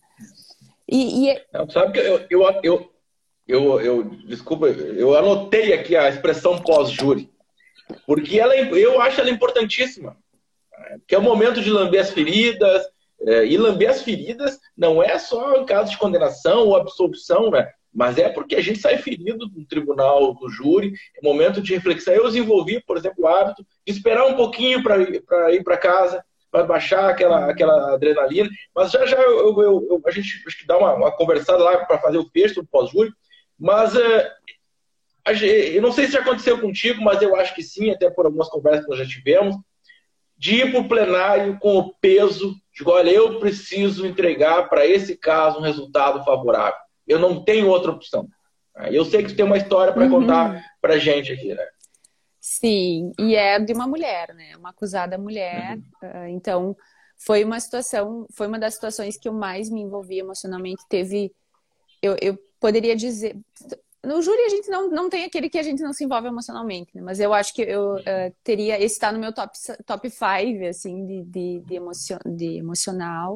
E, 0.87 1.25
e... 1.25 1.29
É 1.29 1.45
não, 1.53 1.69
sabe 1.69 1.93
que 1.93 1.99
eu, 1.99 2.25
eu, 2.29 2.59
eu, 2.63 2.91
eu, 3.47 3.81
eu, 3.81 4.03
desculpa, 4.27 4.67
eu 4.67 5.15
anotei 5.15 5.73
aqui 5.73 5.95
a 5.95 6.09
expressão 6.09 6.61
pós-júri, 6.61 7.31
porque 8.05 8.39
ela, 8.39 8.55
é, 8.55 8.71
eu 8.71 9.01
acho 9.01 9.21
ela 9.21 9.29
importantíssima, 9.29 10.17
que 11.07 11.13
é 11.13 11.17
o 11.17 11.23
momento 11.23 11.61
de 11.61 11.69
lamber 11.69 12.01
as 12.01 12.11
feridas, 12.11 12.83
é, 13.21 13.45
e 13.45 13.57
lamber 13.57 13.89
as 13.89 14.01
feridas 14.01 14.59
não 14.75 15.01
é 15.01 15.17
só 15.17 15.55
em 15.55 15.65
caso 15.65 15.91
de 15.91 15.97
condenação 15.97 16.67
ou 16.67 16.75
absolvição, 16.75 17.49
né? 17.49 17.71
Mas 17.95 18.17
é 18.17 18.27
porque 18.27 18.55
a 18.55 18.61
gente 18.61 18.79
sai 18.79 18.97
ferido 18.97 19.47
do 19.47 19.65
tribunal, 19.65 20.33
do 20.33 20.49
júri, 20.49 20.93
é 21.15 21.25
momento 21.25 21.61
de 21.61 21.73
reflexão. 21.73 22.13
Eu 22.13 22.25
desenvolvi, 22.25 22.83
por 22.83 22.97
exemplo, 22.97 23.23
o 23.23 23.27
hábito 23.27 23.65
de 23.87 23.93
esperar 23.93 24.27
um 24.27 24.35
pouquinho 24.35 24.83
para 24.83 24.99
ir 25.53 25.63
para 25.63 25.77
casa, 25.77 26.21
para 26.51 26.65
baixar 26.65 27.09
aquela, 27.09 27.49
aquela 27.49 27.93
adrenalina. 27.93 28.49
Mas 28.75 28.91
já 28.91 29.05
já 29.05 29.17
eu, 29.21 29.61
eu, 29.61 29.87
eu, 29.89 30.01
a 30.05 30.11
gente 30.11 30.43
acho 30.45 30.57
que 30.57 30.67
dá 30.67 30.77
uma, 30.77 30.93
uma 30.93 31.11
conversada 31.15 31.63
lá 31.63 31.85
para 31.85 31.97
fazer 31.99 32.17
o 32.17 32.29
fecho 32.29 32.55
do 32.55 32.67
pós-júri. 32.67 33.13
Mas 33.57 33.95
é, 33.95 34.33
eu 35.73 35.81
não 35.81 35.93
sei 35.93 36.07
se 36.07 36.11
já 36.11 36.19
aconteceu 36.19 36.59
contigo, 36.59 37.01
mas 37.01 37.21
eu 37.21 37.33
acho 37.37 37.55
que 37.55 37.63
sim, 37.63 37.91
até 37.91 38.09
por 38.09 38.25
algumas 38.25 38.49
conversas 38.49 38.83
que 38.83 38.89
nós 38.89 38.99
já 38.99 39.05
tivemos, 39.05 39.55
de 40.37 40.55
ir 40.55 40.71
para 40.71 40.81
o 40.81 40.87
plenário 40.87 41.57
com 41.59 41.77
o 41.77 41.93
peso 41.95 42.55
de, 42.73 42.83
olha, 42.85 43.09
eu 43.09 43.39
preciso 43.39 44.05
entregar 44.05 44.67
para 44.67 44.85
esse 44.85 45.15
caso 45.15 45.59
um 45.59 45.63
resultado 45.63 46.25
favorável. 46.25 46.84
Eu 47.07 47.19
não 47.19 47.43
tenho 47.43 47.67
outra 47.67 47.91
opção. 47.91 48.27
Eu 48.91 49.05
sei 49.05 49.23
que 49.23 49.29
tu 49.29 49.35
tem 49.35 49.45
uma 49.45 49.57
história 49.57 49.93
para 49.93 50.03
uhum. 50.03 50.09
contar 50.09 50.63
para 50.81 50.97
gente 50.97 51.31
aqui, 51.31 51.53
né? 51.53 51.65
Sim, 52.39 53.11
e 53.17 53.35
é 53.35 53.59
de 53.59 53.73
uma 53.73 53.87
mulher, 53.87 54.33
né? 54.35 54.55
Uma 54.57 54.69
acusada 54.69 55.17
mulher. 55.17 55.79
Uhum. 56.03 56.27
Então, 56.27 56.75
foi 57.17 57.43
uma 57.43 57.59
situação, 57.59 58.27
foi 58.33 58.47
uma 58.47 58.59
das 58.59 58.75
situações 58.75 59.17
que 59.17 59.27
eu 59.27 59.33
mais 59.33 59.69
me 59.69 59.81
envolvi 59.81 60.19
emocionalmente. 60.19 60.83
Teve, 60.89 61.31
eu, 62.01 62.15
eu 62.21 62.37
poderia 62.59 62.95
dizer, 62.95 63.35
no 64.03 64.21
júri 64.21 64.41
a 64.45 64.49
gente 64.49 64.69
não, 64.69 64.89
não 64.89 65.09
tem 65.09 65.23
aquele 65.23 65.49
que 65.49 65.57
a 65.57 65.63
gente 65.63 65.81
não 65.81 65.93
se 65.93 66.03
envolve 66.03 66.27
emocionalmente, 66.27 66.91
né? 66.93 67.01
Mas 67.01 67.19
eu 67.19 67.33
acho 67.33 67.53
que 67.53 67.61
eu 67.61 67.95
uh, 67.95 68.35
teria, 68.43 68.75
esse 68.77 68.95
está 68.95 69.11
no 69.11 69.19
meu 69.19 69.33
top, 69.33 69.51
top 69.85 70.09
five, 70.09 70.67
assim, 70.67 71.05
de, 71.05 71.23
de, 71.23 71.59
de, 71.61 71.75
emocion, 71.75 72.19
de 72.25 72.57
emocional. 72.57 73.35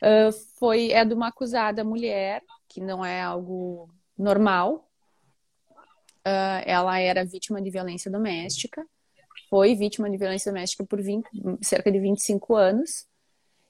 Uh, 0.00 0.32
foi, 0.58 0.92
é 0.92 1.04
de 1.04 1.12
uma 1.12 1.28
acusada 1.28 1.84
mulher, 1.84 2.42
que 2.68 2.80
não 2.80 3.04
é 3.04 3.20
algo 3.20 3.88
normal. 4.16 4.88
Uh, 6.26 6.60
ela 6.66 6.98
era 6.98 7.24
vítima 7.24 7.62
de 7.62 7.70
violência 7.70 8.10
doméstica, 8.10 8.86
foi 9.48 9.74
vítima 9.74 10.10
de 10.10 10.18
violência 10.18 10.52
doméstica 10.52 10.84
por 10.84 11.00
20, 11.00 11.26
cerca 11.62 11.90
de 11.90 11.98
25 11.98 12.54
anos. 12.54 13.06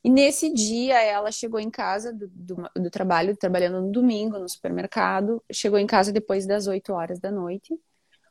E 0.02 0.10
nesse 0.10 0.52
dia 0.52 1.00
ela 1.02 1.30
chegou 1.30 1.60
em 1.60 1.70
casa 1.70 2.12
do, 2.12 2.28
do, 2.28 2.56
do, 2.74 2.90
trabalho, 2.90 3.36
trabalhando 3.36 3.82
no 3.82 3.92
domingo 3.92 4.38
no 4.38 4.48
supermercado, 4.48 5.42
chegou 5.52 5.78
em 5.78 5.86
casa 5.86 6.12
depois 6.12 6.46
das 6.46 6.66
8 6.66 6.92
horas 6.92 7.20
da 7.20 7.30
noite. 7.30 7.74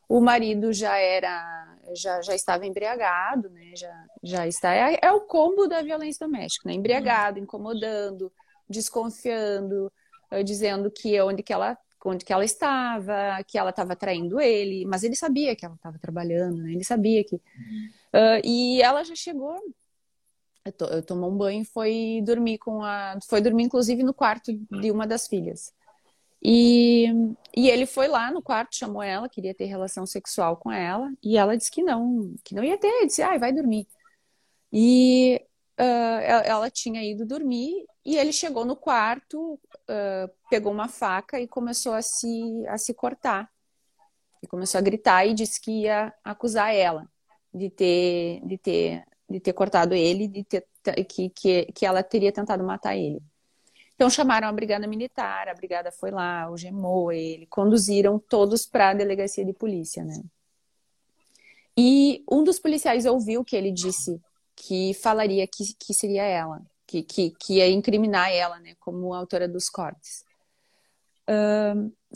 O 0.10 0.22
marido 0.22 0.72
já 0.72 0.98
era, 0.98 1.78
já, 1.94 2.22
já 2.22 2.34
estava 2.34 2.66
embriagado, 2.66 3.50
né? 3.50 3.74
Já, 3.76 4.06
já 4.24 4.48
está. 4.48 4.74
É, 4.74 4.98
é 5.02 5.12
o 5.12 5.22
combo 5.22 5.68
da 5.68 5.82
violência 5.82 6.26
doméstica, 6.26 6.70
né? 6.70 6.76
Embriagado, 6.76 7.40
incomodando, 7.40 8.32
desconfiando, 8.70 9.92
dizendo 10.44 10.92
que 10.92 11.20
onde 11.22 11.44
que 11.44 11.54
ela 11.54 11.78
onde 12.06 12.24
que 12.24 12.32
ela 12.32 12.46
estava, 12.46 13.44
que 13.46 13.58
ela 13.58 13.72
estava 13.72 13.94
traindo 13.94 14.40
ele, 14.40 14.86
mas 14.86 15.04
ele 15.04 15.16
sabia 15.16 15.56
que 15.56 15.66
ela 15.66 15.76
estava 15.76 16.00
trabalhando, 16.00 16.64
né? 16.64 16.72
Ele 16.72 16.84
sabia 16.84 17.22
que. 17.24 17.36
Uh, 17.36 18.40
e 18.46 18.82
ela 18.82 19.04
já 19.04 19.14
chegou 19.16 19.60
eu 20.92 21.04
tomou 21.04 21.32
um 21.32 21.38
banho 21.38 21.62
e 21.62 21.66
foi 21.66 22.22
dormir 22.24 22.58
com 22.58 22.84
a. 22.84 23.18
Foi 23.28 23.42
dormir, 23.42 23.64
inclusive, 23.64 24.04
no 24.04 24.14
quarto 24.14 24.52
de 24.54 24.92
uma 24.92 25.08
das 25.08 25.28
filhas. 25.28 25.74
E, 26.42 27.08
e 27.56 27.70
ele 27.70 27.86
foi 27.86 28.08
lá 28.08 28.32
no 28.32 28.42
quarto, 28.42 28.76
chamou 28.76 29.02
ela, 29.02 29.28
queria 29.28 29.54
ter 29.56 29.66
relação 29.66 30.06
sexual 30.06 30.58
com 30.58 30.72
ela, 30.72 31.12
e 31.24 31.38
ela 31.38 31.58
disse 31.58 31.72
que 31.72 31.82
não, 31.82 32.36
que 32.44 32.54
não 32.54 32.64
ia 32.64 32.78
ter. 32.78 33.06
Disse, 33.06 33.22
ai, 33.22 33.38
ah, 33.38 33.40
vai 33.40 33.54
dormir. 33.54 33.88
E 34.72 35.42
uh, 35.80 36.44
ela 36.46 36.70
tinha 36.70 37.04
ido 37.04 37.26
dormir, 37.26 37.86
e 38.06 38.18
ele 38.18 38.32
chegou 38.32 38.66
no 38.66 38.76
quarto, 38.76 39.54
uh, 39.54 40.30
pegou 40.50 40.72
uma 40.72 40.88
faca 40.88 41.40
e 41.40 41.48
começou 41.48 41.94
a 41.94 42.02
se, 42.02 42.66
a 42.68 42.78
se 42.78 42.94
cortar. 42.94 43.50
E 44.42 44.48
começou 44.48 44.78
a 44.78 44.82
gritar 44.82 45.26
e 45.26 45.34
disse 45.34 45.60
que 45.60 45.84
ia 45.84 46.14
acusar 46.24 46.74
ela 46.74 47.10
de 47.54 47.70
ter, 47.70 48.42
de 48.46 48.58
ter 48.58 49.04
de 49.30 49.40
ter 49.40 49.54
cortado 49.54 49.94
ele, 49.94 50.28
de 50.28 50.44
ter, 50.44 50.66
que, 51.08 51.30
que, 51.30 51.66
que 51.66 51.86
ela 51.86 52.02
teria 52.02 52.32
tentado 52.32 52.64
matar 52.64 52.96
ele. 52.96 53.22
Então 53.96 54.10
chamaram 54.10 54.48
a 54.48 54.52
brigada 54.52 54.88
militar, 54.88 55.50
a 55.50 55.54
brigada 55.54 55.92
foi 55.92 56.12
lá, 56.12 56.44
algemou 56.44 57.12
ele, 57.12 57.48
conduziram 57.48 58.20
todos 58.20 58.66
para 58.66 58.90
a 58.90 58.94
delegacia 58.94 59.44
de 59.44 59.54
polícia, 59.54 60.04
né? 60.04 60.22
E 61.76 62.24
um 62.32 62.44
dos 62.44 62.60
policiais 62.60 63.06
ouviu 63.06 63.44
que 63.44 63.56
ele 63.56 63.72
disse 63.72 64.22
que 64.58 64.94
falaria 64.96 65.48
que, 65.48 65.74
que 65.80 65.94
seria 65.94 66.24
ela, 66.24 66.62
que, 66.88 67.04
que, 67.04 67.30
que 67.40 67.54
ia 67.58 67.70
incriminar 67.70 68.32
ela, 68.32 68.60
né, 68.60 68.74
como 68.80 69.14
autora 69.14 69.48
dos 69.48 69.70
cortes. 69.70 70.26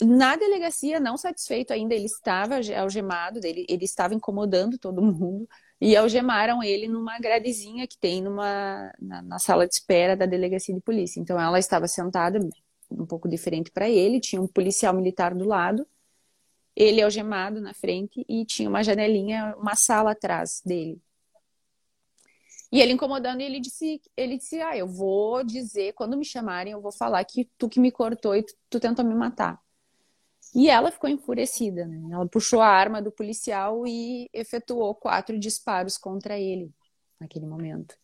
Na 0.02 0.36
delegacia, 0.36 1.00
não 1.00 1.18
satisfeito 1.18 1.72
ainda, 1.72 1.94
ele 1.94 2.06
estava 2.06 2.56
algemado, 2.78 3.40
ele, 3.46 3.66
ele 3.70 3.86
estava 3.86 4.14
incomodando 4.16 4.78
todo 4.78 5.02
mundo 5.04 5.48
e 5.80 5.96
algemaram 5.96 6.64
ele 6.64 6.88
numa 6.88 7.20
gradezinha 7.20 7.88
que 7.88 7.98
tem 7.98 8.22
numa, 8.22 8.92
na, 9.00 9.22
na, 9.22 9.40
sala 9.40 9.68
de 9.68 9.74
espera 9.74 10.16
da 10.16 10.26
delegacia 10.26 10.74
de 10.74 10.82
polícia. 10.82 11.20
Então 11.20 11.40
ela 11.40 11.60
estava 11.60 11.88
sentada 11.88 12.40
um 12.90 13.06
pouco 13.06 13.28
diferente 13.28 13.72
para 13.72 13.90
ele, 13.90 14.20
tinha 14.20 14.42
um 14.42 14.48
policial 14.48 14.94
militar 14.94 15.36
do 15.36 15.46
lado, 15.46 15.86
ele 16.76 17.02
algemado 17.02 17.60
na 17.60 17.74
frente 17.74 18.26
e 18.28 18.46
tinha 18.46 18.70
uma 18.70 18.84
janelinha, 18.84 19.56
uma 19.58 19.76
sala 19.76 20.12
atrás 20.12 20.62
dele. 20.66 21.02
E 22.72 22.80
ele 22.80 22.94
incomodando, 22.94 23.42
ele 23.42 23.60
disse, 23.60 24.02
ele 24.16 24.38
disse: 24.38 24.60
"Ah, 24.62 24.78
eu 24.78 24.88
vou 24.88 25.44
dizer 25.44 25.94
quando 25.94 26.18
me 26.18 26.26
chamarem, 26.26 26.74
eu 26.74 26.82
vou 26.82 26.92
falar 26.92 27.24
que 27.26 27.50
tu 27.58 27.68
que 27.70 27.80
me 27.80 27.92
cortou 27.92 28.36
e 28.36 28.44
tu, 28.44 28.54
tu 28.70 28.80
tentou 28.80 29.04
me 29.06 29.14
matar". 29.16 29.62
E 30.54 30.70
ela 30.70 30.92
ficou 30.92 31.10
enfurecida, 31.10 31.86
né? 31.88 32.14
Ela 32.14 32.28
puxou 32.28 32.62
a 32.62 32.68
arma 32.68 33.02
do 33.02 33.12
policial 33.12 33.88
e 33.88 34.30
efetuou 34.34 34.94
quatro 34.96 35.40
disparos 35.40 35.98
contra 35.98 36.38
ele 36.40 36.74
naquele 37.20 37.46
momento. 37.46 37.96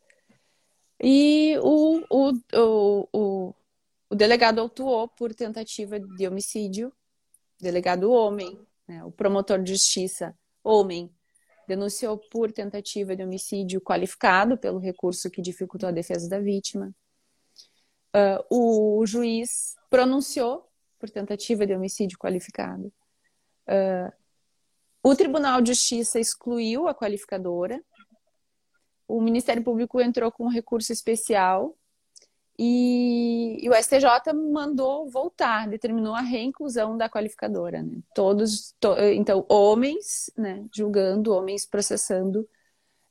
E 1.02 1.58
o, 1.62 2.02
o, 2.10 2.32
o, 2.54 3.08
o, 3.14 3.56
o 4.10 4.16
delegado 4.16 4.60
autuou 4.60 5.08
por 5.10 5.34
tentativa 5.36 6.00
de 6.00 6.28
homicídio, 6.28 6.92
delegado 7.60 8.12
homem, 8.12 8.60
né? 8.88 9.04
o 9.04 9.12
promotor 9.12 9.62
de 9.62 9.72
justiça 9.74 10.38
homem, 10.64 11.12
denunciou 11.68 12.18
por 12.18 12.52
tentativa 12.52 13.16
de 13.16 13.24
homicídio 13.24 13.82
qualificado 13.82 14.58
pelo 14.58 14.80
recurso 14.80 15.30
que 15.30 15.42
dificultou 15.42 15.90
a 15.90 15.92
defesa 15.92 16.30
da 16.30 16.40
vítima. 16.40 16.96
Uh, 18.16 19.00
o 19.02 19.06
juiz 19.06 19.76
pronunciou 19.90 20.68
por 20.98 21.10
tentativa 21.10 21.68
de 21.68 21.76
homicídio 21.76 22.18
qualificado. 22.18 22.92
Uh, 23.68 24.12
o 25.04 25.16
Tribunal 25.16 25.62
de 25.62 25.74
Justiça 25.74 26.20
excluiu 26.20 26.88
a 26.88 26.96
qualificadora. 26.96 27.84
O 29.08 29.22
Ministério 29.22 29.64
Público 29.64 30.02
entrou 30.02 30.32
com 30.32 30.46
um 30.46 30.50
recurso 30.50 30.92
especial 30.94 31.78
e, 32.60 33.60
e, 33.64 33.70
o 33.70 33.74
STJ 33.76 34.34
mandou 34.34 35.08
voltar, 35.08 35.68
determinou 35.68 36.16
a 36.16 36.22
reinclusão 36.22 36.98
da 36.98 37.08
qualificadora. 37.08 37.84
Né? 37.84 38.00
Todos, 38.16 38.74
to, 38.80 38.96
então, 39.14 39.46
homens, 39.48 40.32
né, 40.36 40.66
julgando, 40.74 41.34
homens 41.34 41.68
processando 41.68 42.50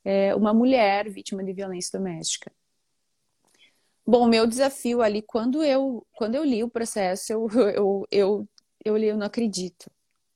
é, 0.03 0.35
uma 0.35 0.53
mulher 0.53 1.09
vítima 1.09 1.43
de 1.43 1.53
violência 1.53 1.97
doméstica. 1.97 2.51
Bom, 4.05 4.27
meu 4.27 4.45
desafio 4.45 5.01
ali, 5.01 5.21
quando 5.21 5.63
eu, 5.63 6.05
quando 6.15 6.35
eu 6.35 6.43
li 6.43 6.63
o 6.63 6.69
processo, 6.69 7.31
eu, 7.31 7.47
eu, 7.75 8.07
eu, 8.11 8.49
eu 8.83 8.97
li, 8.97 9.07
eu 9.07 9.17
não 9.17 9.27
acredito. 9.27 9.89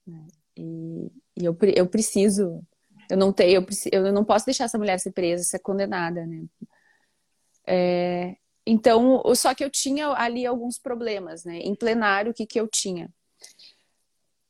Né? 0.08 0.28
E, 0.56 1.12
e 1.38 1.46
eu, 1.46 1.58
eu 1.76 1.88
preciso, 1.88 2.62
eu 3.10 3.18
não 3.18 3.34
tenho, 3.34 3.66
eu, 3.92 4.06
eu 4.06 4.14
não 4.14 4.24
posso 4.24 4.46
deixar 4.46 4.66
essa 4.66 4.78
mulher 4.78 5.00
ser 5.00 5.12
presa, 5.12 5.44
ser 5.44 5.60
condenada, 5.60 6.26
né? 6.26 6.46
É, 7.66 8.36
então, 8.66 9.24
só 9.36 9.54
que 9.56 9.64
eu 9.64 9.70
tinha 9.70 10.10
ali 10.10 10.46
alguns 10.46 10.78
problemas, 10.78 11.44
né? 11.44 11.60
Em 11.60 11.76
plenário, 11.76 12.32
o 12.32 12.34
que, 12.34 12.46
que 12.46 12.60
eu 12.60 12.68
tinha? 12.68 13.12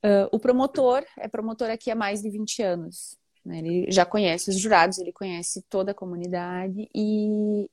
Uh, 0.03 0.27
o 0.31 0.39
promotor 0.39 1.05
é 1.17 1.27
promotor 1.27 1.69
aqui 1.69 1.91
há 1.91 1.95
mais 1.95 2.21
de 2.21 2.29
20 2.29 2.61
anos. 2.61 3.17
Né? 3.45 3.59
Ele 3.59 3.91
já 3.91 4.05
conhece 4.05 4.49
os 4.49 4.57
jurados, 4.57 4.97
ele 4.97 5.11
conhece 5.11 5.61
toda 5.69 5.91
a 5.91 5.95
comunidade 5.95 6.89
e 6.93 7.69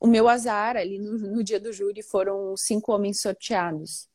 o 0.00 0.06
meu 0.06 0.28
azar 0.28 0.76
ali 0.76 0.98
no, 0.98 1.18
no 1.18 1.42
dia 1.42 1.58
do 1.58 1.72
júri 1.72 2.02
foram 2.02 2.56
cinco 2.56 2.92
homens 2.92 3.20
sorteados. 3.20 4.08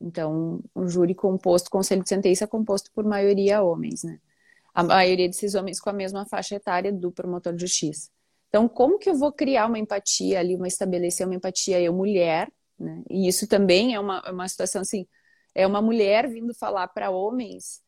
Então, 0.00 0.60
um 0.74 0.88
júri 0.88 1.14
composto, 1.14 1.70
conselho 1.70 2.02
de 2.02 2.08
sentença 2.08 2.46
composto 2.46 2.90
por 2.92 3.04
maioria 3.04 3.62
homens, 3.62 4.02
né? 4.02 4.20
A 4.74 4.82
maioria 4.82 5.28
desses 5.28 5.54
homens 5.54 5.80
com 5.80 5.88
a 5.88 5.92
mesma 5.92 6.26
faixa 6.26 6.56
etária 6.56 6.92
do 6.92 7.10
promotor 7.12 7.54
de 7.54 7.60
justiça. 7.60 8.10
Então, 8.54 8.68
como 8.68 9.00
que 9.00 9.10
eu 9.10 9.16
vou 9.16 9.32
criar 9.32 9.66
uma 9.66 9.80
empatia 9.80 10.38
ali, 10.38 10.54
uma 10.54 10.68
estabelecer 10.68 11.26
uma 11.26 11.34
empatia 11.34 11.80
eu 11.80 11.92
mulher, 11.92 12.48
né? 12.78 13.02
E 13.10 13.26
isso 13.26 13.48
também 13.48 13.96
é 13.96 13.98
uma, 13.98 14.22
é 14.24 14.30
uma 14.30 14.46
situação 14.46 14.82
assim, 14.82 15.08
é 15.52 15.66
uma 15.66 15.82
mulher 15.82 16.28
vindo 16.28 16.54
falar 16.54 16.86
para 16.86 17.10
homens 17.10 17.82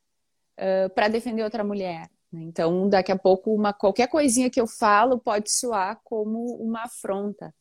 uh, 0.58 0.92
para 0.92 1.06
defender 1.06 1.44
outra 1.44 1.62
mulher. 1.62 2.10
Né? 2.32 2.42
Então, 2.42 2.88
daqui 2.88 3.12
a 3.12 3.16
pouco, 3.16 3.54
uma, 3.54 3.72
qualquer 3.72 4.08
coisinha 4.08 4.50
que 4.50 4.60
eu 4.60 4.66
falo 4.66 5.20
pode 5.20 5.52
soar 5.52 6.00
como 6.02 6.56
uma 6.56 6.82
afronta 6.82 7.54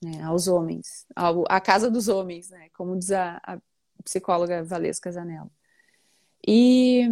né, 0.00 0.22
aos 0.22 0.46
homens, 0.46 1.04
ao, 1.16 1.42
à 1.48 1.60
casa 1.60 1.90
dos 1.90 2.06
homens, 2.06 2.48
né? 2.50 2.68
Como 2.76 2.96
diz 2.96 3.10
a, 3.10 3.40
a 3.42 3.58
psicóloga 4.04 4.62
Valesca 4.62 5.10
Zanella. 5.10 5.50
E 6.46 7.08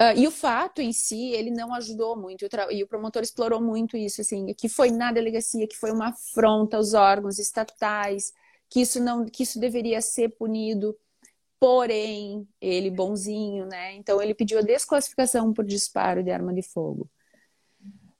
Uh, 0.00 0.12
e 0.14 0.26
o 0.26 0.30
fato 0.30 0.82
em 0.82 0.92
si, 0.92 1.30
ele 1.30 1.50
não 1.50 1.72
ajudou 1.72 2.14
muito, 2.14 2.46
e 2.70 2.82
o 2.82 2.86
promotor 2.86 3.22
explorou 3.22 3.62
muito 3.62 3.96
isso, 3.96 4.20
assim, 4.20 4.52
que 4.52 4.68
foi 4.68 4.90
na 4.90 5.10
delegacia, 5.10 5.66
que 5.66 5.76
foi 5.76 5.90
uma 5.90 6.08
afronta 6.08 6.76
aos 6.76 6.92
órgãos 6.92 7.38
estatais, 7.38 8.30
que 8.68 8.82
isso 8.82 9.02
não, 9.02 9.24
que 9.24 9.42
isso 9.42 9.58
deveria 9.58 10.02
ser 10.02 10.28
punido, 10.36 10.94
porém, 11.58 12.46
ele 12.60 12.90
bonzinho, 12.90 13.64
né? 13.64 13.94
Então 13.94 14.20
ele 14.20 14.34
pediu 14.34 14.58
a 14.58 14.62
desclassificação 14.62 15.52
por 15.54 15.64
disparo 15.64 16.22
de 16.22 16.30
arma 16.30 16.52
de 16.52 16.62
fogo. 16.62 17.08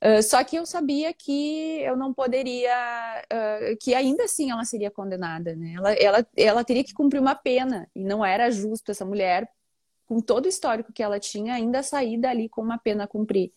Uh, 0.03 0.23
só 0.23 0.43
que 0.45 0.57
eu 0.57 0.65
sabia 0.65 1.13
que 1.13 1.81
eu 1.83 1.95
não 1.95 2.15
poderia, 2.15 3.23
uh, 3.33 3.77
que 3.83 3.95
ainda 3.95 4.25
assim 4.25 4.51
ela 4.51 4.65
seria 4.65 4.91
condenada, 4.91 5.55
né? 5.55 5.75
Ela, 5.77 5.93
ela, 5.93 6.27
ela 6.37 6.65
teria 6.65 6.85
que 6.85 6.95
cumprir 6.95 7.21
uma 7.21 7.35
pena, 7.35 7.87
e 7.95 8.03
não 8.03 8.25
era 8.25 8.51
justo 8.51 8.91
essa 8.91 9.05
mulher 9.05 9.47
com 10.07 10.21
todo 10.21 10.47
o 10.47 10.49
histórico 10.49 10.93
que 10.93 11.03
ela 11.03 11.19
tinha, 11.19 11.55
ainda 11.55 11.83
sair 11.83 12.19
dali 12.19 12.49
com 12.49 12.63
uma 12.63 12.79
pena 12.79 13.05
a 13.05 13.09
cumprir. 13.09 13.53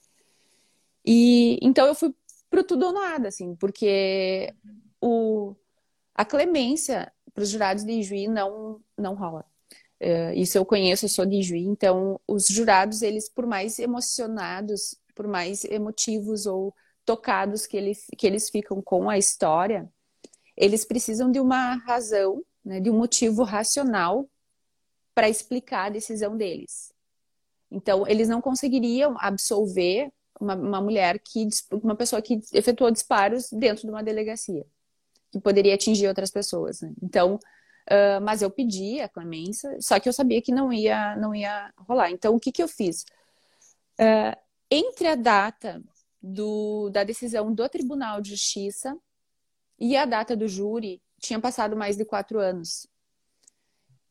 E 1.05 1.57
então 1.61 1.87
eu 1.87 1.95
fui 1.95 2.13
pro 2.49 2.63
tudo 2.63 2.87
ou 2.87 2.93
nada, 2.93 3.27
assim, 3.27 3.55
porque 3.55 4.53
o, 5.01 5.55
a 6.15 6.25
clemência 6.25 7.11
para 7.33 7.43
os 7.43 7.49
jurados 7.49 7.85
de 7.85 8.01
Juí 8.03 8.27
não, 8.27 8.81
não 8.97 9.15
rola. 9.15 9.45
Uh, 10.01 10.33
isso 10.35 10.57
eu 10.57 10.65
conheço, 10.65 11.05
eu 11.05 11.09
sou 11.09 11.25
de 11.25 11.41
Juí, 11.41 11.61
então 11.61 12.19
os 12.27 12.47
jurados, 12.47 13.01
eles, 13.01 13.29
por 13.29 13.45
mais 13.45 13.77
emocionados, 13.79 14.95
por 15.13 15.27
mais 15.27 15.63
emotivos 15.65 16.45
ou 16.45 16.73
tocados 17.05 17.67
que, 17.67 17.75
ele, 17.75 17.93
que 18.17 18.25
eles 18.25 18.49
ficam 18.49 18.81
com 18.81 19.09
a 19.09 19.17
história, 19.17 19.89
eles 20.55 20.85
precisam 20.85 21.31
de 21.31 21.39
uma 21.39 21.75
razão, 21.75 22.43
né, 22.63 22.79
de 22.79 22.89
um 22.89 22.97
motivo 22.97 23.43
racional 23.43 24.29
para 25.19 25.27
explicar 25.27 25.87
a 25.87 25.89
decisão 25.89 26.37
deles. 26.37 26.93
Então, 27.69 28.07
eles 28.07 28.29
não 28.29 28.39
conseguiriam 28.39 29.17
absolver 29.19 30.09
uma, 30.39 30.55
uma 30.55 30.79
mulher 30.79 31.19
que, 31.19 31.45
uma 31.73 31.93
pessoa 31.93 32.21
que 32.21 32.39
efetuou 32.53 32.89
disparos 32.89 33.49
dentro 33.51 33.81
de 33.83 33.89
uma 33.89 34.01
delegacia, 34.01 34.65
que 35.29 35.37
poderia 35.37 35.75
atingir 35.75 36.07
outras 36.07 36.31
pessoas. 36.31 36.79
Né? 36.79 36.93
Então, 37.03 37.35
uh, 37.35 38.21
mas 38.23 38.41
eu 38.41 38.49
pedi 38.49 39.01
a 39.01 39.09
clemência, 39.09 39.75
só 39.81 39.99
que 39.99 40.07
eu 40.07 40.13
sabia 40.13 40.41
que 40.41 40.53
não 40.53 40.71
ia, 40.71 41.17
não 41.17 41.35
ia 41.35 41.69
rolar. 41.75 42.11
Então, 42.11 42.33
o 42.33 42.39
que, 42.39 42.53
que 42.53 42.63
eu 42.63 42.69
fiz? 42.69 43.03
Uh, 43.99 44.39
entre 44.71 45.05
a 45.05 45.15
data 45.15 45.83
do, 46.23 46.89
da 46.91 47.03
decisão 47.03 47.53
do 47.53 47.67
Tribunal 47.67 48.21
de 48.21 48.29
Justiça 48.29 48.97
e 49.77 49.97
a 49.97 50.05
data 50.05 50.33
do 50.33 50.47
júri, 50.47 51.01
tinha 51.19 51.41
passado 51.41 51.75
mais 51.75 51.97
de 51.97 52.05
quatro 52.05 52.39
anos. 52.39 52.87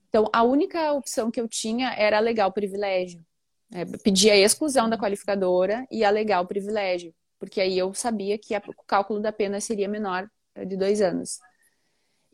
Então, 0.09 0.29
a 0.33 0.43
única 0.43 0.93
opção 0.93 1.31
que 1.31 1.41
eu 1.41 1.49
tinha 1.49 1.93
era 1.95 2.17
alegar 2.17 2.47
o 2.47 2.53
privilégio. 2.53 3.25
É, 3.73 3.85
pedir 3.85 4.31
a 4.31 4.37
exclusão 4.37 4.89
da 4.89 4.97
qualificadora 4.97 5.87
e 5.91 6.03
alegar 6.03 6.41
o 6.41 6.47
privilégio, 6.47 7.15
porque 7.39 7.61
aí 7.61 7.77
eu 7.77 7.93
sabia 7.93 8.39
que 8.39 8.55
a, 8.55 8.63
o 8.67 8.85
cálculo 8.87 9.21
da 9.21 9.31
pena 9.31 9.61
seria 9.61 9.87
menor 9.87 10.27
é, 10.55 10.65
de 10.65 10.75
dois 10.75 11.03
anos. 11.03 11.39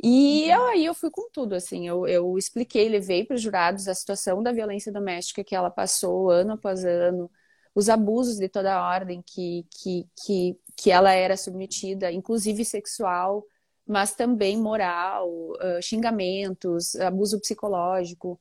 E 0.02 0.50
eu, 0.50 0.64
aí 0.66 0.84
eu 0.84 0.94
fui 0.94 1.10
com 1.10 1.28
tudo, 1.32 1.54
assim, 1.54 1.88
eu, 1.88 2.06
eu 2.06 2.36
expliquei, 2.38 2.88
levei 2.88 3.24
para 3.24 3.34
os 3.34 3.42
jurados 3.42 3.88
a 3.88 3.94
situação 3.94 4.42
da 4.42 4.52
violência 4.52 4.92
doméstica 4.92 5.42
que 5.42 5.54
ela 5.54 5.70
passou 5.70 6.30
ano 6.30 6.52
após 6.52 6.84
ano, 6.84 7.30
os 7.74 7.88
abusos 7.88 8.36
de 8.36 8.48
toda 8.48 8.80
ordem 8.80 9.22
que, 9.26 9.66
que, 9.70 10.06
que, 10.24 10.58
que 10.76 10.90
ela 10.90 11.12
era 11.12 11.36
submetida, 11.36 12.12
inclusive 12.12 12.64
sexual, 12.64 13.44
mas 13.86 14.14
também 14.14 14.56
moral, 14.56 15.28
uh, 15.28 15.82
xingamentos, 15.82 16.96
abuso 16.96 17.40
psicológico, 17.40 18.40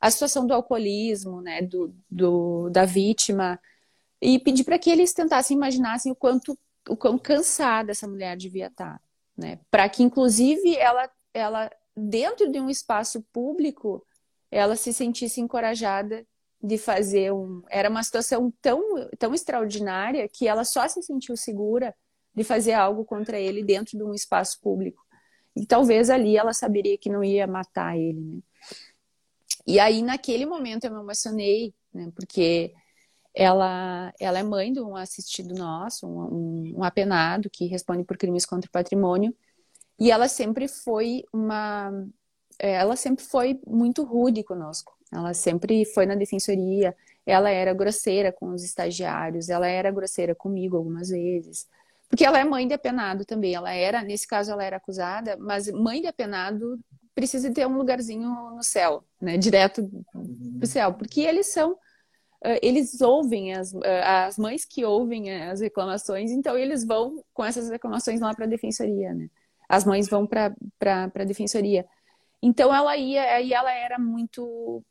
a 0.00 0.10
situação 0.10 0.46
do 0.46 0.52
alcoolismo, 0.52 1.40
né, 1.40 1.62
do, 1.62 1.94
do 2.10 2.68
da 2.68 2.84
vítima, 2.84 3.58
e 4.20 4.38
pedir 4.38 4.64
para 4.64 4.78
que 4.78 4.90
eles 4.90 5.14
tentassem 5.14 5.56
imaginar 5.56 5.94
assim, 5.94 6.10
o 6.10 6.14
quanto 6.14 6.58
o 6.88 6.96
quão 6.96 7.18
cansada 7.18 7.92
essa 7.92 8.06
mulher 8.06 8.36
devia 8.36 8.66
estar, 8.66 9.00
né, 9.36 9.58
para 9.70 9.88
que 9.88 10.02
inclusive 10.02 10.76
ela 10.76 11.10
ela 11.32 11.70
dentro 11.96 12.50
de 12.50 12.60
um 12.60 12.68
espaço 12.68 13.22
público 13.32 14.04
ela 14.50 14.76
se 14.76 14.92
sentisse 14.92 15.40
encorajada 15.40 16.26
de 16.62 16.76
fazer 16.78 17.32
um 17.32 17.62
era 17.70 17.88
uma 17.88 18.02
situação 18.02 18.52
tão 18.60 19.08
tão 19.18 19.34
extraordinária 19.34 20.28
que 20.28 20.46
ela 20.46 20.64
só 20.64 20.86
se 20.88 21.02
sentiu 21.02 21.36
segura 21.36 21.94
de 22.34 22.44
fazer 22.44 22.72
algo 22.72 23.04
contra 23.04 23.38
ele 23.38 23.62
dentro 23.62 23.96
de 23.96 24.04
um 24.04 24.14
espaço 24.14 24.60
público. 24.60 25.04
E 25.56 25.64
talvez 25.66 26.10
ali 26.10 26.36
ela 26.36 26.52
saberia 26.52 26.98
que 26.98 27.08
não 27.08 27.22
ia 27.22 27.46
matar 27.46 27.96
ele, 27.96 28.20
né? 28.20 28.40
E 29.66 29.78
aí, 29.80 30.02
naquele 30.02 30.44
momento, 30.44 30.84
eu 30.84 30.92
me 30.92 31.00
emocionei, 31.00 31.72
né? 31.92 32.12
Porque 32.14 32.74
ela, 33.34 34.12
ela 34.20 34.38
é 34.38 34.42
mãe 34.42 34.72
de 34.72 34.80
um 34.80 34.94
assistido 34.94 35.54
nosso, 35.54 36.06
um, 36.06 36.78
um 36.78 36.84
apenado 36.84 37.48
que 37.50 37.66
responde 37.66 38.04
por 38.04 38.16
crimes 38.18 38.44
contra 38.44 38.68
o 38.68 38.72
patrimônio. 38.72 39.34
E 39.98 40.10
ela 40.10 40.28
sempre 40.28 40.68
foi 40.68 41.24
uma... 41.32 41.90
É, 42.58 42.72
ela 42.74 42.94
sempre 42.94 43.24
foi 43.24 43.60
muito 43.66 44.04
rude 44.04 44.44
conosco. 44.44 44.96
Ela 45.12 45.32
sempre 45.32 45.84
foi 45.86 46.06
na 46.06 46.14
defensoria, 46.14 46.94
ela 47.24 47.50
era 47.50 47.72
grosseira 47.72 48.32
com 48.32 48.48
os 48.48 48.64
estagiários, 48.64 49.48
ela 49.48 49.66
era 49.66 49.90
grosseira 49.90 50.34
comigo 50.34 50.76
algumas 50.76 51.08
vezes. 51.08 51.68
Porque 52.14 52.24
ela 52.24 52.38
é 52.38 52.44
mãe 52.44 52.64
de 52.64 52.72
apenado 52.72 53.24
também. 53.24 53.56
Ela 53.56 53.72
era, 53.72 54.00
nesse 54.00 54.24
caso, 54.24 54.52
ela 54.52 54.62
era 54.62 54.76
acusada, 54.76 55.36
mas 55.36 55.66
mãe 55.72 56.00
de 56.00 56.06
apenado 56.06 56.78
precisa 57.12 57.52
ter 57.52 57.66
um 57.66 57.76
lugarzinho 57.76 58.30
no 58.54 58.62
céu, 58.62 59.02
né? 59.20 59.36
Direto 59.36 59.90
pro 60.56 60.64
céu. 60.64 60.94
Porque 60.94 61.22
eles 61.22 61.52
são. 61.52 61.76
Eles 62.62 63.00
ouvem, 63.00 63.52
as, 63.54 63.74
as 64.04 64.38
mães 64.38 64.64
que 64.64 64.84
ouvem 64.84 65.32
as 65.42 65.60
reclamações, 65.60 66.30
então 66.30 66.56
eles 66.56 66.86
vão 66.86 67.20
com 67.32 67.44
essas 67.44 67.68
reclamações 67.68 68.20
lá 68.20 68.32
para 68.32 68.44
a 68.44 68.48
defensoria, 68.48 69.12
né? 69.12 69.28
As 69.68 69.84
mães 69.84 70.06
vão 70.06 70.24
para 70.24 70.54
a 71.12 71.24
defensoria. 71.24 71.84
Então 72.40 72.72
ela 72.72 72.96
ia, 72.96 73.40
e 73.40 73.52
ela 73.52 73.72
era 73.72 73.98
muito 73.98 74.84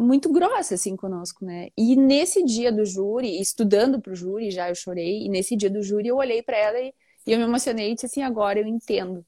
muito 0.00 0.32
grossa 0.32 0.74
assim 0.74 0.96
conosco, 0.96 1.44
né? 1.44 1.68
E 1.76 1.94
nesse 1.94 2.42
dia 2.44 2.72
do 2.72 2.84
júri, 2.84 3.40
estudando 3.40 4.00
pro 4.00 4.14
júri, 4.14 4.50
já 4.50 4.68
eu 4.68 4.74
chorei, 4.74 5.24
e 5.24 5.28
nesse 5.28 5.56
dia 5.56 5.70
do 5.70 5.82
júri 5.82 6.08
eu 6.08 6.16
olhei 6.16 6.42
para 6.42 6.56
ela 6.56 6.80
e, 6.80 6.94
e, 7.26 7.32
eu 7.32 7.38
me 7.38 7.44
emocionei 7.44 7.90
e 7.90 7.94
disse 7.94 8.06
assim, 8.06 8.22
agora 8.22 8.58
eu 8.58 8.66
entendo. 8.66 9.24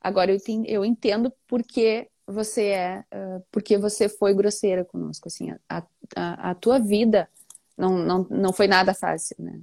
Agora 0.00 0.32
eu, 0.32 0.40
te, 0.40 0.60
eu 0.66 0.84
entendo 0.84 1.32
porque 1.46 2.08
você 2.26 2.68
é, 2.68 3.04
uh, 3.14 3.44
porque 3.50 3.78
você 3.78 4.08
foi 4.08 4.34
grosseira 4.34 4.84
conosco, 4.84 5.28
assim, 5.28 5.50
a, 5.68 5.82
a, 6.16 6.50
a, 6.50 6.54
tua 6.54 6.78
vida 6.78 7.28
não, 7.76 7.98
não, 7.98 8.26
não 8.30 8.52
foi 8.52 8.66
nada 8.66 8.94
fácil, 8.94 9.36
né? 9.38 9.60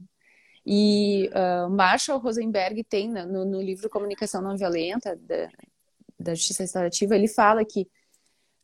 E 0.66 1.30
uh, 1.30 1.70
Marshall 1.70 2.20
Rosenberg 2.20 2.84
tem 2.84 3.10
no, 3.10 3.46
no 3.46 3.62
livro 3.62 3.90
Comunicação 3.90 4.42
Não 4.42 4.58
Violenta, 4.58 5.16
da, 5.16 5.50
da 6.20 6.36
Justiça 6.36 6.64
Restaurativa, 6.64 7.16
ele 7.16 7.28
fala 7.28 7.66
que 7.66 7.88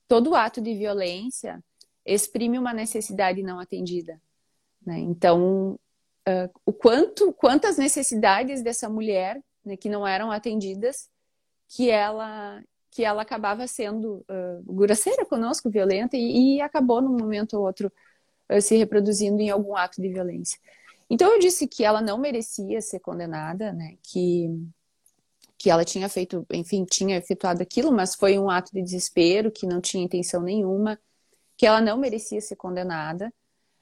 todo 0.08 0.36
ato 0.36 0.62
de 0.62 0.76
violência 0.76 1.64
exprime 2.06 2.60
uma 2.60 2.74
necessidade 2.74 3.42
não 3.42 3.60
atendida. 3.60 4.22
Né? 4.86 5.00
Então, 5.00 5.80
uh, 6.28 6.60
o 6.66 6.72
quanto, 6.72 7.34
quantas 7.34 7.78
necessidades 7.78 8.62
dessa 8.62 8.88
mulher 8.88 9.42
né, 9.66 9.76
que 9.76 9.90
não 9.90 10.06
eram 10.06 10.32
atendidas, 10.32 11.10
que 11.68 11.90
ela 11.90 12.62
que 12.92 13.04
ela 13.04 13.24
acabava 13.24 13.68
sendo 13.68 14.26
uh, 14.30 14.74
grosseira 14.74 15.26
conosco, 15.26 15.70
violenta, 15.70 16.16
e, 16.16 16.56
e, 16.56 16.62
acabou 16.62 17.02
num 17.02 17.12
momento 17.12 17.58
ou 17.58 17.66
outro 17.66 17.92
uh, 18.50 18.62
se 18.62 18.78
reproduzindo 18.78 19.42
em 19.42 19.50
algum 19.50 19.76
ato 19.76 20.02
de 20.02 20.08
violência. 20.08 20.58
Então 21.10 21.34
eu 21.34 21.40
disse 21.40 21.68
que 21.68 21.84
ela 21.84 22.02
não 22.02 22.18
merecia 22.18 22.80
ser 22.80 23.02
condenada, 23.02 23.74
né? 23.74 23.98
Que 24.02 24.50
que 25.66 25.70
ela 25.72 25.84
tinha 25.84 26.08
feito, 26.08 26.46
enfim, 26.54 26.86
tinha 26.86 27.18
efetuado 27.18 27.64
aquilo, 27.64 27.92
mas 27.92 28.14
foi 28.14 28.38
um 28.38 28.52
ato 28.52 28.72
de 28.72 28.84
desespero, 28.84 29.52
que 29.52 29.66
não 29.66 29.82
tinha 29.82 30.04
intenção 30.04 30.44
nenhuma, 30.44 31.00
que 31.58 31.66
ela 31.66 31.82
não 31.82 31.98
merecia 31.98 32.40
ser 32.40 32.56
condenada, 32.56 33.34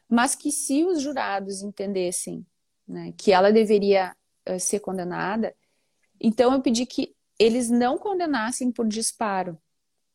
mas 0.07 0.33
que 0.33 0.49
se 0.49 0.85
os 0.85 1.01
jurados 1.01 1.61
entendessem 1.61 2.47
né, 2.87 3.13
que 3.17 3.33
ela 3.33 3.51
deveria 3.51 4.15
uh, 4.47 4.57
ser 4.57 4.79
condenada. 4.79 5.53
Então 6.21 6.53
eu 6.53 6.61
pedi 6.61 6.85
que 6.85 7.13
eles 7.37 7.69
não 7.69 7.97
condenassem 7.97 8.71
por 8.71 8.87
disparo, 8.87 9.57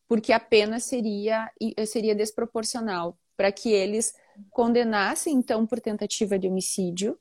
porque 0.09 0.33
a 0.33 0.41
pena 0.41 0.81
seria, 0.81 1.53
seria 1.87 2.15
desproporcional, 2.15 3.19
para 3.37 3.53
que 3.53 3.71
eles 3.71 4.15
condenassem 4.49 5.35
então 5.35 5.67
por 5.67 5.83
tentativa 5.83 6.39
de 6.39 6.49
homicídio, 6.49 7.19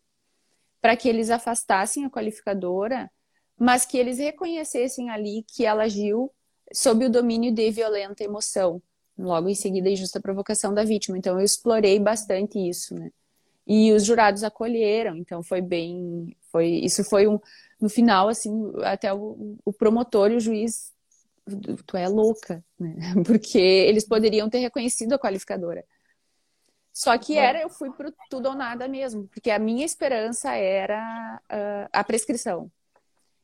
para 0.79 0.95
que 0.95 1.09
eles 1.09 1.29
afastassem 1.29 2.05
a 2.05 2.09
qualificadora, 2.09 3.11
mas 3.59 3.85
que 3.85 3.97
eles 3.97 4.19
reconhecessem 4.19 5.09
ali 5.09 5.43
que 5.47 5.65
ela 5.65 5.83
agiu 5.83 6.31
sob 6.73 7.05
o 7.05 7.09
domínio 7.09 7.53
de 7.53 7.71
violenta 7.71 8.23
emoção, 8.23 8.81
logo 9.17 9.49
em 9.49 9.55
seguida 9.55 9.89
injusta 9.89 10.19
provocação 10.19 10.73
da 10.73 10.83
vítima. 10.83 11.17
Então 11.17 11.39
eu 11.39 11.45
explorei 11.45 11.99
bastante 11.99 12.59
isso, 12.59 12.93
né? 12.95 13.11
E 13.65 13.91
os 13.91 14.05
jurados 14.05 14.43
acolheram, 14.43 15.17
então 15.17 15.43
foi 15.43 15.61
bem, 15.61 16.35
foi 16.51 16.67
isso 16.67 17.03
foi 17.03 17.27
um 17.27 17.39
no 17.79 17.89
final 17.89 18.27
assim, 18.29 18.71
até 18.83 19.13
o, 19.13 19.57
o 19.63 19.73
promotor 19.73 20.31
e 20.31 20.35
o 20.35 20.39
juiz 20.39 20.93
tu 21.85 21.97
é 21.97 22.07
louca, 22.07 22.63
né? 22.79 22.95
Porque 23.25 23.57
eles 23.57 24.05
poderiam 24.05 24.49
ter 24.49 24.59
reconhecido 24.59 25.13
a 25.13 25.19
qualificadora. 25.19 25.83
Só 26.93 27.15
que 27.17 27.37
era, 27.37 27.61
eu 27.61 27.69
fui 27.69 27.91
pro 27.91 28.11
tudo 28.27 28.49
ou 28.49 28.55
nada 28.55 28.87
mesmo, 28.87 29.27
porque 29.27 29.51
a 29.51 29.59
minha 29.59 29.85
esperança 29.85 30.55
era 30.55 31.39
uh, 31.43 31.87
a 31.93 32.03
prescrição. 32.03 32.71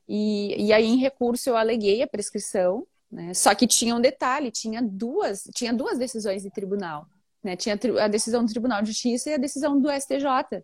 E, 0.08 0.68
e 0.68 0.74
aí, 0.74 0.86
em 0.86 0.98
recurso, 0.98 1.50
eu 1.50 1.58
aleguei 1.58 2.02
a 2.02 2.08
prescrição, 2.08 2.86
né? 3.12 3.34
Só 3.34 3.54
que 3.54 3.68
tinha 3.68 3.96
um 3.96 4.02
detalhe, 4.02 4.52
tinha 4.52 4.82
duas, 4.82 5.44
tinha 5.54 5.72
duas 5.74 5.98
decisões 5.98 6.42
de 6.42 6.50
tribunal. 6.50 7.08
Né? 7.44 7.56
Tinha 7.56 7.78
a 8.02 8.08
decisão 8.08 8.44
do 8.44 8.52
Tribunal 8.52 8.82
de 8.82 8.88
Justiça 8.90 9.30
e 9.30 9.34
a 9.34 9.38
decisão 9.38 9.80
do 9.80 9.92
STJ. 9.92 10.64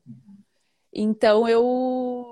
Então 0.92 1.48
eu, 1.48 1.64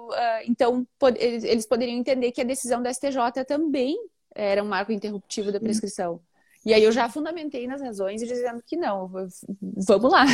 uh, 0.09 0.43
então 0.47 0.87
eles 1.19 1.67
poderiam 1.67 1.97
entender 1.97 2.31
que 2.31 2.41
a 2.41 2.45
decisão 2.45 2.81
do 2.81 2.91
STJ 2.91 3.43
também 3.45 3.95
era 4.33 4.63
um 4.63 4.67
marco 4.67 4.91
interruptivo 4.91 5.51
da 5.51 5.59
prescrição. 5.59 6.19
E 6.65 6.73
aí 6.73 6.83
eu 6.83 6.91
já 6.91 7.07
fundamentei 7.07 7.67
nas 7.67 7.81
razões 7.81 8.21
dizendo 8.21 8.63
que 8.65 8.75
não, 8.75 9.07
vamos 9.87 10.11
lá. 10.11 10.25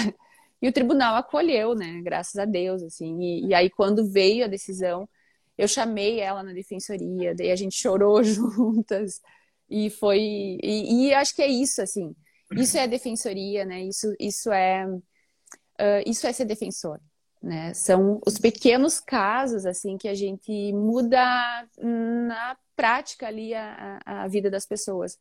E 0.61 0.67
o 0.69 0.71
tribunal 0.71 1.17
acolheu, 1.17 1.75
né? 1.75 2.01
Graças 2.01 2.37
a 2.37 2.45
Deus, 2.45 2.81
assim. 2.81 3.19
E, 3.19 3.47
e 3.47 3.53
aí 3.53 3.69
quando 3.69 4.09
veio 4.09 4.45
a 4.45 4.47
decisão, 4.47 5.09
eu 5.57 5.67
chamei 5.67 6.19
ela 6.19 6.43
na 6.43 6.53
defensoria, 6.53 7.35
daí 7.35 7.51
a 7.51 7.55
gente 7.55 7.75
chorou 7.75 8.21
juntas. 8.23 9.21
E 9.69 9.89
foi. 9.89 10.19
E, 10.61 11.07
e 11.07 11.13
acho 11.13 11.35
que 11.35 11.41
é 11.41 11.47
isso, 11.47 11.81
assim. 11.81 12.15
Isso 12.51 12.77
é 12.77 12.87
defensoria, 12.87 13.65
né? 13.65 13.81
Isso, 13.81 14.13
isso 14.19 14.51
é. 14.51 14.85
Uh, 14.85 16.03
isso 16.05 16.27
é 16.27 16.33
ser 16.33 16.45
defensor. 16.45 16.99
Né? 17.41 17.73
São 17.73 18.21
os 18.25 18.37
pequenos 18.37 19.01
casos 19.01 19.65
assim 19.65 19.97
que 19.97 20.07
a 20.07 20.13
gente 20.13 20.71
muda 20.71 21.67
na 21.77 22.55
prática 22.73 23.27
ali 23.27 23.53
a, 23.53 23.99
a 24.05 24.27
vida 24.29 24.49
das 24.49 24.65
pessoas. 24.65 25.17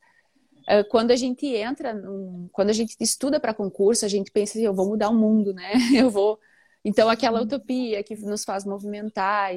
Uh, 0.71 0.89
quando 0.89 1.11
a 1.11 1.17
gente 1.17 1.47
entra, 1.47 1.93
num, 1.93 2.49
quando 2.53 2.71
a 2.71 2.73
gente 2.73 2.95
estuda 3.01 3.41
para 3.41 3.53
concurso, 3.53 4.05
a 4.05 4.09
gente 4.09 4.31
pensa 4.31 4.53
assim, 4.53 4.65
eu 4.65 4.75
vou 4.75 4.87
mudar 4.87 5.09
o 5.09 5.15
mundo, 5.15 5.53
né? 5.53 5.73
Eu 5.97 6.11
vou. 6.11 6.39
Então 6.85 7.09
aquela 7.09 7.43
utopia 7.43 8.03
que 8.05 8.15
nos 8.17 8.45
faz 8.45 8.65
movimentar, 8.65 9.55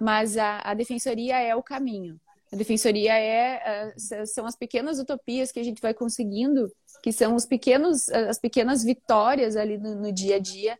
mas 0.00 0.36
a, 0.36 0.60
a 0.60 0.74
defensoria 0.74 1.38
é 1.40 1.54
o 1.54 1.62
caminho. 1.62 2.20
A 2.52 2.56
defensoria 2.56 3.18
é, 3.18 3.92
é, 3.92 4.26
são 4.26 4.46
as 4.46 4.56
pequenas 4.56 4.98
utopias 4.98 5.50
que 5.50 5.58
a 5.58 5.64
gente 5.64 5.82
vai 5.82 5.92
conseguindo, 5.92 6.70
que 7.02 7.12
são 7.12 7.34
os 7.34 7.44
pequenos, 7.44 8.08
as 8.08 8.38
pequenas 8.38 8.84
vitórias 8.84 9.56
ali 9.56 9.76
no, 9.76 9.94
no 9.94 10.12
dia 10.12 10.36
a 10.36 10.38
dia 10.38 10.78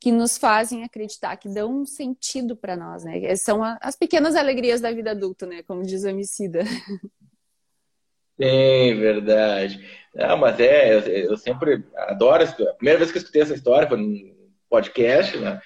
que 0.00 0.10
nos 0.10 0.36
fazem 0.36 0.82
acreditar, 0.82 1.36
que 1.36 1.48
dão 1.48 1.82
um 1.82 1.86
sentido 1.86 2.56
para 2.56 2.76
nós, 2.76 3.04
né? 3.04 3.36
São 3.36 3.62
as 3.80 3.94
pequenas 3.94 4.34
alegrias 4.34 4.80
da 4.80 4.90
vida 4.90 5.12
adulta, 5.12 5.46
né? 5.46 5.62
Como 5.62 5.84
diz 5.84 6.04
a 6.04 6.10
Emicida. 6.10 6.64
Sim, 8.36 8.96
verdade. 8.96 9.80
Não, 10.12 10.36
mas 10.36 10.58
é, 10.58 10.94
eu, 10.94 11.00
eu, 11.00 11.36
sempre 11.36 11.84
adoro. 11.94 12.42
A 12.42 12.74
primeira 12.74 12.98
vez 12.98 13.12
que 13.12 13.18
eu 13.18 13.20
escutei 13.20 13.42
essa 13.42 13.54
história 13.54 13.86
foi 13.88 13.96
num 13.96 14.34
podcast, 14.68 15.36
né? 15.38 15.60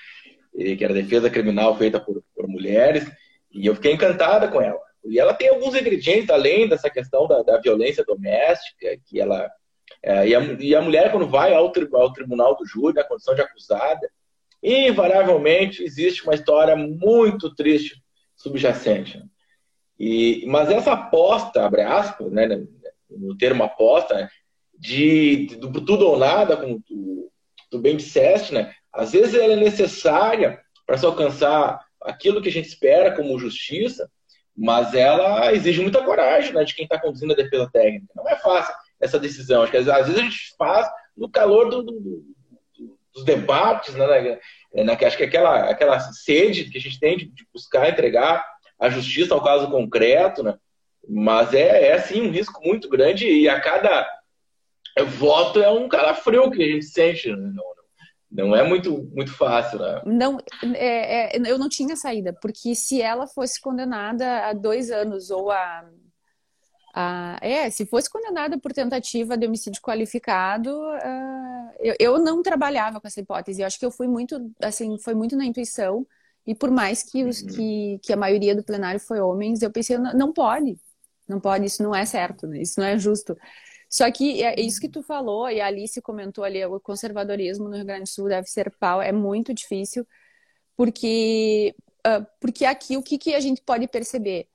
Que 0.56 0.82
era 0.82 0.94
defesa 0.94 1.28
criminal 1.28 1.76
feita 1.76 2.00
por, 2.00 2.22
por 2.34 2.48
mulheres, 2.48 3.10
e 3.52 3.66
eu 3.66 3.74
fiquei 3.74 3.92
encantada 3.92 4.48
com 4.48 4.60
ela. 4.60 4.80
E 5.04 5.18
ela 5.18 5.34
tem 5.34 5.48
alguns 5.48 5.74
ingredientes, 5.74 6.30
além 6.30 6.68
dessa 6.68 6.90
questão 6.90 7.26
da, 7.26 7.42
da 7.42 7.58
violência 7.58 8.04
doméstica, 8.04 8.98
que 9.04 9.20
ela. 9.20 9.50
É, 10.02 10.28
e, 10.28 10.34
a, 10.34 10.40
e, 10.40 10.74
a, 10.74 10.82
mulher, 10.82 11.10
quando 11.12 11.28
vai 11.28 11.54
ao, 11.54 11.72
ao 11.94 12.12
tribunal 12.12 12.56
do 12.56 12.66
júri, 12.66 12.94
na 12.94 13.04
condição 13.04 13.34
de 13.34 13.40
acusada, 13.40 14.10
invariavelmente 14.62 15.82
existe 15.82 16.24
uma 16.24 16.34
história 16.34 16.74
muito 16.74 17.54
triste 17.54 18.02
subjacente. 18.34 19.22
E, 19.98 20.44
mas 20.46 20.70
essa 20.70 20.92
aposta, 20.92 21.64
abre 21.64 21.82
aspas, 21.82 22.30
né, 22.32 22.66
no 23.08 23.36
termo 23.36 23.62
aposta, 23.62 24.28
de, 24.78 25.46
de, 25.46 25.56
do 25.56 25.72
tudo 25.84 26.06
ou 26.06 26.18
nada, 26.18 26.56
como 26.56 26.82
tu, 26.82 27.30
tu 27.70 27.78
bem 27.78 27.96
disseste, 27.96 28.52
né, 28.52 28.74
às 28.96 29.12
vezes 29.12 29.34
ela 29.34 29.52
é 29.52 29.56
necessária 29.56 30.60
para 30.86 30.96
se 30.96 31.04
alcançar 31.04 31.84
aquilo 32.00 32.40
que 32.40 32.48
a 32.48 32.52
gente 32.52 32.68
espera 32.68 33.14
como 33.14 33.38
justiça, 33.38 34.10
mas 34.56 34.94
ela 34.94 35.52
exige 35.52 35.82
muita 35.82 36.02
coragem 36.02 36.52
né, 36.54 36.64
de 36.64 36.74
quem 36.74 36.84
está 36.84 36.98
conduzindo 36.98 37.32
a 37.32 37.36
defesa 37.36 37.68
técnica. 37.70 38.06
Não 38.14 38.28
é 38.28 38.36
fácil 38.36 38.74
essa 38.98 39.18
decisão. 39.18 39.62
Acho 39.62 39.72
que 39.72 39.78
às 39.78 39.84
vezes 39.84 40.16
a 40.16 40.22
gente 40.22 40.54
faz 40.56 40.88
no 41.16 41.28
calor 41.28 41.68
do, 41.68 41.82
do, 41.82 42.24
dos 43.14 43.24
debates, 43.24 43.94
né, 43.94 44.06
né, 44.06 44.84
né 44.84 44.98
acho 45.06 45.16
que 45.16 45.24
aquela, 45.24 45.68
aquela 45.68 46.00
sede 46.00 46.70
que 46.70 46.78
a 46.78 46.80
gente 46.80 46.98
tem 46.98 47.18
de, 47.18 47.26
de, 47.26 47.46
buscar 47.52 47.88
entregar 47.88 48.46
a 48.78 48.88
justiça 48.88 49.34
ao 49.34 49.42
caso 49.42 49.70
concreto, 49.70 50.42
né, 50.42 50.54
mas 51.08 51.52
é, 51.52 51.88
é 51.88 51.98
sim 51.98 52.22
um 52.22 52.30
risco 52.30 52.60
muito 52.64 52.88
grande 52.88 53.28
e 53.28 53.48
a 53.48 53.60
cada 53.60 54.08
voto 55.04 55.62
é 55.62 55.70
um 55.70 55.88
calafrio 55.88 56.50
que 56.50 56.62
a 56.62 56.66
gente 56.66 56.84
sente. 56.86 57.30
Né? 57.30 57.52
Não 58.30 58.54
é 58.54 58.62
muito, 58.62 59.04
muito 59.14 59.32
fácil, 59.32 59.78
né? 59.78 60.02
Não, 60.04 60.38
é, 60.74 61.36
é, 61.36 61.50
eu 61.50 61.58
não 61.58 61.68
tinha 61.68 61.96
saída, 61.96 62.32
porque 62.32 62.74
se 62.74 63.00
ela 63.00 63.26
fosse 63.26 63.60
condenada 63.60 64.46
a 64.46 64.52
dois 64.52 64.90
anos 64.90 65.30
ou 65.30 65.50
a, 65.50 65.88
a 66.94 67.38
é, 67.40 67.70
se 67.70 67.86
fosse 67.86 68.10
condenada 68.10 68.58
por 68.58 68.72
tentativa 68.72 69.36
de 69.36 69.46
homicídio 69.46 69.80
qualificado, 69.80 70.70
uh, 70.70 71.72
eu, 71.78 71.94
eu 71.98 72.18
não 72.18 72.42
trabalhava 72.42 73.00
com 73.00 73.06
essa 73.06 73.20
hipótese. 73.20 73.60
Eu 73.60 73.66
acho 73.66 73.78
que 73.78 73.86
eu 73.86 73.90
fui 73.90 74.08
muito, 74.08 74.50
assim, 74.60 74.98
foi 74.98 75.14
muito 75.14 75.36
na 75.36 75.44
intuição. 75.44 76.06
E 76.46 76.54
por 76.54 76.70
mais 76.70 77.02
que, 77.02 77.24
os, 77.24 77.42
uhum. 77.42 77.48
que, 77.48 78.00
que 78.02 78.12
a 78.12 78.16
maioria 78.16 78.54
do 78.54 78.62
plenário 78.62 79.00
foi 79.00 79.20
homens, 79.20 79.62
eu 79.62 79.70
pensei, 79.70 79.98
não, 79.98 80.12
não 80.12 80.32
pode, 80.32 80.78
não 81.28 81.40
pode, 81.40 81.64
isso 81.66 81.82
não 81.82 81.94
é 81.94 82.04
certo, 82.04 82.46
né? 82.46 82.62
isso 82.62 82.78
não 82.78 82.86
é 82.86 82.96
justo. 82.98 83.36
Só 83.88 84.10
que 84.10 84.42
é 84.42 84.60
isso 84.60 84.80
que 84.80 84.88
tu 84.88 85.02
falou, 85.02 85.48
e 85.48 85.60
a 85.60 85.66
Alice 85.66 86.00
comentou 86.02 86.44
ali, 86.44 86.64
o 86.64 86.80
conservadorismo 86.80 87.68
no 87.68 87.76
Rio 87.76 87.84
Grande 87.84 88.02
do 88.02 88.08
Sul 88.08 88.28
deve 88.28 88.48
ser 88.48 88.70
pau, 88.78 89.00
é 89.00 89.12
muito 89.12 89.54
difícil, 89.54 90.06
porque, 90.76 91.74
uh, 92.06 92.26
porque 92.40 92.64
aqui 92.64 92.96
o 92.96 93.02
que, 93.02 93.16
que 93.16 93.34
a 93.34 93.40
gente 93.40 93.62
pode 93.62 93.86
perceber? 93.86 94.48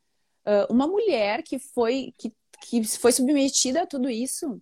Uh, 0.46 0.72
uma 0.72 0.86
mulher 0.86 1.44
que 1.44 1.58
foi, 1.58 2.14
que, 2.18 2.34
que 2.62 2.84
foi 2.84 3.12
submetida 3.12 3.84
a 3.84 3.88
tudo 3.88 4.10
isso, 4.10 4.62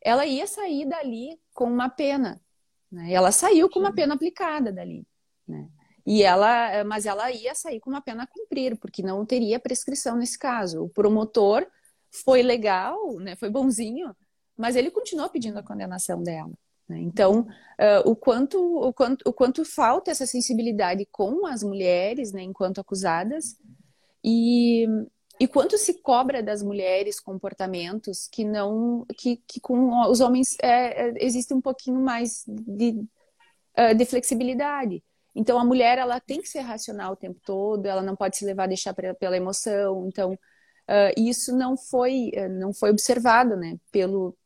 ela 0.00 0.26
ia 0.26 0.46
sair 0.46 0.86
dali 0.86 1.40
com 1.54 1.64
uma 1.64 1.88
pena. 1.88 2.40
Né? 2.90 3.12
Ela 3.12 3.32
saiu 3.32 3.70
com 3.70 3.80
uma 3.80 3.94
pena 3.94 4.14
aplicada 4.14 4.70
dali. 4.70 5.06
Né? 5.48 5.68
E 6.04 6.22
ela, 6.22 6.84
mas 6.84 7.06
ela 7.06 7.30
ia 7.30 7.54
sair 7.54 7.80
com 7.80 7.88
uma 7.88 8.00
pena 8.00 8.24
a 8.24 8.26
cumprir, 8.26 8.76
porque 8.76 9.02
não 9.02 9.24
teria 9.24 9.60
prescrição 9.60 10.16
nesse 10.16 10.38
caso. 10.38 10.84
O 10.84 10.88
promotor 10.88 11.66
foi 12.12 12.42
legal, 12.42 13.18
né, 13.18 13.34
foi 13.36 13.48
bonzinho, 13.48 14.14
mas 14.56 14.76
ele 14.76 14.90
continuou 14.90 15.30
pedindo 15.30 15.58
a 15.58 15.62
condenação 15.62 16.22
dela. 16.22 16.52
Né? 16.88 17.00
Então, 17.00 17.40
uh, 17.40 18.10
o, 18.10 18.14
quanto, 18.14 18.58
o, 18.60 18.92
quanto, 18.92 19.28
o 19.28 19.32
quanto 19.32 19.64
falta 19.64 20.10
essa 20.10 20.26
sensibilidade 20.26 21.08
com 21.10 21.46
as 21.46 21.62
mulheres, 21.62 22.32
né, 22.32 22.42
enquanto 22.42 22.80
acusadas, 22.80 23.56
e, 24.22 24.86
e 25.40 25.48
quanto 25.48 25.78
se 25.78 25.94
cobra 26.02 26.42
das 26.42 26.62
mulheres 26.62 27.18
comportamentos 27.18 28.28
que 28.30 28.44
não 28.44 29.04
que, 29.16 29.42
que 29.48 29.60
com 29.60 30.08
os 30.08 30.20
homens 30.20 30.56
é, 30.62 31.08
é, 31.08 31.14
existe 31.16 31.52
um 31.52 31.60
pouquinho 31.60 31.98
mais 31.98 32.44
de, 32.46 33.04
de 33.96 34.04
flexibilidade. 34.04 35.02
Então 35.34 35.58
a 35.58 35.64
mulher 35.64 35.98
ela 35.98 36.20
tem 36.20 36.40
que 36.40 36.48
ser 36.48 36.60
racional 36.60 37.14
o 37.14 37.16
tempo 37.16 37.40
todo, 37.44 37.86
ela 37.86 38.02
não 38.02 38.14
pode 38.14 38.36
se 38.36 38.44
levar 38.44 38.64
a 38.64 38.68
deixar 38.68 38.94
pela 38.94 39.36
emoção. 39.36 40.06
Então 40.06 40.38
uh, 40.88 41.12
isso 41.16 41.56
não 41.56 41.76
foi, 41.76 42.30
uh, 42.36 42.48
não 42.48 42.72
foi 42.72 42.90
observado 42.90 43.56
né, 43.56 43.78
pelo, 43.90 44.36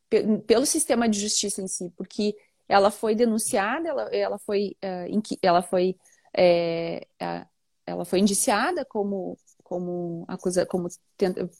pelo 0.45 0.65
sistema 0.65 1.07
de 1.07 1.19
justiça 1.19 1.61
em 1.61 1.67
si, 1.67 1.91
porque 1.95 2.35
ela 2.67 2.91
foi 2.91 3.15
denunciada, 3.15 3.87
ela, 3.87 4.03
ela 4.13 4.37
foi, 4.37 4.75
uh, 4.83 5.37
ela 5.41 5.61
foi, 5.61 5.95
é, 6.35 7.07
ela 7.85 8.05
foi 8.05 8.19
indiciada 8.19 8.85
como, 8.85 9.37
como, 9.63 10.25
acusa, 10.27 10.65
como 10.65 10.87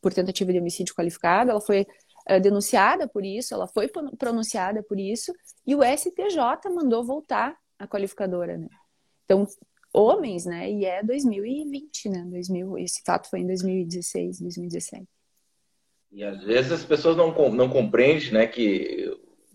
por 0.02 0.14
tentativa 0.14 0.52
de 0.52 0.60
homicídio 0.60 0.94
qualificado, 0.94 1.52
ela 1.52 1.62
foi 1.62 1.88
denunciada 2.42 3.08
por 3.08 3.26
isso, 3.26 3.54
ela 3.54 3.68
foi 3.68 3.90
pronunciada 4.18 4.84
por 4.84 5.00
isso, 5.00 5.34
e 5.66 5.74
o 5.74 5.82
STJ 5.82 6.70
mandou 6.76 7.06
voltar 7.06 7.58
a 7.80 7.88
qualificadora. 7.88 8.58
Né? 8.58 8.68
Então, 9.24 9.48
homens, 9.98 10.46
né? 10.46 10.72
E 10.72 10.86
é 10.86 11.04
2020, 11.04 12.10
né? 12.10 12.26
2000, 12.30 12.78
esse 12.78 13.02
fato 13.06 13.30
foi 13.30 13.40
em 13.40 13.48
2016, 13.48 14.42
2017. 14.42 15.06
E 16.12 16.24
às 16.24 16.44
vezes 16.44 16.72
as 16.72 16.86
pessoas 16.86 17.18
não, 17.18 17.34
não 17.52 17.70
compreendem, 17.70 18.32
né, 18.32 18.48
que 18.48 19.12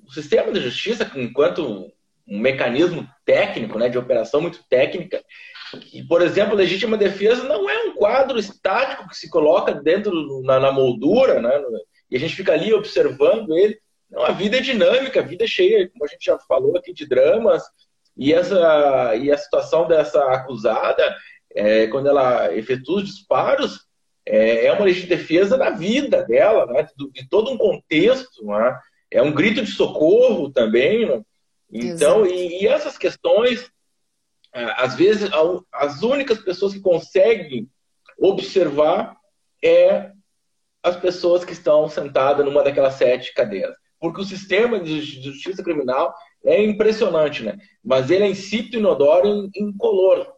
o 0.06 0.12
sistema 0.12 0.52
de 0.52 0.60
justiça, 0.60 1.10
enquanto 1.16 1.90
um 2.28 2.38
mecanismo 2.38 3.08
técnico, 3.24 3.78
né, 3.78 3.88
de 3.88 3.98
operação 3.98 4.40
muito 4.40 4.62
técnica, 4.68 5.24
que, 5.80 6.02
por 6.06 6.20
exemplo, 6.20 6.54
legítima 6.54 6.96
defesa 6.96 7.44
não 7.44 7.68
é 7.68 7.84
um 7.84 7.94
quadro 7.94 8.38
estático 8.38 9.08
que 9.08 9.16
se 9.16 9.30
coloca 9.30 9.72
dentro 9.72 10.42
na, 10.42 10.60
na 10.60 10.70
moldura, 10.70 11.40
né, 11.40 11.50
e 12.10 12.16
a 12.16 12.20
gente 12.20 12.36
fica 12.36 12.52
ali 12.52 12.72
observando 12.74 13.56
ele. 13.56 13.80
Não, 14.10 14.22
a 14.22 14.32
vida 14.32 14.58
é 14.58 14.60
dinâmica, 14.60 15.20
a 15.20 15.24
vida 15.24 15.44
é 15.44 15.46
cheia, 15.46 15.88
como 15.88 16.04
a 16.04 16.08
gente 16.08 16.26
já 16.26 16.38
falou 16.40 16.76
aqui, 16.76 16.92
de 16.92 17.06
dramas, 17.08 17.62
e, 18.16 18.32
essa, 18.32 19.16
e 19.16 19.30
a 19.30 19.38
situação 19.38 19.86
dessa 19.86 20.22
acusada, 20.32 21.16
é, 21.54 21.86
quando 21.86 22.08
ela 22.08 22.54
efetua 22.54 22.98
os 22.98 23.04
disparos, 23.04 23.86
é, 24.26 24.66
é 24.66 24.72
uma 24.72 24.84
legítima 24.84 25.16
defesa 25.16 25.56
da 25.56 25.70
vida 25.70 26.22
dela, 26.24 26.66
né? 26.66 26.86
de, 26.96 27.10
de 27.10 27.28
todo 27.28 27.50
um 27.50 27.58
contexto. 27.58 28.44
Né? 28.44 28.78
É 29.10 29.22
um 29.22 29.32
grito 29.32 29.62
de 29.62 29.70
socorro 29.70 30.50
também. 30.50 31.06
Né? 31.08 31.22
Então, 31.72 32.26
e, 32.26 32.62
e, 32.62 32.66
essas 32.66 32.98
questões, 32.98 33.70
às 34.52 34.94
vezes, 34.94 35.30
as 35.72 36.02
únicas 36.02 36.38
pessoas 36.38 36.74
que 36.74 36.80
conseguem 36.80 37.68
observar 38.18 39.16
é 39.64 40.12
as 40.82 40.96
pessoas 40.96 41.44
que 41.44 41.52
estão 41.52 41.88
sentadas 41.88 42.44
numa 42.44 42.62
daquelas 42.62 42.94
sete 42.94 43.32
cadeiras. 43.32 43.76
Porque 44.00 44.20
o 44.20 44.24
sistema 44.24 44.80
de 44.80 45.00
justiça 45.00 45.62
criminal 45.62 46.12
é 46.44 46.62
impressionante, 46.62 47.42
né? 47.42 47.56
Mas 47.84 48.10
ele 48.10 48.24
é 48.24 48.28
insípido, 48.28 48.78
inodoro 48.78 49.50
e 49.54 49.62
incolor. 49.62 50.32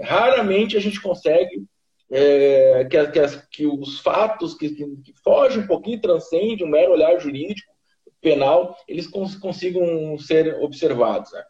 Raramente 0.00 0.76
a 0.76 0.80
gente 0.80 1.00
consegue 1.00 1.64
é, 2.10 2.86
que, 2.90 3.06
que, 3.08 3.20
que, 3.50 3.66
os 3.66 4.00
fatos 4.00 4.54
que, 4.54 4.70
que, 4.70 5.12
fogem 5.22 5.62
um 5.62 5.66
pouquinho, 5.66 6.00
transcendem 6.00 6.66
um 6.66 6.70
mero 6.70 6.92
olhar 6.92 7.18
jurídico, 7.18 7.72
penal, 8.20 8.76
eles 8.88 9.06
cons 9.06 9.36
consigam 9.36 10.18
ser 10.18 10.56
observados. 10.60 11.32
Né? 11.32 11.42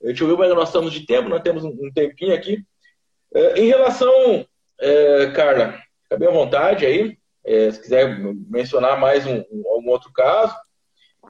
Deixa 0.00 0.24
eu 0.24 0.28
ver 0.28 0.36
como 0.36 0.54
nós 0.54 0.68
estamos 0.68 0.92
de 0.92 1.04
tempo, 1.04 1.28
nós 1.28 1.42
temos 1.42 1.64
um, 1.64 1.90
tempinho 1.92 2.34
aqui. 2.34 2.62
É, 3.34 3.60
em 3.60 3.66
relação, 3.66 4.46
é, 4.80 5.30
Carla, 5.32 5.78
fica 6.02 6.16
bem 6.16 6.28
à 6.28 6.32
vontade 6.32 6.86
aí, 6.86 7.18
é, 7.44 7.70
se 7.70 7.80
quiser 7.80 8.18
mencionar 8.48 8.98
mais 8.98 9.26
um, 9.26 9.38
um, 9.50 9.82
um 9.84 9.88
outro 9.88 10.12
caso. 10.12 10.54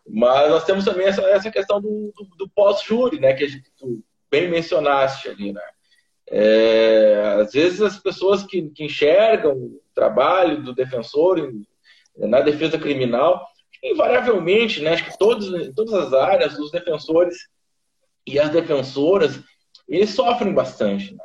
Mas 0.09 0.51
nós 0.51 0.65
temos 0.65 0.85
também 0.85 1.07
essa, 1.07 1.23
essa 1.23 1.51
questão 1.51 1.81
do, 1.81 2.13
do, 2.17 2.25
do 2.37 2.49
pós-júri, 2.49 3.21
né, 3.21 3.35
que 3.35 3.45
a 3.45 3.49
gente, 3.49 3.71
tu 3.79 4.03
bem 4.31 4.49
mencionaste 4.49 5.29
ali, 5.29 5.53
né? 5.53 5.63
É, 6.29 7.39
às 7.41 7.53
vezes 7.53 7.81
as 7.81 7.99
pessoas 7.99 8.43
que, 8.43 8.69
que, 8.71 8.85
enxergam 8.85 9.53
o 9.53 9.81
trabalho 9.95 10.61
do 10.61 10.75
defensor 10.75 11.39
em, 11.39 11.65
na 12.17 12.41
defesa 12.41 12.77
criminal, 12.77 13.47
invariavelmente, 13.83 14.83
né, 14.83 14.95
acho 14.95 15.05
que 15.05 15.19
todos, 15.19 15.47
em 15.55 15.73
todas 15.73 15.95
as 15.95 16.13
áreas, 16.13 16.59
os 16.59 16.73
defensores 16.73 17.37
e 18.27 18.41
as 18.41 18.51
defensoras, 18.51 19.41
eles 19.89 20.11
sofrem 20.11 20.53
bastante. 20.53 21.15
Né? 21.15 21.25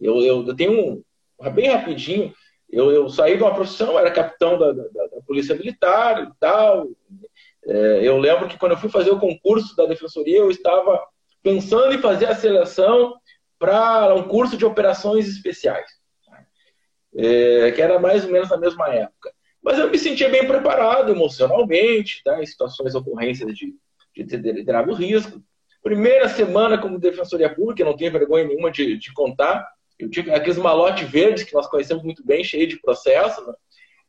Eu, 0.00 0.20
eu, 0.20 0.46
eu, 0.46 0.56
tenho 0.56 1.04
bem 1.54 1.70
rapidinho, 1.70 2.34
eu, 2.68 2.90
eu 2.90 3.08
saí 3.08 3.36
de 3.36 3.42
uma 3.42 3.54
profissão, 3.54 3.98
era 3.98 4.10
capitão 4.10 4.58
da, 4.58 4.72
da, 4.72 4.82
da 4.82 5.22
Polícia 5.26 5.54
Militar 5.54 6.24
e 6.24 6.30
tal, 6.40 6.88
é, 7.66 8.00
eu 8.02 8.18
lembro 8.18 8.48
que 8.48 8.58
quando 8.58 8.72
eu 8.72 8.78
fui 8.78 8.88
fazer 8.88 9.10
o 9.10 9.18
concurso 9.18 9.76
da 9.76 9.86
defensoria, 9.86 10.38
eu 10.38 10.50
estava 10.50 11.02
pensando 11.42 11.94
em 11.94 11.98
fazer 11.98 12.26
a 12.26 12.34
seleção 12.34 13.14
para 13.58 14.14
um 14.14 14.22
curso 14.22 14.56
de 14.56 14.64
operações 14.64 15.28
especiais, 15.28 15.90
é, 17.14 17.70
que 17.72 17.82
era 17.82 17.98
mais 17.98 18.24
ou 18.24 18.30
menos 18.30 18.48
na 18.48 18.56
mesma 18.56 18.88
época. 18.88 19.32
Mas 19.62 19.78
eu 19.78 19.90
me 19.90 19.98
sentia 19.98 20.28
bem 20.28 20.46
preparado 20.46 21.12
emocionalmente, 21.12 22.22
tá, 22.24 22.42
em 22.42 22.46
situações, 22.46 22.94
ocorrências 22.94 23.54
de, 23.54 23.74
de 24.16 24.62
grave 24.62 24.94
risco. 24.94 25.42
Primeira 25.82 26.28
semana 26.28 26.78
como 26.78 26.98
defensoria 26.98 27.54
pública, 27.54 27.84
não 27.84 27.96
tenho 27.96 28.12
vergonha 28.12 28.44
nenhuma 28.44 28.70
de, 28.70 28.96
de 28.96 29.12
contar, 29.12 29.66
eu 29.98 30.08
tinha 30.08 30.34
aqueles 30.34 30.56
malotes 30.56 31.08
verdes 31.08 31.44
que 31.44 31.54
nós 31.54 31.66
conhecemos 31.66 32.02
muito 32.02 32.24
bem, 32.24 32.42
cheio 32.42 32.66
de 32.66 32.80
processo. 32.80 33.46
Né? 33.46 33.52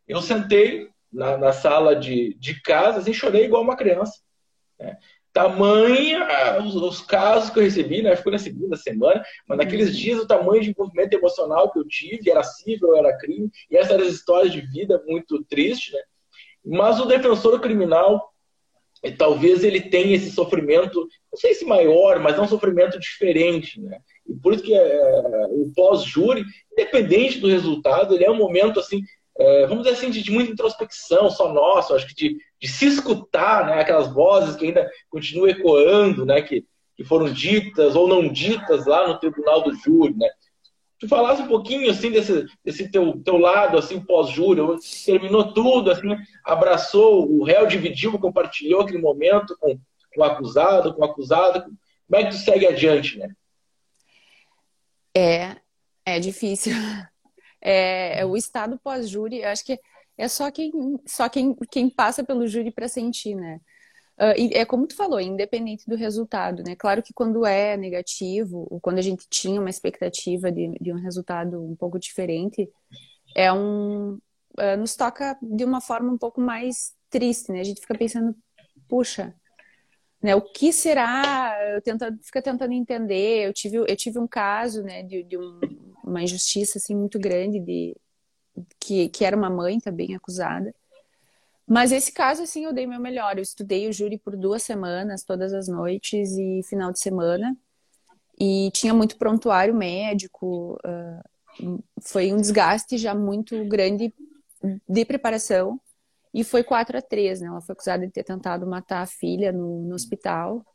Eu 0.07 0.21
sentei 0.21 0.89
na, 1.11 1.37
na 1.37 1.53
sala 1.53 1.95
de, 1.95 2.35
de 2.39 2.61
casa, 2.61 2.99
assim, 2.99 3.13
chorei 3.13 3.45
igual 3.45 3.61
uma 3.61 3.75
criança. 3.75 4.19
Né? 4.79 4.97
Tamanha 5.33 6.59
os, 6.61 6.75
os, 6.75 7.01
casos 7.01 7.49
que 7.49 7.59
eu 7.59 7.63
recebi, 7.63 8.01
né? 8.01 8.15
Ficou 8.15 8.33
na 8.33 8.37
segunda 8.37 8.75
semana, 8.75 9.23
mas 9.47 9.57
naqueles 9.57 9.89
uhum. 9.89 9.95
dias 9.95 10.19
o 10.19 10.27
tamanho 10.27 10.61
de 10.61 10.71
envolvimento 10.71 11.15
emocional 11.15 11.71
que 11.71 11.79
eu 11.79 11.87
tive, 11.87 12.29
era 12.29 12.43
civil, 12.43 12.95
era 12.97 13.17
crime, 13.17 13.49
e 13.69 13.77
essas 13.77 13.91
eram 13.91 14.05
histórias 14.05 14.51
de 14.51 14.61
vida 14.61 15.01
muito 15.07 15.43
tristes, 15.45 15.93
né? 15.93 16.01
Mas 16.65 16.99
o 16.99 17.05
defensor 17.05 17.59
criminal, 17.61 18.33
talvez 19.17 19.63
ele 19.63 19.81
tenha 19.81 20.15
esse 20.15 20.31
sofrimento, 20.31 21.07
não 21.31 21.39
sei 21.39 21.53
se 21.53 21.65
maior, 21.65 22.19
mas 22.19 22.37
é 22.37 22.41
um 22.41 22.47
sofrimento 22.47 22.99
diferente, 22.99 23.79
né? 23.79 23.99
E 24.27 24.35
por 24.35 24.53
isso 24.53 24.63
que 24.63 24.75
é, 24.75 25.45
o 25.49 25.71
pós-júri, 25.73 26.43
independente 26.73 27.39
do 27.39 27.47
resultado, 27.47 28.13
ele 28.13 28.25
é 28.25 28.31
um 28.31 28.37
momento 28.37 28.79
assim 28.79 29.01
é, 29.37 29.65
vamos 29.65 29.83
dizer 29.83 29.95
assim, 29.97 30.09
de, 30.09 30.21
de, 30.21 30.31
muita 30.31 30.51
introspecção, 30.51 31.29
só 31.29 31.51
nossa, 31.53 31.95
acho 31.95 32.07
que 32.07 32.13
de, 32.13 32.37
de, 32.59 32.67
se 32.67 32.87
escutar, 32.87 33.65
né, 33.65 33.81
aquelas 33.81 34.11
vozes 34.13 34.55
que 34.55 34.65
ainda 34.65 34.89
continuam 35.09 35.49
ecoando, 35.49 36.25
né, 36.25 36.41
que, 36.41 36.65
que 36.95 37.03
foram 37.03 37.31
ditas 37.31 37.95
ou 37.95 38.07
não 38.07 38.27
ditas 38.27 38.85
lá 38.85 39.07
no 39.07 39.19
tribunal 39.19 39.61
do 39.61 39.73
júri, 39.75 40.15
né. 40.15 40.29
Tu 40.99 41.07
falasse 41.07 41.41
um 41.41 41.47
pouquinho, 41.47 41.89
assim, 41.89 42.11
desse, 42.11 42.45
desse 42.63 42.91
teu, 42.91 43.19
teu 43.23 43.37
lado, 43.37 43.75
assim, 43.75 43.99
pós-júri, 43.99 44.61
terminou 45.03 45.51
tudo, 45.51 45.89
assim, 45.89 46.15
abraçou, 46.45 47.27
o 47.27 47.43
réu 47.43 47.65
dividiu, 47.65 48.19
compartilhou 48.19 48.81
aquele 48.81 48.99
momento 48.99 49.57
com, 49.59 49.79
com 50.13 50.21
o 50.21 50.23
acusado, 50.23 50.93
com 50.93 51.01
o 51.01 51.05
acusado, 51.05 51.63
como 52.07 52.21
é 52.21 52.25
que 52.25 52.29
tu 52.29 52.37
segue 52.37 52.67
adiante, 52.67 53.17
né? 53.17 53.29
É, 55.15 55.55
é 56.05 56.19
difícil. 56.19 56.73
É, 57.61 58.21
é, 58.21 58.25
o 58.25 58.35
estado 58.35 58.79
pós-júri, 58.83 59.43
acho 59.43 59.65
que 59.65 59.79
é 60.17 60.27
só 60.27 60.49
quem, 60.51 60.71
só 61.05 61.29
quem, 61.29 61.55
quem 61.71 61.89
passa 61.89 62.23
pelo 62.23 62.47
júri 62.47 62.71
para 62.71 62.87
sentir, 62.87 63.35
né? 63.35 63.59
Uh, 64.19 64.49
é 64.53 64.65
como 64.65 64.85
tu 64.85 64.95
falou, 64.95 65.19
independente 65.19 65.85
do 65.87 65.95
resultado, 65.95 66.63
né? 66.63 66.75
Claro 66.75 67.01
que 67.01 67.13
quando 67.13 67.45
é 67.45 67.75
negativo, 67.77 68.67
ou 68.69 68.79
quando 68.79 68.99
a 68.99 69.01
gente 69.01 69.25
tinha 69.29 69.59
uma 69.59 69.69
expectativa 69.69 70.51
de, 70.51 70.71
de 70.79 70.93
um 70.93 70.99
resultado 70.99 71.63
um 71.63 71.75
pouco 71.75 71.97
diferente, 71.99 72.69
é 73.35 73.51
um 73.51 74.19
uh, 74.59 74.77
nos 74.77 74.95
toca 74.95 75.37
de 75.41 75.63
uma 75.65 75.81
forma 75.81 76.11
um 76.11 76.17
pouco 76.17 76.41
mais 76.41 76.93
triste, 77.09 77.51
né? 77.51 77.61
A 77.61 77.63
gente 77.63 77.81
fica 77.81 77.97
pensando, 77.97 78.35
puxa, 78.87 79.33
né? 80.21 80.35
O 80.35 80.41
que 80.41 80.71
será? 80.71 81.57
Eu 81.73 81.81
tento, 81.81 82.05
fica 82.21 82.41
tentando 82.41 82.73
entender. 82.73 83.47
Eu 83.47 83.53
tive, 83.53 83.77
eu 83.77 83.95
tive 83.95 84.19
um 84.19 84.27
caso, 84.27 84.83
né, 84.83 85.03
de, 85.03 85.23
de 85.23 85.37
um, 85.37 85.59
uma 86.11 86.23
injustiça 86.23 86.77
assim 86.77 86.95
muito 86.95 87.19
grande 87.19 87.59
de 87.59 87.95
que, 88.79 89.09
que 89.09 89.25
era 89.25 89.35
uma 89.35 89.49
mãe 89.49 89.79
também 89.79 90.15
acusada. 90.15 90.73
Mas 91.67 91.91
esse 91.91 92.11
caso, 92.11 92.43
assim, 92.43 92.65
eu 92.65 92.73
dei 92.73 92.85
meu 92.85 92.99
melhor. 92.99 93.37
Eu 93.37 93.43
estudei 93.43 93.87
o 93.87 93.93
júri 93.93 94.17
por 94.17 94.35
duas 94.35 94.61
semanas, 94.61 95.23
todas 95.23 95.53
as 95.53 95.67
noites 95.67 96.31
e 96.37 96.61
final 96.63 96.91
de 96.91 96.99
semana. 96.99 97.55
E 98.39 98.69
tinha 98.73 98.93
muito 98.93 99.17
prontuário 99.17 99.73
médico. 99.73 100.77
Uh, 100.85 101.83
foi 102.01 102.33
um 102.33 102.37
desgaste 102.37 102.97
já 102.97 103.15
muito 103.15 103.63
grande 103.65 104.13
de 104.87 105.05
preparação. 105.05 105.79
E 106.33 106.43
foi 106.43 106.63
4 106.63 106.97
a 106.97 107.01
3 107.01 107.41
né? 107.41 107.47
Ela 107.47 107.61
foi 107.61 107.73
acusada 107.73 108.05
de 108.05 108.11
ter 108.11 108.23
tentado 108.23 108.65
matar 108.67 109.01
a 109.01 109.07
filha 109.07 109.51
no, 109.51 109.81
no 109.81 109.95
hospital. 109.95 110.65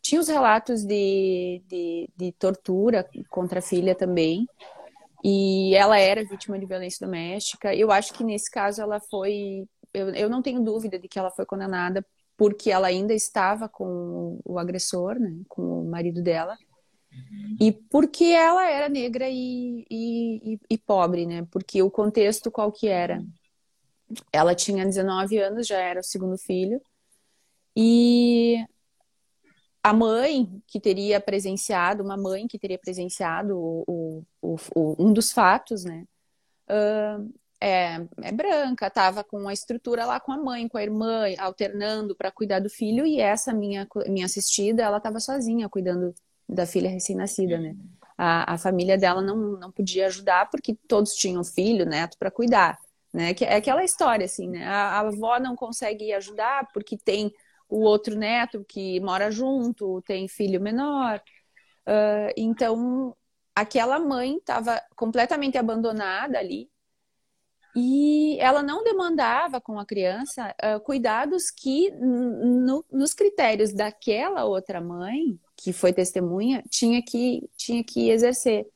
Tinha 0.00 0.20
os 0.20 0.28
relatos 0.28 0.84
de, 0.84 1.62
de, 1.66 2.08
de 2.16 2.32
tortura 2.32 3.06
contra 3.28 3.58
a 3.58 3.62
filha 3.62 3.94
também. 3.94 4.46
E 5.24 5.74
ela 5.74 5.98
era 5.98 6.24
vítima 6.24 6.58
de 6.58 6.66
violência 6.66 7.04
doméstica. 7.04 7.74
Eu 7.74 7.90
acho 7.90 8.12
que 8.14 8.24
nesse 8.24 8.50
caso 8.50 8.80
ela 8.80 9.00
foi. 9.00 9.66
Eu, 9.92 10.10
eu 10.14 10.30
não 10.30 10.42
tenho 10.42 10.62
dúvida 10.62 10.98
de 10.98 11.08
que 11.08 11.18
ela 11.18 11.30
foi 11.30 11.44
condenada 11.44 12.04
porque 12.36 12.70
ela 12.70 12.86
ainda 12.86 13.12
estava 13.12 13.68
com 13.68 14.40
o 14.44 14.58
agressor, 14.60 15.18
né, 15.18 15.40
com 15.48 15.82
o 15.82 15.90
marido 15.90 16.22
dela, 16.22 16.56
e 17.60 17.72
porque 17.72 18.24
ela 18.26 18.70
era 18.70 18.88
negra 18.88 19.28
e, 19.28 19.84
e, 19.90 20.60
e, 20.70 20.78
pobre, 20.78 21.26
né? 21.26 21.46
Porque 21.50 21.82
o 21.82 21.90
contexto 21.90 22.50
qual 22.50 22.70
que 22.70 22.86
era? 22.86 23.24
Ela 24.32 24.54
tinha 24.54 24.84
19 24.84 25.38
anos, 25.38 25.66
já 25.66 25.78
era 25.78 25.98
o 25.98 26.04
segundo 26.04 26.38
filho, 26.38 26.80
e 27.76 28.64
a 29.82 29.92
mãe 29.92 30.62
que 30.66 30.78
teria 30.78 31.20
presenciado, 31.20 32.04
uma 32.04 32.16
mãe 32.16 32.46
que 32.46 32.58
teria 32.58 32.78
presenciado 32.78 33.58
o, 33.58 33.84
o, 33.86 34.24
o, 34.74 34.96
um 34.98 35.12
dos 35.12 35.32
fatos, 35.32 35.84
né? 35.84 36.04
Uh, 36.70 37.32
é, 37.60 38.06
é, 38.22 38.32
branca, 38.32 38.86
estava 38.86 39.24
com 39.24 39.48
a 39.48 39.52
estrutura 39.52 40.04
lá 40.04 40.20
com 40.20 40.32
a 40.32 40.36
mãe, 40.36 40.68
com 40.68 40.78
a 40.78 40.82
irmã, 40.82 41.24
alternando 41.38 42.14
para 42.14 42.30
cuidar 42.30 42.60
do 42.60 42.70
filho, 42.70 43.06
e 43.06 43.20
essa 43.20 43.52
minha, 43.52 43.86
minha 44.06 44.26
assistida, 44.26 44.82
ela 44.82 44.98
estava 44.98 45.18
sozinha 45.18 45.68
cuidando 45.68 46.14
da 46.48 46.66
filha 46.66 46.88
recém-nascida, 46.88 47.58
né? 47.58 47.74
a, 48.18 48.54
a 48.54 48.58
família 48.58 48.98
dela 48.98 49.22
não, 49.22 49.36
não 49.36 49.70
podia 49.70 50.06
ajudar 50.06 50.50
porque 50.50 50.74
todos 50.88 51.14
tinham 51.14 51.44
filho, 51.44 51.86
neto 51.86 52.18
para 52.18 52.32
cuidar. 52.32 52.76
Né? 53.14 53.32
Que 53.32 53.44
é 53.44 53.54
aquela 53.54 53.84
história, 53.84 54.26
assim, 54.26 54.48
né? 54.48 54.66
A, 54.66 54.96
a 54.96 55.00
avó 55.00 55.38
não 55.38 55.54
consegue 55.54 56.12
ajudar 56.12 56.68
porque 56.74 56.98
tem 56.98 57.32
o 57.68 57.80
outro 57.80 58.16
neto 58.16 58.64
que 58.68 58.98
mora 59.00 59.30
junto, 59.30 60.02
tem 60.02 60.26
filho 60.26 60.60
menor. 60.60 61.22
Uh, 61.86 62.32
então, 62.36 63.16
aquela 63.60 63.98
mãe 63.98 64.36
estava 64.36 64.80
completamente 64.94 65.58
abandonada 65.58 66.38
ali 66.38 66.70
e 67.74 68.36
ela 68.40 68.62
não 68.62 68.82
demandava 68.82 69.60
com 69.60 69.78
a 69.78 69.86
criança 69.86 70.54
uh, 70.62 70.80
cuidados 70.80 71.50
que, 71.50 71.90
no, 71.92 72.84
nos 72.90 73.14
critérios 73.14 73.72
daquela 73.72 74.44
outra 74.44 74.80
mãe, 74.80 75.38
que 75.56 75.72
foi 75.72 75.92
testemunha, 75.92 76.62
tinha 76.68 77.02
que, 77.02 77.48
tinha 77.56 77.84
que 77.84 78.10
exercer. 78.10 78.66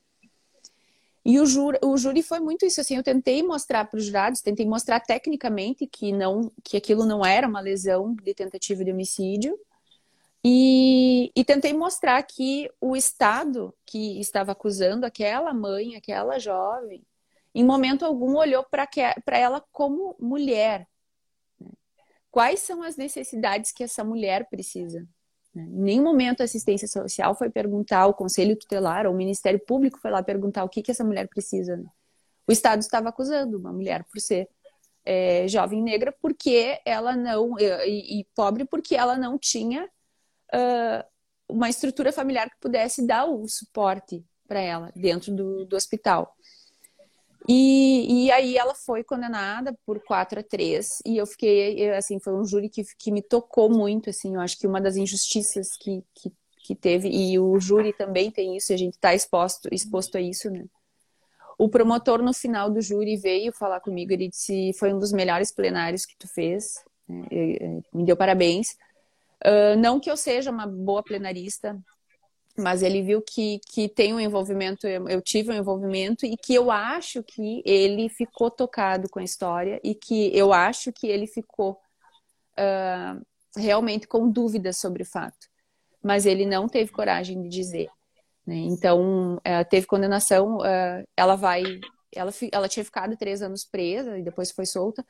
E 1.24 1.38
o 1.40 1.46
júri, 1.46 1.78
o 1.82 1.96
júri 1.96 2.22
foi 2.22 2.40
muito 2.40 2.66
isso, 2.66 2.80
assim, 2.80 2.96
eu 2.96 3.02
tentei 3.02 3.42
mostrar 3.42 3.84
para 3.84 3.98
os 3.98 4.04
jurados, 4.04 4.40
tentei 4.40 4.66
mostrar 4.66 5.00
tecnicamente 5.00 5.86
que 5.86 6.12
não, 6.12 6.52
que 6.64 6.76
aquilo 6.76 7.06
não 7.06 7.24
era 7.24 7.46
uma 7.46 7.60
lesão 7.60 8.14
de 8.14 8.34
tentativa 8.34 8.84
de 8.84 8.90
homicídio, 8.90 9.56
e, 10.44 11.30
e 11.36 11.44
tentei 11.44 11.72
mostrar 11.72 12.20
que 12.24 12.70
o 12.80 12.96
Estado 12.96 13.74
que 13.86 14.18
estava 14.20 14.52
acusando 14.52 15.06
aquela 15.06 15.54
mãe, 15.54 15.94
aquela 15.94 16.38
jovem, 16.38 17.04
em 17.54 17.64
momento 17.64 18.04
algum 18.04 18.36
olhou 18.36 18.64
para 18.64 19.38
ela 19.38 19.64
como 19.70 20.16
mulher. 20.18 20.88
Né? 21.60 21.70
Quais 22.30 22.60
são 22.60 22.82
as 22.82 22.96
necessidades 22.96 23.72
que 23.72 23.84
essa 23.84 24.02
mulher 24.02 24.48
precisa? 24.48 25.06
Né? 25.54 25.62
Em 25.64 25.82
nenhum 25.82 26.02
momento 26.02 26.40
a 26.40 26.44
assistência 26.44 26.88
social 26.88 27.34
foi 27.34 27.50
perguntar 27.50 28.00
ao 28.00 28.14
Conselho 28.14 28.56
Tutelar 28.56 29.06
ou 29.06 29.12
o 29.12 29.16
Ministério 29.16 29.60
Público 29.60 30.00
foi 30.00 30.10
lá 30.10 30.22
perguntar 30.22 30.64
o 30.64 30.68
que, 30.68 30.82
que 30.82 30.90
essa 30.90 31.04
mulher 31.04 31.28
precisa. 31.28 31.76
Né? 31.76 31.88
O 32.48 32.52
Estado 32.52 32.80
estava 32.80 33.10
acusando 33.10 33.58
uma 33.58 33.72
mulher 33.72 34.04
por 34.04 34.20
ser 34.20 34.48
é, 35.04 35.46
jovem 35.48 35.82
negra 35.82 36.12
porque 36.20 36.80
ela 36.84 37.16
não 37.16 37.58
e, 37.58 38.20
e, 38.20 38.26
pobre 38.34 38.64
porque 38.64 38.94
ela 38.94 39.16
não 39.16 39.36
tinha 39.38 39.88
uh, 40.54 41.04
uma 41.48 41.68
estrutura 41.68 42.12
familiar 42.12 42.48
que 42.48 42.60
pudesse 42.60 43.06
dar 43.06 43.26
o 43.26 43.46
suporte 43.48 44.24
para 44.46 44.60
ela 44.60 44.92
dentro 44.94 45.34
do, 45.34 45.64
do 45.64 45.76
hospital. 45.76 46.36
E, 47.48 48.26
e 48.26 48.30
aí 48.30 48.56
ela 48.56 48.74
foi 48.74 49.02
condenada 49.02 49.76
por 49.84 50.00
4 50.00 50.40
a 50.40 50.42
3 50.42 50.98
e 51.04 51.16
eu 51.16 51.26
fiquei, 51.26 51.90
assim, 51.90 52.20
foi 52.20 52.34
um 52.34 52.44
júri 52.44 52.68
que, 52.68 52.84
que 52.96 53.10
me 53.10 53.20
tocou 53.20 53.68
muito, 53.68 54.10
assim, 54.10 54.34
eu 54.34 54.40
acho 54.40 54.58
que 54.58 54.66
uma 54.66 54.80
das 54.80 54.96
injustiças 54.96 55.76
que, 55.76 56.04
que, 56.14 56.32
que 56.64 56.74
teve, 56.76 57.08
e 57.08 57.38
o 57.38 57.58
júri 57.58 57.92
também 57.92 58.30
tem 58.30 58.56
isso, 58.56 58.72
a 58.72 58.76
gente 58.76 58.94
está 58.94 59.12
exposto, 59.12 59.68
exposto 59.72 60.16
a 60.16 60.20
isso, 60.20 60.50
né? 60.50 60.64
O 61.58 61.68
promotor, 61.68 62.22
no 62.22 62.32
final 62.32 62.70
do 62.70 62.80
júri, 62.80 63.16
veio 63.16 63.52
falar 63.52 63.80
comigo, 63.80 64.12
ele 64.12 64.28
disse, 64.28 64.72
foi 64.78 64.92
um 64.92 64.98
dos 64.98 65.12
melhores 65.12 65.52
plenários 65.52 66.06
que 66.06 66.16
tu 66.16 66.28
fez, 66.28 66.84
né? 67.08 67.26
me 67.92 68.04
deu 68.04 68.16
parabéns. 68.16 68.76
Uh, 69.44 69.76
não 69.78 69.98
que 69.98 70.10
eu 70.10 70.16
seja 70.16 70.50
uma 70.50 70.66
boa 70.66 71.02
plenarista, 71.02 71.78
mas 72.56 72.82
ele 72.82 73.02
viu 73.02 73.22
que, 73.22 73.60
que 73.66 73.88
tem 73.88 74.12
um 74.12 74.20
envolvimento, 74.20 74.86
eu, 74.86 75.08
eu, 75.08 75.22
tive 75.22 75.50
um 75.50 75.56
envolvimento 75.56 76.26
e 76.26 76.36
que 76.36 76.54
eu 76.54 76.70
acho 76.70 77.22
que 77.22 77.62
ele 77.64 78.08
ficou 78.08 78.50
tocado 78.50 79.08
com 79.08 79.18
a 79.18 79.24
história 79.24 79.80
e 79.82 79.94
que 79.94 80.36
eu 80.36 80.52
acho 80.52 80.92
que 80.92 81.06
ele 81.06 81.26
ficou 81.26 81.80
uh, 82.58 83.24
realmente 83.56 84.06
com 84.06 84.28
dúvidas 84.28 84.76
sobre 84.76 85.02
o 85.02 85.06
fato, 85.06 85.48
mas 86.02 86.26
ele 86.26 86.44
não 86.44 86.68
teve 86.68 86.92
coragem 86.92 87.42
de 87.42 87.48
dizer. 87.48 87.88
Né? 88.46 88.56
Então, 88.56 89.36
uh, 89.36 89.68
teve 89.70 89.86
condenação, 89.86 90.58
uh, 90.58 91.06
ela 91.16 91.36
vai, 91.36 91.62
ela, 92.14 92.30
ela 92.50 92.68
tinha 92.68 92.84
ficado 92.84 93.16
três 93.16 93.40
anos 93.40 93.64
presa 93.64 94.18
e 94.18 94.22
depois 94.22 94.50
foi 94.50 94.66
solta, 94.66 95.04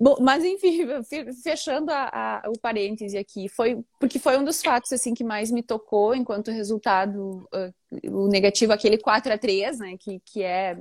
Bom, 0.00 0.16
mas 0.18 0.42
enfim, 0.42 0.86
fechando 1.44 1.90
a, 1.90 2.08
a, 2.42 2.48
o 2.48 2.58
parêntese 2.58 3.18
aqui, 3.18 3.50
foi 3.50 3.84
porque 3.98 4.18
foi 4.18 4.38
um 4.38 4.44
dos 4.44 4.62
fatos 4.62 4.90
assim 4.94 5.12
que 5.12 5.22
mais 5.22 5.50
me 5.50 5.62
tocou 5.62 6.14
enquanto 6.14 6.50
resultado 6.50 7.46
uh, 7.52 8.10
o 8.10 8.26
negativo 8.26 8.72
aquele 8.72 8.96
4 8.96 9.34
a 9.34 9.36
3, 9.36 9.78
né, 9.78 9.96
que, 9.98 10.18
que 10.20 10.42
é 10.42 10.78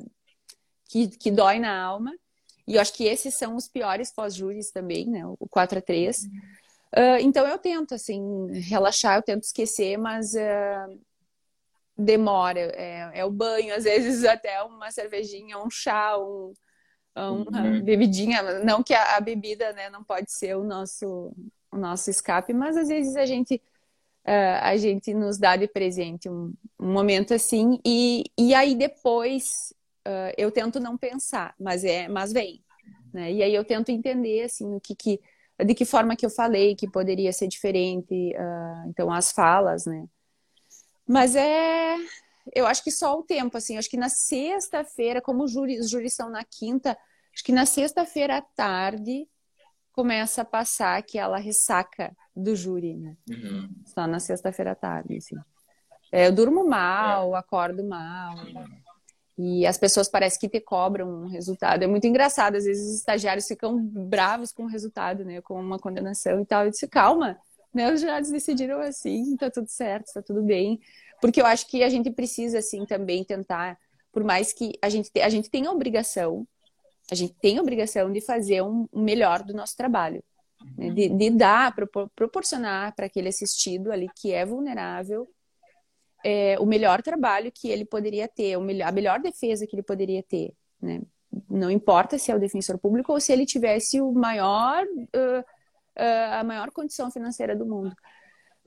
que, 0.88 1.10
que 1.10 1.30
dói 1.30 1.60
na 1.60 1.78
alma. 1.78 2.14
E 2.66 2.76
eu 2.76 2.82
acho 2.82 2.94
que 2.94 3.04
esses 3.04 3.36
são 3.36 3.58
os 3.58 3.68
piores 3.68 4.12
pós-júris 4.12 4.72
também, 4.72 5.10
né, 5.10 5.26
o 5.26 5.48
4 5.50 5.80
a 5.80 5.82
3. 5.82 6.24
Uh, 6.24 7.20
então 7.20 7.46
eu 7.46 7.58
tento 7.58 7.94
assim 7.94 8.22
relaxar, 8.54 9.18
eu 9.18 9.22
tento 9.22 9.44
esquecer, 9.44 9.98
mas 9.98 10.34
uh, 10.34 11.00
demora, 11.98 12.62
é, 12.74 13.12
é 13.16 13.26
o 13.26 13.30
banho, 13.30 13.76
às 13.76 13.84
vezes 13.84 14.24
até 14.24 14.64
uma 14.64 14.90
cervejinha, 14.92 15.60
um 15.60 15.70
chá, 15.70 16.18
um 16.18 16.54
uma 17.16 17.62
uhum. 17.62 17.82
bebidinha, 17.82 18.64
não 18.64 18.84
que 18.84 18.94
a, 18.94 19.18
a, 19.18 19.20
bebida 19.20 19.74
né, 19.74 19.90
não 19.90 20.04
pode 20.04 20.32
ser 20.32 20.56
o 20.56 20.64
nosso, 20.64 21.34
o 21.72 21.78
nosso 21.78 22.10
escape, 22.10 22.54
mas 22.54 22.78
às 22.78 22.88
vezes 22.88 23.16
a 23.16 23.26
gente 23.26 23.62
uh, 24.26 24.60
a 24.62 24.78
gente 24.78 25.14
nos 25.14 25.38
dá 25.38 25.56
de 25.56 25.68
presente 25.68 26.30
um, 26.30 26.54
um 26.80 26.92
momento 26.92 27.34
assim 27.34 27.80
e, 27.86 28.24
e 28.38 28.54
aí 28.54 28.76
depois 28.76 29.74
uh, 30.08 30.34
eu 30.38 30.52
tento 30.52 30.80
não 30.80 30.98
pensar, 30.98 31.54
mas 31.60 31.84
é 31.84 32.08
mas 32.08 32.32
vem, 32.32 32.64
né? 33.14 33.32
E 33.32 33.44
aí 33.44 33.54
eu 33.54 33.66
tento 33.66 33.90
entender 33.90 34.44
assim 34.44 34.76
o 34.76 34.80
que, 34.80 34.96
que 34.96 35.20
de 35.66 35.74
que 35.74 35.84
forma 35.84 36.16
que 36.16 36.26
eu 36.26 36.30
falei 36.30 36.76
que 36.76 36.90
poderia 36.90 37.34
ser 37.34 37.48
diferente, 37.48 38.14
uh, 38.14 38.90
então 38.90 39.12
as 39.12 39.32
falas, 39.32 39.86
né? 39.86 40.06
Mas 41.08 41.36
é 41.36 41.98
eu 42.54 42.66
acho 42.66 42.84
que 42.84 42.92
só 42.92 43.18
o 43.18 43.24
tempo, 43.24 43.58
assim, 43.58 43.78
acho 43.78 43.90
que 43.90 43.98
na 43.98 44.10
sexta-feira, 44.10 45.22
como 45.22 45.44
os 45.44 45.52
júris, 45.52 46.14
são 46.14 46.30
na 46.30 46.44
quinta, 46.44 46.98
acho 47.34 47.44
que 47.44 47.52
na 47.52 47.66
sexta-feira 47.66 48.38
à 48.38 48.42
tarde 48.42 49.28
começa 49.92 50.42
a 50.42 50.46
passar 50.46 50.98
aquela 50.98 51.38
ressaca 51.38 52.16
do 52.36 52.56
júri, 52.56 52.96
né? 52.96 53.18
Uhum. 53.30 53.70
Só 53.86 54.08
na 54.08 54.20
sexta-feira 54.20 54.72
à 54.72 54.76
tarde, 54.76 55.18
assim. 55.18 55.36
É, 56.12 56.28
eu 56.28 56.32
durmo 56.32 56.68
mal, 56.68 57.36
é. 57.36 57.40
acordo 57.40 57.84
mal. 57.84 58.36
E 59.38 59.66
as 59.66 59.78
pessoas 59.78 60.10
parecem 60.10 60.40
que 60.40 60.50
te 60.50 60.60
cobram 60.60 61.24
um 61.24 61.28
resultado. 61.28 61.84
É 61.84 61.88
muito 61.88 62.06
engraçado, 62.08 62.56
às 62.56 62.66
vezes 62.66 62.90
os 62.90 62.96
estagiários 62.96 63.48
ficam 63.48 63.78
bravos 63.78 64.52
com 64.52 64.64
o 64.64 64.68
resultado, 64.68 65.24
né? 65.24 65.42
Com 65.42 65.60
uma 65.60 65.80
condenação 65.80 66.42
e 66.42 66.46
tal. 66.46 66.66
Eu 66.66 66.72
disse, 66.72 66.88
calma, 66.88 67.38
né? 67.74 67.92
Os 67.92 68.02
jurados 68.02 68.32
decidiram 68.32 68.80
assim, 68.80 69.38
tá 69.38 69.50
tudo 69.50 69.68
certo, 69.68 70.12
tá 70.14 70.22
tudo 70.22 70.42
bem. 70.42 70.80
Porque 71.22 71.42
eu 71.42 71.46
acho 71.46 71.68
que 71.68 71.84
a 71.84 71.90
gente 71.90 72.10
precisa, 72.12 72.60
assim, 72.60 72.86
também 72.86 73.24
tentar, 73.24 73.78
por 74.12 74.24
mais 74.24 74.54
que 74.54 74.74
a 74.82 74.90
gente, 74.90 75.12
a 75.20 75.30
gente 75.30 75.50
tenha 75.50 75.70
a 75.70 75.74
obrigação, 75.74 76.48
a 77.12 77.16
gente 77.16 77.34
tem 77.42 77.58
a 77.58 77.62
obrigação 77.62 78.12
de 78.12 78.22
fazer 78.22 78.62
um, 78.62 78.88
um 78.94 79.04
melhor 79.04 79.44
do 79.44 79.54
nosso 79.54 79.76
trabalho. 79.76 80.24
Né? 80.78 80.90
De, 80.90 81.10
de, 81.10 81.30
dar, 81.30 81.74
proporcionar 82.16 82.96
para 82.96 83.06
aquele 83.06 83.30
assistido 83.30 83.92
ali 83.92 84.08
que 84.16 84.32
é 84.32 84.46
vulnerável 84.46 85.28
é, 86.24 86.60
o 86.60 86.66
melhor 86.66 87.02
trabalho 87.02 87.52
que 87.52 87.70
ele 87.70 87.86
poderia 87.86 88.28
ter, 88.28 88.58
o 88.58 88.62
melhor, 88.62 88.90
a 88.90 88.92
melhor 88.92 89.20
defesa 89.20 89.66
que 89.66 89.76
ele 89.76 89.84
poderia 89.84 90.22
ter. 90.22 90.54
Né? 90.82 91.02
Não 91.50 91.72
importa 91.72 92.18
se 92.18 92.32
é 92.32 92.36
o 92.36 92.40
defensor 92.40 92.78
público 92.78 93.14
ou 93.14 93.20
se 93.20 93.32
ele 93.32 93.46
tivesse 93.46 94.02
o 94.02 94.12
maior, 94.12 94.84
uh, 94.86 95.40
uh, 95.40 96.34
a 96.40 96.44
maior 96.44 96.72
condição 96.72 97.12
financeira 97.12 97.56
do 97.56 97.66
mundo. 97.66 97.96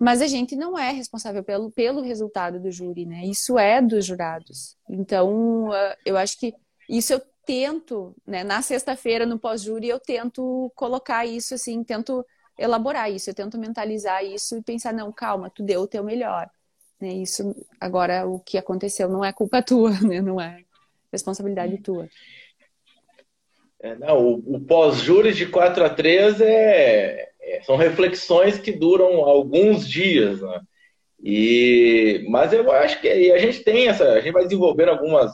Mas 0.03 0.21
a 0.21 0.27
gente 0.27 0.57
não 0.57 0.77
é 0.77 0.91
responsável 0.91 1.45
pelo, 1.45 1.71
pelo 1.71 2.03
resultado 2.03 2.59
do 2.59 2.73
júri, 2.73 3.07
né? 3.07 3.25
Isso 3.25 3.57
é 3.57 3.81
dos 3.81 4.05
jurados. 4.05 4.77
Então, 4.91 5.69
uh, 5.69 5.97
eu 6.05 6.17
acho 6.17 6.37
que 6.41 6.53
isso 6.89 7.13
eu 7.13 7.23
tento, 7.47 8.13
né? 8.27 8.43
Na 8.43 8.61
sexta-feira, 8.63 9.25
no 9.25 9.39
pós-júri, 9.39 9.89
eu 9.89 10.01
tento 10.01 10.73
colocar 10.75 11.25
isso 11.25 11.55
assim, 11.55 11.85
tento 11.85 12.27
elaborar 12.59 13.13
isso, 13.13 13.31
eu 13.31 13.35
tento 13.35 13.57
mentalizar 13.57 14.25
isso 14.25 14.57
e 14.57 14.63
pensar, 14.63 14.93
não, 14.93 15.13
calma, 15.13 15.49
tu 15.49 15.63
deu 15.63 15.83
o 15.83 15.87
teu 15.87 16.03
melhor. 16.03 16.51
Né? 17.01 17.13
Isso, 17.13 17.55
agora, 17.81 18.27
o 18.27 18.41
que 18.41 18.59
aconteceu 18.59 19.09
não 19.09 19.25
é 19.25 19.33
culpa 19.33 19.63
tua, 19.63 19.93
né? 20.01 20.21
Não 20.21 20.41
é 20.41 20.65
responsabilidade 21.13 21.79
tua. 21.79 22.09
É, 23.79 23.95
não, 23.95 24.19
o, 24.19 24.57
o 24.57 24.61
pós-júri 24.61 25.33
de 25.33 25.47
4 25.47 25.85
a 25.85 25.91
3 25.91 26.41
é, 26.41 27.32
é, 27.43 27.61
são 27.63 27.77
reflexões 27.77 28.59
que 28.59 28.73
duram 28.73 29.25
alguns 29.25 29.89
dias, 29.89 30.41
né? 30.41 30.61
E, 31.23 32.25
mas 32.29 32.53
eu 32.53 32.71
acho 32.73 33.01
que 33.01 33.09
a 33.09 33.39
gente 33.39 33.61
tem 33.63 33.89
essa, 33.89 34.13
a 34.13 34.21
gente 34.21 34.33
vai 34.33 34.45
desenvolvendo 34.45 34.89
algumas 34.89 35.33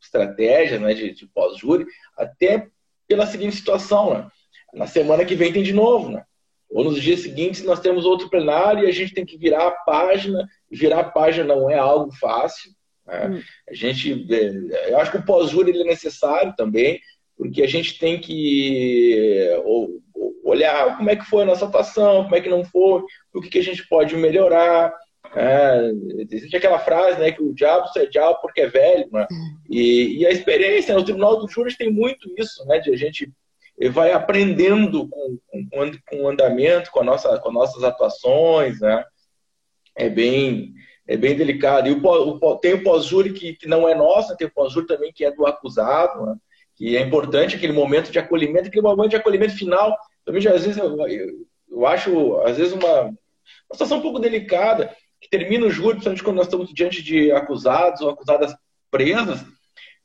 estratégias 0.00 0.80
né, 0.80 0.94
de, 0.94 1.12
de 1.12 1.26
pós-júri, 1.26 1.86
até 2.16 2.68
pela 3.08 3.26
seguinte 3.26 3.56
situação, 3.56 4.14
né? 4.14 4.28
Na 4.72 4.86
semana 4.86 5.24
que 5.24 5.34
vem 5.34 5.52
tem 5.52 5.62
de 5.62 5.72
novo, 5.72 6.10
né? 6.10 6.24
Ou 6.70 6.84
nos 6.84 7.00
dias 7.00 7.20
seguintes 7.20 7.62
nós 7.62 7.80
temos 7.80 8.04
outro 8.04 8.28
plenário 8.28 8.84
e 8.84 8.88
a 8.88 8.92
gente 8.92 9.14
tem 9.14 9.24
que 9.24 9.38
virar 9.38 9.68
a 9.68 9.70
página. 9.70 10.48
Virar 10.70 11.00
a 11.00 11.04
página 11.04 11.54
não 11.54 11.70
é 11.70 11.78
algo 11.78 12.12
fácil. 12.12 12.72
Né? 13.06 13.28
Hum. 13.28 13.42
A 13.68 13.74
gente, 13.74 14.26
é, 14.32 14.92
eu 14.92 14.98
acho 14.98 15.12
que 15.12 15.18
o 15.18 15.24
pós-júri 15.24 15.78
é 15.80 15.84
necessário 15.84 16.52
também, 16.56 17.00
porque 17.36 17.62
a 17.62 17.68
gente 17.68 17.98
tem 17.98 18.20
que 18.20 19.48
olhar 20.44 20.96
como 20.96 21.10
é 21.10 21.16
que 21.16 21.24
foi 21.24 21.42
a 21.42 21.46
nossa 21.46 21.64
atuação, 21.64 22.24
como 22.24 22.36
é 22.36 22.40
que 22.40 22.48
não 22.48 22.64
foi, 22.64 23.02
o 23.34 23.40
que, 23.40 23.50
que 23.50 23.58
a 23.58 23.62
gente 23.62 23.86
pode 23.88 24.16
melhorar. 24.16 24.92
É, 25.34 25.90
existe 26.30 26.56
aquela 26.56 26.78
frase, 26.78 27.18
né, 27.18 27.32
que 27.32 27.42
o 27.42 27.54
diabo 27.54 27.88
é 27.96 28.06
diabo 28.06 28.38
porque 28.40 28.60
é 28.60 28.68
velho, 28.68 29.08
né? 29.10 29.26
E, 29.68 30.18
e 30.18 30.26
a 30.26 30.30
experiência 30.30 30.94
no 30.94 31.04
Tribunal 31.04 31.38
do 31.38 31.48
Júri 31.48 31.76
tem 31.76 31.90
muito 31.90 32.32
isso, 32.38 32.64
né, 32.66 32.78
de 32.78 32.92
a 32.92 32.96
gente 32.96 33.32
vai 33.90 34.12
aprendendo 34.12 35.08
com, 35.08 35.38
com, 35.50 35.90
com 36.08 36.22
o 36.22 36.28
andamento, 36.28 36.90
com, 36.90 37.00
a 37.00 37.04
nossa, 37.04 37.38
com 37.38 37.50
nossas 37.50 37.82
atuações, 37.82 38.80
né? 38.80 39.04
É 39.96 40.08
bem, 40.08 40.72
é 41.06 41.16
bem 41.16 41.36
delicado. 41.36 41.88
E 41.88 41.92
o, 41.92 42.00
o 42.00 42.56
tem 42.56 42.74
o 42.74 42.82
pós-júri 42.82 43.32
que, 43.32 43.54
que 43.54 43.66
não 43.66 43.88
é 43.88 43.94
nosso, 43.94 44.36
tem 44.36 44.46
o 44.46 44.52
pós-júri 44.52 44.86
também 44.86 45.12
que 45.12 45.24
é 45.24 45.32
do 45.32 45.46
acusado, 45.46 46.26
né? 46.26 46.36
que 46.76 46.96
é 46.96 47.00
importante 47.00 47.56
aquele 47.56 47.72
momento 47.72 48.10
de 48.10 48.18
acolhimento, 48.18 48.68
aquele 48.68 48.82
momento 48.82 49.10
de 49.10 49.16
acolhimento 49.16 49.56
final. 49.56 49.96
Também 50.24 50.46
às 50.46 50.64
vezes 50.64 50.76
eu, 50.76 50.98
eu, 51.06 51.46
eu 51.68 51.86
acho, 51.86 52.38
às 52.40 52.56
vezes, 52.56 52.72
uma, 52.72 53.02
uma 53.02 53.16
situação 53.72 53.98
um 53.98 54.02
pouco 54.02 54.18
delicada, 54.18 54.94
que 55.20 55.28
termina 55.28 55.66
o 55.66 55.70
júri, 55.70 55.92
principalmente 55.92 56.22
quando 56.22 56.36
nós 56.36 56.46
estamos 56.46 56.72
diante 56.72 57.02
de 57.02 57.32
acusados 57.32 58.00
ou 58.00 58.10
acusadas 58.10 58.54
presas, 58.90 59.44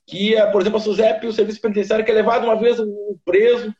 que, 0.08 0.36
é, 0.36 0.46
por 0.48 0.62
exemplo, 0.62 0.80
a 0.80 0.82
SUSEP, 0.82 1.28
o 1.28 1.34
serviço 1.34 1.62
penitenciário, 1.62 2.04
que 2.04 2.12
é 2.12 2.14
levado 2.14 2.46
uma 2.46 2.60
vez 2.60 2.80
o 2.80 3.20
preso 3.24 3.74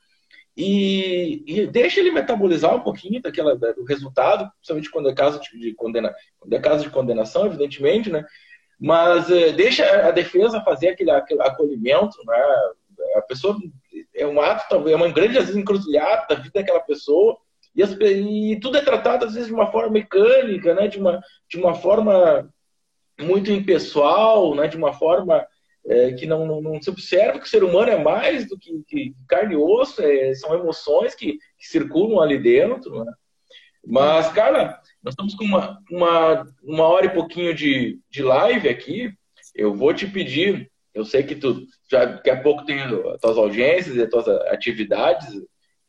e, 0.56 1.44
e, 1.48 1.68
deixa 1.68 2.02
ele 2.02 2.12
metabolizar 2.12 2.76
um 2.76 2.82
pouquinho 2.82 3.22
daquela, 3.22 3.56
do 3.56 3.86
resultado, 3.86 4.52
principalmente 4.58 4.92
quando 4.92 5.10
é 5.10 5.16
caso 5.16 5.40
de, 5.40 5.74
condena, 5.74 6.14
quando 6.38 6.54
é 6.54 6.60
caso 6.60 6.84
de 6.84 6.90
condenação, 6.90 7.46
evidentemente, 7.46 8.10
né? 8.12 8.26
Mas 8.78 9.32
é, 9.32 9.54
deixa 9.54 9.86
a 10.06 10.12
defesa 10.12 10.62
fazer 10.62 10.90
aquele, 10.90 11.12
aquele 11.12 11.42
acolhimento, 11.42 12.18
né? 12.26 12.36
A 13.16 13.22
pessoa 13.22 13.58
é 14.16 14.26
um 14.26 14.40
ato, 14.42 14.88
é 14.88 14.96
uma 14.96 15.10
grande 15.10 15.38
às 15.38 15.46
vezes 15.46 15.56
encruzilhada 15.56 16.28
da 16.30 16.36
vida 16.36 16.52
daquela 16.56 16.80
pessoa 16.80 17.38
e, 17.76 17.84
as, 17.84 17.92
e, 17.92 18.60
tudo 18.62 18.78
é 18.78 18.82
tratado 18.82 19.26
às 19.26 19.34
vezes 19.34 19.48
de 19.48 19.54
uma 19.54 19.72
forma 19.72 19.92
mecânica, 19.92 20.74
né? 20.74 20.88
De 20.88 21.00
uma 21.00 21.22
de 21.50 21.58
uma 21.58 21.74
forma 21.74 22.50
muito 23.20 23.52
impessoal, 23.52 24.56
né? 24.56 24.68
De 24.68 24.78
uma 24.78 24.94
forma 24.94 25.46
é, 25.86 26.14
que 26.14 26.26
não, 26.26 26.46
não, 26.46 26.62
não, 26.62 26.82
se 26.82 26.90
observa 26.90 27.40
que 27.40 27.46
o 27.46 27.50
ser 27.50 27.64
humano 27.64 27.90
é 27.90 27.98
mais 27.98 28.48
do 28.48 28.58
que, 28.58 28.84
que 28.88 29.16
carne 29.28 29.54
e 29.54 29.58
osso, 29.58 30.02
é, 30.02 30.34
são 30.36 30.54
emoções 30.54 31.16
que, 31.16 31.34
que, 31.58 31.68
circulam 31.68 32.22
ali 32.22 32.38
dentro. 32.38 33.04
Né? 33.04 33.12
Mas, 33.86 34.30
cara, 34.32 34.80
nós 35.02 35.14
estamos 35.14 35.34
com 35.36 35.46
uma, 35.46 35.80
uma, 35.90 36.46
uma 36.64 36.84
hora 36.84 37.06
e 37.06 37.14
pouquinho 37.14 37.56
de, 37.56 38.00
de 38.10 38.22
live 38.22 38.68
aqui. 38.68 39.12
Eu 39.56 39.74
vou 39.74 39.94
te 39.94 40.06
pedir, 40.06 40.70
eu 40.94 41.06
sei 41.06 41.24
que 41.24 41.36
tu 41.36 41.66
já 41.90 42.06
daqui 42.06 42.30
a 42.30 42.42
pouco 42.42 42.66
tem 42.66 42.82
as 42.82 43.20
tuas 43.20 43.38
audiências 43.38 43.96
e 43.96 44.02
as 44.02 44.10
tuas 44.10 44.28
atividades, 44.28 45.28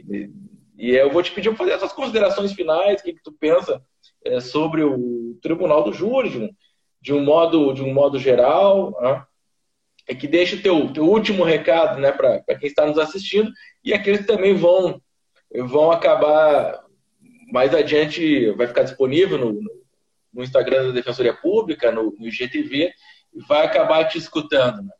e, 0.08 0.30
e 0.78 0.90
eu 0.96 1.10
vou 1.10 1.22
te 1.22 1.32
pedir 1.32 1.50
para 1.50 1.58
fazer 1.58 1.72
essas 1.72 1.92
considerações 1.92 2.52
finais, 2.52 3.00
o 3.00 3.04
que, 3.04 3.12
que 3.12 3.22
tu 3.22 3.32
pensa 3.32 3.82
é, 4.24 4.40
sobre 4.40 4.82
o 4.82 5.38
Tribunal 5.42 5.84
do 5.84 5.92
Júri, 5.92 6.30
de 6.30 6.38
um, 6.38 6.50
de 7.00 7.12
um 7.12 7.24
modo, 7.24 7.72
de 7.72 7.82
um 7.82 7.92
modo 7.92 8.18
geral. 8.18 8.96
Né? 9.00 9.24
é 10.10 10.14
que 10.14 10.26
deixa 10.26 10.56
o 10.56 10.60
teu, 10.60 10.92
teu 10.92 11.04
último 11.04 11.44
recado 11.44 12.00
né, 12.00 12.10
para 12.10 12.42
quem 12.58 12.68
está 12.68 12.84
nos 12.84 12.98
assistindo 12.98 13.52
e 13.84 13.94
aqueles 13.94 14.22
que 14.22 14.26
também 14.26 14.54
vão, 14.54 15.00
vão 15.54 15.92
acabar 15.92 16.84
mais 17.52 17.72
adiante, 17.72 18.50
vai 18.52 18.66
ficar 18.66 18.82
disponível 18.82 19.38
no, 19.38 19.60
no 20.32 20.42
Instagram 20.42 20.88
da 20.88 20.92
Defensoria 20.92 21.32
Pública, 21.32 21.92
no, 21.92 22.14
no 22.18 22.26
IGTV, 22.26 22.92
e 23.32 23.42
vai 23.46 23.64
acabar 23.64 24.04
te 24.06 24.18
escutando. 24.18 24.82
Né? 24.82 24.90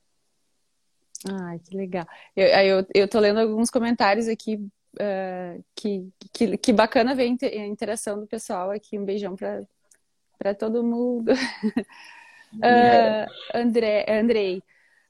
Ai, 1.28 1.58
que 1.58 1.76
legal. 1.76 2.06
Eu, 2.34 2.46
eu, 2.46 2.86
eu 2.94 3.08
tô 3.08 3.18
lendo 3.18 3.40
alguns 3.40 3.70
comentários 3.70 4.26
aqui, 4.28 4.56
uh, 4.94 5.64
que, 5.74 6.08
que, 6.32 6.56
que 6.56 6.72
bacana 6.72 7.14
ver 7.14 7.36
a 7.42 7.66
interação 7.66 8.18
do 8.18 8.26
pessoal 8.26 8.70
aqui. 8.70 8.98
Um 8.98 9.04
beijão 9.04 9.36
para 9.36 10.54
todo 10.54 10.82
mundo. 10.82 11.32
uh, 12.54 13.26
André, 13.54 14.06
Andrei, 14.08 14.62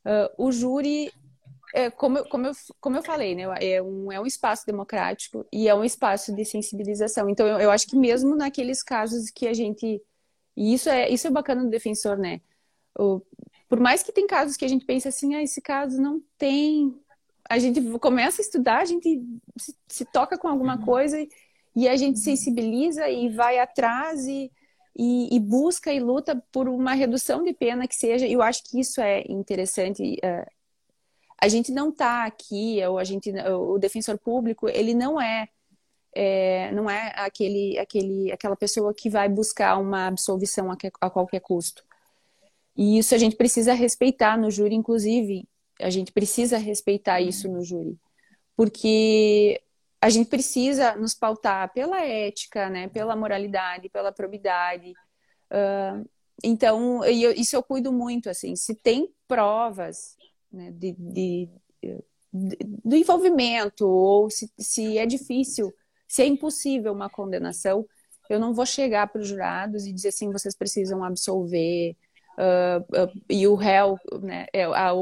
Uh, 0.04 0.46
o 0.46 0.50
júri, 0.50 1.12
é, 1.74 1.90
como, 1.90 2.26
como, 2.28 2.46
eu, 2.46 2.52
como 2.80 2.96
eu 2.96 3.02
falei, 3.02 3.34
né, 3.34 3.42
é, 3.60 3.82
um, 3.82 4.10
é 4.10 4.18
um 4.18 4.26
espaço 4.26 4.64
democrático 4.66 5.46
e 5.52 5.68
é 5.68 5.74
um 5.74 5.84
espaço 5.84 6.34
de 6.34 6.44
sensibilização. 6.44 7.28
Então, 7.28 7.46
eu, 7.46 7.60
eu 7.60 7.70
acho 7.70 7.86
que 7.86 7.96
mesmo 7.96 8.34
naqueles 8.34 8.82
casos 8.82 9.30
que 9.30 9.46
a 9.46 9.52
gente. 9.52 10.02
E 10.56 10.74
isso 10.74 10.88
é, 10.88 11.08
isso 11.10 11.26
é 11.26 11.30
bacana 11.30 11.62
no 11.62 11.70
defensor, 11.70 12.16
né? 12.16 12.40
O, 12.98 13.20
por 13.70 13.80
mais 13.80 14.02
que 14.02 14.12
tem 14.12 14.26
casos 14.26 14.56
que 14.56 14.64
a 14.64 14.68
gente 14.68 14.84
pensa 14.84 15.08
assim, 15.08 15.34
ah, 15.34 15.42
esse 15.42 15.62
caso 15.62 16.02
não 16.02 16.20
tem. 16.36 16.94
A 17.48 17.58
gente 17.58 17.80
começa 17.98 18.42
a 18.42 18.44
estudar, 18.44 18.80
a 18.80 18.84
gente 18.84 19.22
se, 19.56 19.74
se 19.88 20.04
toca 20.04 20.36
com 20.36 20.48
alguma 20.48 20.76
uhum. 20.76 20.84
coisa 20.84 21.18
e, 21.18 21.28
e 21.74 21.88
a 21.88 21.96
gente 21.96 22.18
sensibiliza 22.18 23.08
e 23.08 23.30
vai 23.30 23.58
atrás 23.58 24.26
e 24.26 24.50
e, 24.96 25.34
e, 25.34 25.40
busca 25.40 25.92
e 25.92 26.00
luta 26.00 26.42
por 26.52 26.68
uma 26.68 26.92
redução 26.92 27.42
de 27.42 27.54
pena 27.54 27.86
que 27.86 27.94
seja. 27.94 28.26
Eu 28.26 28.42
acho 28.42 28.64
que 28.64 28.80
isso 28.80 29.00
é 29.00 29.24
interessante. 29.28 30.18
Uh, 30.22 30.50
a 31.40 31.48
gente 31.48 31.72
não 31.72 31.88
está 31.88 32.24
aqui, 32.26 32.84
ou 32.84 32.98
a 32.98 33.04
gente, 33.04 33.32
o 33.48 33.78
defensor 33.78 34.18
público, 34.18 34.68
ele 34.68 34.92
não 34.92 35.18
é, 35.18 35.48
é, 36.14 36.70
não 36.72 36.90
é 36.90 37.14
aquele, 37.16 37.78
aquele, 37.78 38.30
aquela 38.30 38.54
pessoa 38.54 38.92
que 38.92 39.08
vai 39.08 39.28
buscar 39.28 39.78
uma 39.78 40.06
absolvição 40.06 40.70
a, 40.70 40.76
que, 40.76 40.92
a 41.00 41.08
qualquer 41.08 41.40
custo. 41.40 41.82
E 42.80 42.96
isso 42.96 43.14
a 43.14 43.18
gente 43.18 43.36
precisa 43.36 43.74
respeitar 43.74 44.38
no 44.38 44.50
júri, 44.50 44.74
inclusive, 44.74 45.46
a 45.78 45.90
gente 45.90 46.10
precisa 46.12 46.56
respeitar 46.56 47.20
isso 47.20 47.46
no 47.46 47.62
júri, 47.62 47.98
porque 48.56 49.60
a 50.00 50.08
gente 50.08 50.30
precisa 50.30 50.96
nos 50.96 51.12
pautar 51.12 51.70
pela 51.74 52.00
ética, 52.02 52.70
né, 52.70 52.88
pela 52.88 53.14
moralidade, 53.14 53.90
pela 53.90 54.10
probidade. 54.10 54.94
Uh, 55.50 56.08
então, 56.42 57.04
eu, 57.04 57.32
isso 57.32 57.54
eu 57.54 57.62
cuido 57.62 57.92
muito, 57.92 58.30
assim, 58.30 58.56
se 58.56 58.74
tem 58.74 59.12
provas 59.28 60.16
né, 60.50 60.70
de, 60.70 60.92
de, 60.92 61.50
de, 62.32 62.56
do 62.82 62.96
envolvimento, 62.96 63.86
ou 63.86 64.30
se, 64.30 64.50
se 64.58 64.96
é 64.96 65.04
difícil, 65.04 65.70
se 66.08 66.22
é 66.22 66.26
impossível 66.26 66.94
uma 66.94 67.10
condenação, 67.10 67.86
eu 68.30 68.40
não 68.40 68.54
vou 68.54 68.64
chegar 68.64 69.06
para 69.08 69.20
os 69.20 69.28
jurados 69.28 69.84
e 69.84 69.92
dizer 69.92 70.08
assim, 70.08 70.32
vocês 70.32 70.56
precisam 70.56 71.04
absolver, 71.04 71.94
uh, 72.38 73.20
e 73.28 73.46
o 73.46 73.54
réu, 73.54 73.98
né, 74.22 74.46
é, 74.52 74.64
a, 74.64 74.92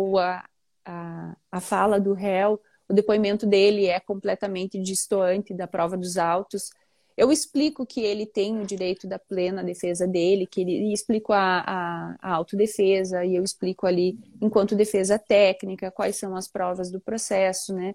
a, 0.84 1.36
a 1.52 1.60
fala 1.60 2.00
do 2.00 2.12
réu 2.12 2.60
o 2.88 2.94
depoimento 2.94 3.46
dele 3.46 3.86
é 3.86 4.00
completamente 4.00 4.80
distoante 4.80 5.52
da 5.52 5.66
prova 5.66 5.96
dos 5.96 6.16
autos. 6.16 6.70
Eu 7.16 7.30
explico 7.30 7.84
que 7.84 8.00
ele 8.00 8.24
tem 8.24 8.60
o 8.60 8.64
direito 8.64 9.06
da 9.06 9.18
plena 9.18 9.62
defesa 9.62 10.06
dele, 10.06 10.46
que 10.46 10.62
ele 10.62 10.92
explico 10.92 11.32
a, 11.32 11.64
a, 11.66 12.16
a 12.20 12.32
autodefesa, 12.34 13.24
e 13.24 13.36
eu 13.36 13.44
explico 13.44 13.86
ali, 13.86 14.18
enquanto 14.40 14.74
defesa 14.74 15.18
técnica, 15.18 15.90
quais 15.90 16.16
são 16.16 16.34
as 16.34 16.48
provas 16.48 16.90
do 16.90 17.00
processo, 17.00 17.74
né? 17.74 17.94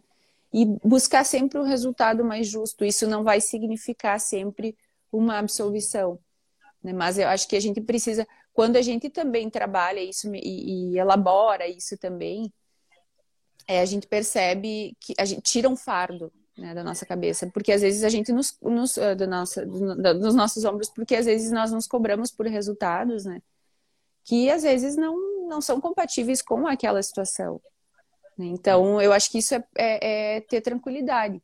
E 0.53 0.65
buscar 0.83 1.23
sempre 1.23 1.57
o 1.57 1.63
resultado 1.63 2.23
mais 2.23 2.47
justo. 2.47 2.85
Isso 2.85 3.07
não 3.07 3.23
vai 3.23 3.41
significar 3.41 4.19
sempre 4.19 4.77
uma 5.11 5.39
absolvição. 5.39 6.19
Né? 6.83 6.93
Mas 6.93 7.17
eu 7.17 7.27
acho 7.27 7.47
que 7.47 7.55
a 7.55 7.59
gente 7.59 7.81
precisa, 7.81 8.27
quando 8.53 8.75
a 8.75 8.81
gente 8.81 9.09
também 9.09 9.49
trabalha 9.49 9.99
isso 9.99 10.33
e, 10.35 10.93
e 10.93 10.99
elabora 10.99 11.67
isso 11.67 11.97
também, 11.97 12.53
é, 13.67 13.81
a 13.81 13.85
gente 13.85 14.07
percebe 14.07 14.95
que 14.99 15.13
a 15.17 15.25
gente 15.25 15.41
tira 15.41 15.67
um 15.67 15.75
fardo 15.75 16.31
né, 16.57 16.73
da 16.75 16.83
nossa 16.83 17.05
cabeça, 17.05 17.47
porque 17.47 17.71
às 17.71 17.81
vezes 17.81 18.03
a 18.03 18.09
gente 18.09 18.31
nos, 18.31 18.55
nos 18.61 18.95
uh, 18.97 19.15
do 19.15 19.25
nossa, 19.25 19.65
do, 19.65 20.19
dos 20.19 20.35
nossos 20.35 20.63
ombros, 20.65 20.89
porque 20.89 21.15
às 21.15 21.25
vezes 21.25 21.51
nós 21.51 21.71
nos 21.71 21.87
cobramos 21.87 22.29
por 22.29 22.45
resultados, 22.45 23.25
né, 23.25 23.41
que 24.23 24.49
às 24.51 24.63
vezes 24.63 24.95
não, 24.95 25.47
não 25.47 25.59
são 25.59 25.81
compatíveis 25.81 26.41
com 26.41 26.67
aquela 26.67 27.01
situação. 27.01 27.59
Né? 28.37 28.45
Então, 28.45 29.01
eu 29.01 29.11
acho 29.11 29.31
que 29.31 29.39
isso 29.39 29.55
é, 29.55 29.63
é, 29.75 30.35
é 30.37 30.41
ter 30.41 30.61
tranquilidade. 30.61 31.41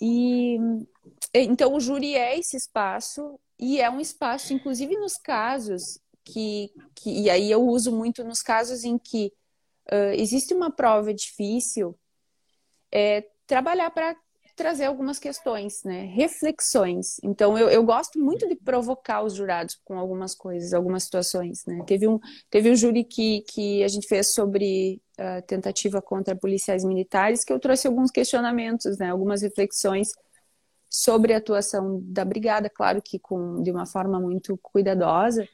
E 0.00 0.58
então 1.32 1.74
o 1.74 1.80
júri 1.80 2.16
é 2.16 2.36
esse 2.38 2.56
espaço 2.56 3.38
e 3.58 3.80
é 3.80 3.88
um 3.88 4.00
espaço, 4.00 4.52
inclusive 4.52 4.96
nos 4.96 5.16
casos 5.16 6.00
que, 6.24 6.72
que 6.94 7.10
e 7.10 7.30
aí 7.30 7.50
eu 7.50 7.62
uso 7.62 7.94
muito 7.94 8.24
nos 8.24 8.42
casos 8.42 8.84
em 8.84 8.98
que 8.98 9.32
uh, 9.92 10.12
existe 10.14 10.54
uma 10.54 10.70
prova 10.70 11.12
difícil, 11.12 11.98
é 12.90 13.26
trabalhar 13.46 13.90
para 13.90 14.16
trazer 14.56 14.84
algumas 14.84 15.18
questões, 15.18 15.82
né? 15.82 16.04
reflexões. 16.04 17.16
Então, 17.22 17.58
eu, 17.58 17.68
eu 17.68 17.82
gosto 17.82 18.18
muito 18.18 18.48
de 18.48 18.54
provocar 18.54 19.22
os 19.22 19.34
jurados 19.34 19.78
com 19.84 19.98
algumas 19.98 20.34
coisas, 20.34 20.72
algumas 20.72 21.04
situações. 21.04 21.64
Né? 21.66 21.82
Teve, 21.86 22.06
um, 22.06 22.20
teve 22.48 22.70
um 22.70 22.76
júri 22.76 23.04
que, 23.04 23.42
que 23.48 23.82
a 23.82 23.88
gente 23.88 24.06
fez 24.06 24.32
sobre 24.32 25.02
uh, 25.18 25.44
tentativa 25.46 26.00
contra 26.00 26.36
policiais 26.36 26.84
militares, 26.84 27.44
que 27.44 27.52
eu 27.52 27.58
trouxe 27.58 27.88
alguns 27.88 28.10
questionamentos, 28.10 28.96
né? 28.98 29.10
algumas 29.10 29.42
reflexões 29.42 30.12
sobre 30.88 31.34
a 31.34 31.38
atuação 31.38 32.00
da 32.04 32.24
brigada, 32.24 32.70
claro 32.70 33.02
que 33.02 33.18
com, 33.18 33.60
de 33.60 33.72
uma 33.72 33.84
forma 33.84 34.20
muito 34.20 34.56
cuidadosa, 34.62 35.48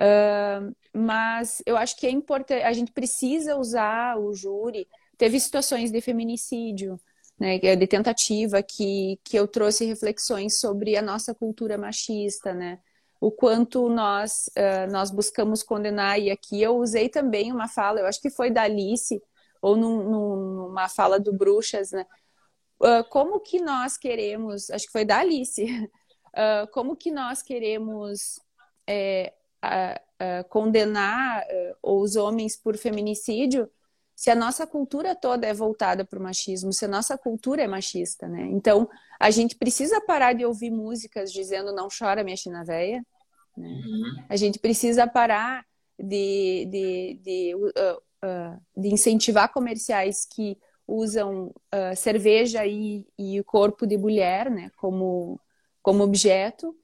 Uh, 0.00 0.74
mas 0.92 1.62
eu 1.64 1.76
acho 1.76 1.96
que 1.96 2.06
é 2.06 2.10
importante, 2.10 2.62
a 2.62 2.72
gente 2.72 2.92
precisa 2.92 3.56
usar 3.56 4.18
o 4.18 4.34
júri. 4.34 4.88
Teve 5.16 5.38
situações 5.38 5.90
de 5.90 6.00
feminicídio, 6.00 6.98
né, 7.38 7.58
é 7.62 7.76
de 7.76 7.86
tentativa, 7.86 8.62
que, 8.62 9.18
que 9.24 9.36
eu 9.36 9.46
trouxe 9.46 9.84
reflexões 9.84 10.58
sobre 10.58 10.96
a 10.96 11.02
nossa 11.02 11.34
cultura 11.34 11.78
machista, 11.78 12.52
né? 12.52 12.80
o 13.24 13.30
quanto 13.30 13.88
nós, 13.88 14.50
uh, 14.50 14.90
nós 14.92 15.10
buscamos 15.10 15.62
condenar. 15.62 16.20
E 16.20 16.30
aqui 16.30 16.60
eu 16.60 16.76
usei 16.76 17.08
também 17.08 17.50
uma 17.50 17.68
fala, 17.68 18.00
eu 18.00 18.06
acho 18.06 18.20
que 18.20 18.28
foi 18.28 18.50
da 18.50 18.62
Alice, 18.62 19.18
ou 19.62 19.76
num, 19.76 20.10
numa 20.10 20.90
fala 20.90 21.18
do 21.18 21.32
Bruxas, 21.32 21.90
né? 21.90 22.04
Uh, 22.78 23.02
como 23.08 23.40
que 23.40 23.62
nós 23.62 23.96
queremos, 23.96 24.68
acho 24.68 24.84
que 24.84 24.92
foi 24.92 25.06
da 25.06 25.20
Alice, 25.20 25.64
como 26.72 26.96
que 26.96 27.10
nós 27.10 27.42
queremos 27.42 28.38
é, 28.86 29.32
condenar 30.48 31.44
os 31.82 32.16
homens 32.16 32.56
por 32.56 32.76
feminicídio 32.76 33.68
se 34.16 34.30
a 34.30 34.34
nossa 34.34 34.66
cultura 34.66 35.14
toda 35.14 35.46
é 35.46 35.52
voltada 35.52 36.04
para 36.04 36.18
o 36.18 36.22
machismo, 36.22 36.72
se 36.72 36.84
a 36.84 36.88
nossa 36.88 37.18
cultura 37.18 37.62
é 37.62 37.66
machista, 37.66 38.28
né? 38.28 38.46
Então, 38.52 38.88
a 39.18 39.30
gente 39.30 39.56
precisa 39.56 40.00
parar 40.00 40.34
de 40.34 40.44
ouvir 40.44 40.70
músicas 40.70 41.32
dizendo 41.32 41.74
não 41.74 41.88
chora 41.88 42.22
minha 42.22 42.36
china 42.36 42.64
véia, 42.64 43.04
né? 43.56 43.68
Uhum. 43.68 44.24
A 44.28 44.36
gente 44.36 44.58
precisa 44.58 45.06
parar 45.06 45.64
de, 45.98 46.66
de, 46.70 47.20
de, 47.22 47.54
uh, 47.54 47.68
uh, 48.24 48.60
de 48.76 48.88
incentivar 48.88 49.52
comerciais 49.52 50.24
que 50.24 50.58
usam 50.86 51.46
uh, 51.46 51.96
cerveja 51.96 52.66
e, 52.66 53.06
e 53.18 53.40
o 53.40 53.44
corpo 53.44 53.86
de 53.86 53.96
mulher 53.96 54.50
né, 54.50 54.70
como, 54.76 55.40
como 55.82 56.02
objeto. 56.02 56.76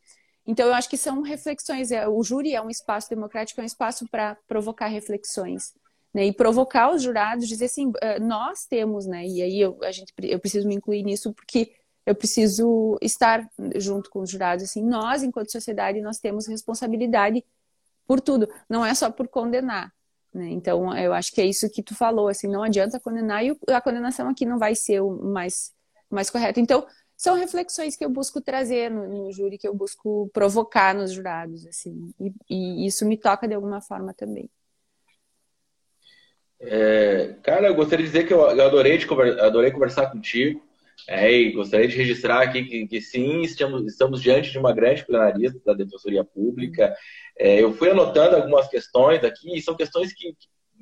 Então, 0.46 0.66
eu 0.66 0.74
acho 0.74 0.88
que 0.88 0.96
são 0.96 1.22
reflexões. 1.22 1.92
É, 1.92 2.08
o 2.08 2.22
júri 2.22 2.54
é 2.54 2.62
um 2.62 2.70
espaço 2.70 3.08
democrático, 3.08 3.60
é 3.60 3.62
um 3.62 3.66
espaço 3.66 4.06
para 4.08 4.36
provocar 4.48 4.86
reflexões. 4.86 5.72
Né, 6.12 6.26
e 6.26 6.32
provocar 6.32 6.92
os 6.92 7.02
jurados, 7.02 7.46
dizer 7.46 7.66
assim, 7.66 7.92
nós 8.20 8.66
temos, 8.66 9.06
né, 9.06 9.24
e 9.24 9.40
aí 9.42 9.60
eu, 9.60 9.78
a 9.80 9.92
gente, 9.92 10.12
eu 10.22 10.40
preciso 10.40 10.66
me 10.66 10.74
incluir 10.74 11.04
nisso, 11.04 11.32
porque 11.32 11.72
eu 12.04 12.16
preciso 12.16 12.98
estar 13.00 13.48
junto 13.76 14.10
com 14.10 14.20
os 14.20 14.30
jurados. 14.30 14.64
Assim, 14.64 14.82
nós, 14.84 15.22
enquanto 15.22 15.52
sociedade, 15.52 16.00
nós 16.00 16.18
temos 16.18 16.48
responsabilidade 16.48 17.44
por 18.06 18.20
tudo. 18.20 18.48
Não 18.68 18.84
é 18.84 18.94
só 18.94 19.10
por 19.10 19.28
condenar. 19.28 19.92
Né? 20.34 20.48
Então, 20.50 20.96
eu 20.96 21.12
acho 21.12 21.32
que 21.32 21.40
é 21.40 21.46
isso 21.46 21.70
que 21.70 21.82
tu 21.82 21.94
falou. 21.94 22.28
Assim, 22.28 22.48
não 22.48 22.62
adianta 22.62 22.98
condenar 22.98 23.44
e 23.44 23.56
a 23.68 23.80
condenação 23.80 24.28
aqui 24.28 24.44
não 24.44 24.58
vai 24.58 24.74
ser 24.74 25.00
o 25.00 25.10
mais, 25.10 25.72
mais 26.10 26.28
correto. 26.30 26.58
Então, 26.58 26.84
são 27.20 27.36
reflexões 27.36 27.94
que 27.94 28.02
eu 28.02 28.08
busco 28.08 28.40
trazer 28.40 28.90
no, 28.90 29.06
no 29.06 29.30
júri, 29.30 29.58
que 29.58 29.68
eu 29.68 29.74
busco 29.74 30.30
provocar 30.32 30.94
nos 30.94 31.12
jurados, 31.12 31.66
assim, 31.66 32.14
e, 32.18 32.32
e 32.48 32.86
isso 32.86 33.04
me 33.04 33.14
toca 33.14 33.46
de 33.46 33.52
alguma 33.52 33.82
forma 33.82 34.14
também. 34.14 34.48
É, 36.58 37.34
cara, 37.42 37.66
eu 37.66 37.74
gostaria 37.74 38.06
de 38.06 38.10
dizer 38.10 38.26
que 38.26 38.32
eu 38.32 38.48
adorei, 38.48 38.96
de, 38.96 39.06
adorei 39.38 39.70
conversar 39.70 40.10
contigo. 40.10 40.62
É, 41.06 41.30
e 41.30 41.52
gostaria 41.52 41.88
de 41.88 41.96
registrar 41.96 42.40
aqui 42.40 42.64
que, 42.64 42.86
que 42.86 43.00
sim, 43.02 43.42
estamos, 43.42 43.86
estamos, 43.86 44.22
diante 44.22 44.50
de 44.50 44.58
uma 44.58 44.72
grande 44.72 45.04
plenarista 45.04 45.60
da 45.62 45.74
Defensoria 45.74 46.24
Pública. 46.24 46.94
É, 47.38 47.62
eu 47.62 47.74
fui 47.74 47.90
anotando 47.90 48.36
algumas 48.36 48.66
questões 48.68 49.22
aqui, 49.22 49.58
e 49.58 49.60
são 49.60 49.76
questões 49.76 50.14
que 50.14 50.34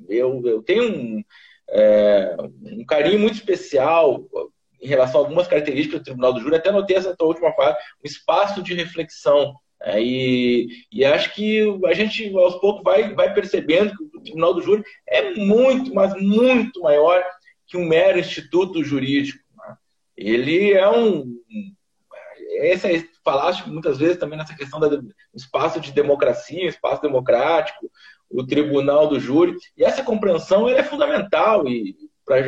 eu, 0.07 0.41
eu 0.45 0.63
tenho 0.63 0.83
um, 0.89 1.23
é, 1.69 2.37
um 2.63 2.85
carinho 2.85 3.19
muito 3.19 3.35
especial 3.35 4.25
em 4.81 4.87
relação 4.87 5.21
a 5.21 5.23
algumas 5.23 5.47
características 5.47 5.99
do 5.99 6.05
Tribunal 6.05 6.33
do 6.33 6.39
Júri, 6.39 6.55
até 6.55 6.69
anotei 6.69 6.97
essa 6.97 7.15
última 7.21 7.51
parte, 7.51 7.83
um 8.03 8.07
espaço 8.07 8.61
de 8.61 8.73
reflexão. 8.73 9.53
É, 9.81 10.01
e, 10.01 10.67
e, 10.91 11.05
acho 11.05 11.33
que 11.33 11.61
a 11.85 11.93
gente, 11.93 12.35
aos 12.35 12.55
poucos, 12.55 12.83
vai, 12.83 13.13
vai 13.13 13.33
percebendo 13.33 13.95
que 13.95 14.17
o 14.17 14.21
Tribunal 14.21 14.53
do 14.53 14.61
Júri 14.61 14.83
é 15.07 15.35
muito, 15.35 15.93
mas 15.93 16.13
muito 16.21 16.81
maior 16.81 17.23
que 17.65 17.77
um 17.77 17.85
mero 17.85 18.19
instituto 18.19 18.83
jurídico 18.83 19.39
ele 20.19 20.73
é 20.73 20.89
um. 20.89 21.39
Essa 22.57 22.91
é, 22.91 23.01
falaste 23.23 23.69
muitas 23.69 23.97
vezes 23.97 24.17
também 24.17 24.37
nessa 24.37 24.55
questão 24.55 24.79
do 24.79 25.13
espaço 25.33 25.79
de 25.79 25.93
democracia, 25.93 26.67
espaço 26.67 27.01
democrático, 27.01 27.89
o 28.29 28.45
tribunal 28.45 29.07
do 29.07 29.19
júri. 29.19 29.55
E 29.77 29.83
essa 29.83 30.03
compreensão 30.03 30.67
é 30.67 30.83
fundamental 30.83 31.65
e 31.67 31.95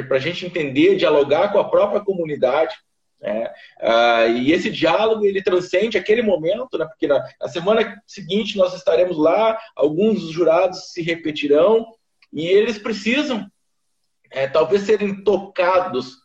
para 0.07 0.17
a 0.17 0.19
gente 0.19 0.45
entender, 0.45 0.95
dialogar 0.95 1.51
com 1.51 1.59
a 1.59 1.69
própria 1.69 2.01
comunidade. 2.01 2.75
Né? 3.19 3.51
Ah, 3.79 4.25
e 4.27 4.51
esse 4.51 4.69
diálogo 4.69 5.25
ele 5.25 5.43
transcende 5.43 5.97
aquele 5.97 6.21
momento, 6.21 6.77
né? 6.77 6.85
porque 6.85 7.07
na, 7.07 7.23
na 7.39 7.47
semana 7.47 8.01
seguinte 8.05 8.57
nós 8.57 8.73
estaremos 8.73 9.17
lá, 9.17 9.59
alguns 9.75 10.21
dos 10.21 10.31
jurados 10.31 10.91
se 10.91 11.01
repetirão 11.01 11.85
e 12.31 12.45
eles 12.45 12.77
precisam 12.77 13.45
é, 14.31 14.47
talvez 14.47 14.83
serem 14.83 15.23
tocados 15.23 16.17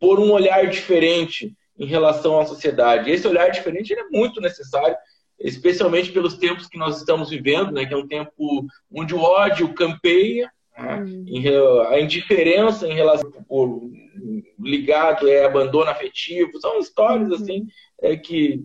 por 0.00 0.18
um 0.18 0.32
olhar 0.32 0.66
diferente 0.68 1.54
em 1.78 1.86
relação 1.86 2.40
à 2.40 2.46
sociedade. 2.46 3.10
Esse 3.10 3.28
olhar 3.28 3.50
diferente 3.50 3.92
é 3.92 4.04
muito 4.08 4.40
necessário, 4.40 4.96
especialmente 5.38 6.10
pelos 6.10 6.36
tempos 6.38 6.66
que 6.66 6.78
nós 6.78 6.98
estamos 6.98 7.30
vivendo, 7.30 7.70
né, 7.70 7.84
que 7.84 7.94
é 7.94 7.96
um 7.96 8.08
tempo 8.08 8.66
onde 8.92 9.14
o 9.14 9.20
ódio 9.20 9.74
campeia, 9.74 10.50
né, 10.82 11.04
hum. 11.04 11.82
a 11.88 12.00
indiferença 12.00 12.86
em 12.86 12.94
relação 12.94 13.32
ao 13.48 13.80
ligado 14.58 15.28
é 15.28 15.44
abandono 15.44 15.90
afetivo, 15.90 16.60
são 16.60 16.78
histórias 16.78 17.28
uhum. 17.28 17.34
assim 17.34 17.66
é, 18.02 18.16
que 18.16 18.64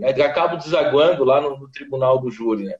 é, 0.00 0.10
acabam 0.22 0.58
desaguando 0.58 1.24
lá 1.24 1.40
no, 1.40 1.58
no 1.58 1.70
tribunal 1.70 2.18
do 2.18 2.30
júri. 2.30 2.64
Né? 2.64 2.76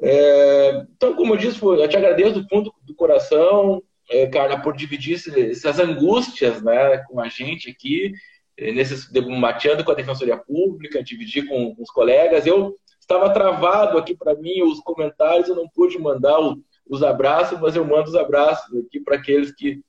É, 0.00 0.86
então, 0.96 1.14
como 1.14 1.34
eu 1.34 1.38
disse, 1.38 1.62
eu 1.62 1.88
te 1.88 1.96
agradeço 1.96 2.40
do 2.40 2.48
fundo 2.48 2.72
do 2.82 2.94
coração 2.94 3.82
é, 4.10 4.26
Carla, 4.26 4.60
por 4.60 4.76
dividir 4.76 5.14
essas 5.50 5.78
angústias 5.78 6.62
né, 6.62 6.98
com 7.08 7.20
a 7.20 7.28
gente 7.28 7.70
aqui, 7.70 8.12
é, 8.56 8.72
nesses, 8.72 9.10
mateando 9.38 9.84
com 9.84 9.92
a 9.92 9.94
Defensoria 9.94 10.36
Pública, 10.36 11.02
dividir 11.02 11.46
com, 11.46 11.74
com 11.74 11.82
os 11.82 11.90
colegas. 11.90 12.46
Eu 12.46 12.76
estava 13.00 13.32
travado 13.32 13.98
aqui 13.98 14.14
para 14.16 14.34
mim 14.34 14.62
os 14.62 14.80
comentários, 14.80 15.48
eu 15.48 15.56
não 15.56 15.68
pude 15.68 15.98
mandar 15.98 16.38
o, 16.38 16.62
os 16.86 17.02
abraços, 17.02 17.58
mas 17.60 17.74
eu 17.76 17.84
mando 17.84 18.08
os 18.08 18.14
abraços 18.14 18.76
aqui 18.78 19.00
para 19.00 19.16
aqueles 19.16 19.54
que 19.54 19.82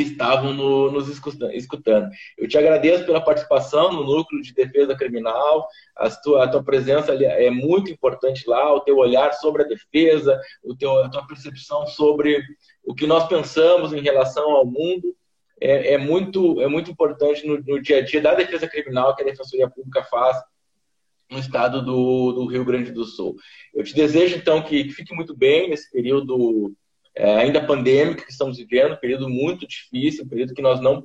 estavam 0.00 0.52
no, 0.52 0.90
nos 0.90 1.08
escutando. 1.08 2.10
Eu 2.36 2.48
te 2.48 2.56
agradeço 2.56 3.04
pela 3.04 3.20
participação 3.20 3.92
no 3.92 4.04
Núcleo 4.04 4.42
de 4.42 4.54
Defesa 4.54 4.96
Criminal, 4.96 5.66
a 5.96 6.10
tua, 6.10 6.44
a 6.44 6.48
tua 6.48 6.62
presença 6.62 7.12
é 7.14 7.50
muito 7.50 7.90
importante 7.90 8.48
lá, 8.48 8.72
o 8.72 8.80
teu 8.80 8.96
olhar 8.96 9.32
sobre 9.34 9.62
a 9.62 9.66
defesa, 9.66 10.40
o 10.62 10.76
teu, 10.76 11.02
a 11.02 11.08
tua 11.08 11.26
percepção 11.26 11.86
sobre 11.86 12.40
o 12.84 12.94
que 12.94 13.06
nós 13.06 13.26
pensamos 13.26 13.92
em 13.92 14.00
relação 14.00 14.50
ao 14.50 14.64
mundo. 14.64 15.14
É, 15.60 15.94
é 15.94 15.98
muito, 15.98 16.60
é 16.60 16.68
muito 16.68 16.90
importante 16.90 17.44
no, 17.44 17.60
no, 17.60 17.82
dia 17.82 17.98
a 17.98 18.00
dia 18.00 18.20
da 18.20 18.32
defesa 18.32 18.68
criminal 18.68 19.16
que 19.16 19.22
a 19.22 19.26
Defensoria 19.26 19.68
Pública 19.68 20.04
faz 20.04 20.40
no 21.30 21.38
estado 21.38 21.84
do, 21.84 22.32
do 22.32 22.46
Rio 22.46 22.64
Grande 22.64 22.90
do 22.90 23.04
Sul. 23.04 23.36
Eu 23.74 23.84
te 23.84 23.94
desejo, 23.94 24.36
então, 24.36 24.62
que, 24.62 24.84
que 24.84 24.92
fique 24.92 25.14
muito 25.14 25.36
bem 25.36 25.68
nesse 25.68 25.90
período 25.90 26.74
é, 27.18 27.36
ainda 27.36 27.64
pandêmico 27.64 28.24
que 28.24 28.30
estamos 28.30 28.56
vivendo, 28.58 28.92
um 28.92 28.98
período 29.00 29.28
muito 29.28 29.66
difícil, 29.66 30.24
um 30.24 30.28
período 30.28 30.54
que 30.54 30.62
nós 30.62 30.80
não, 30.80 31.02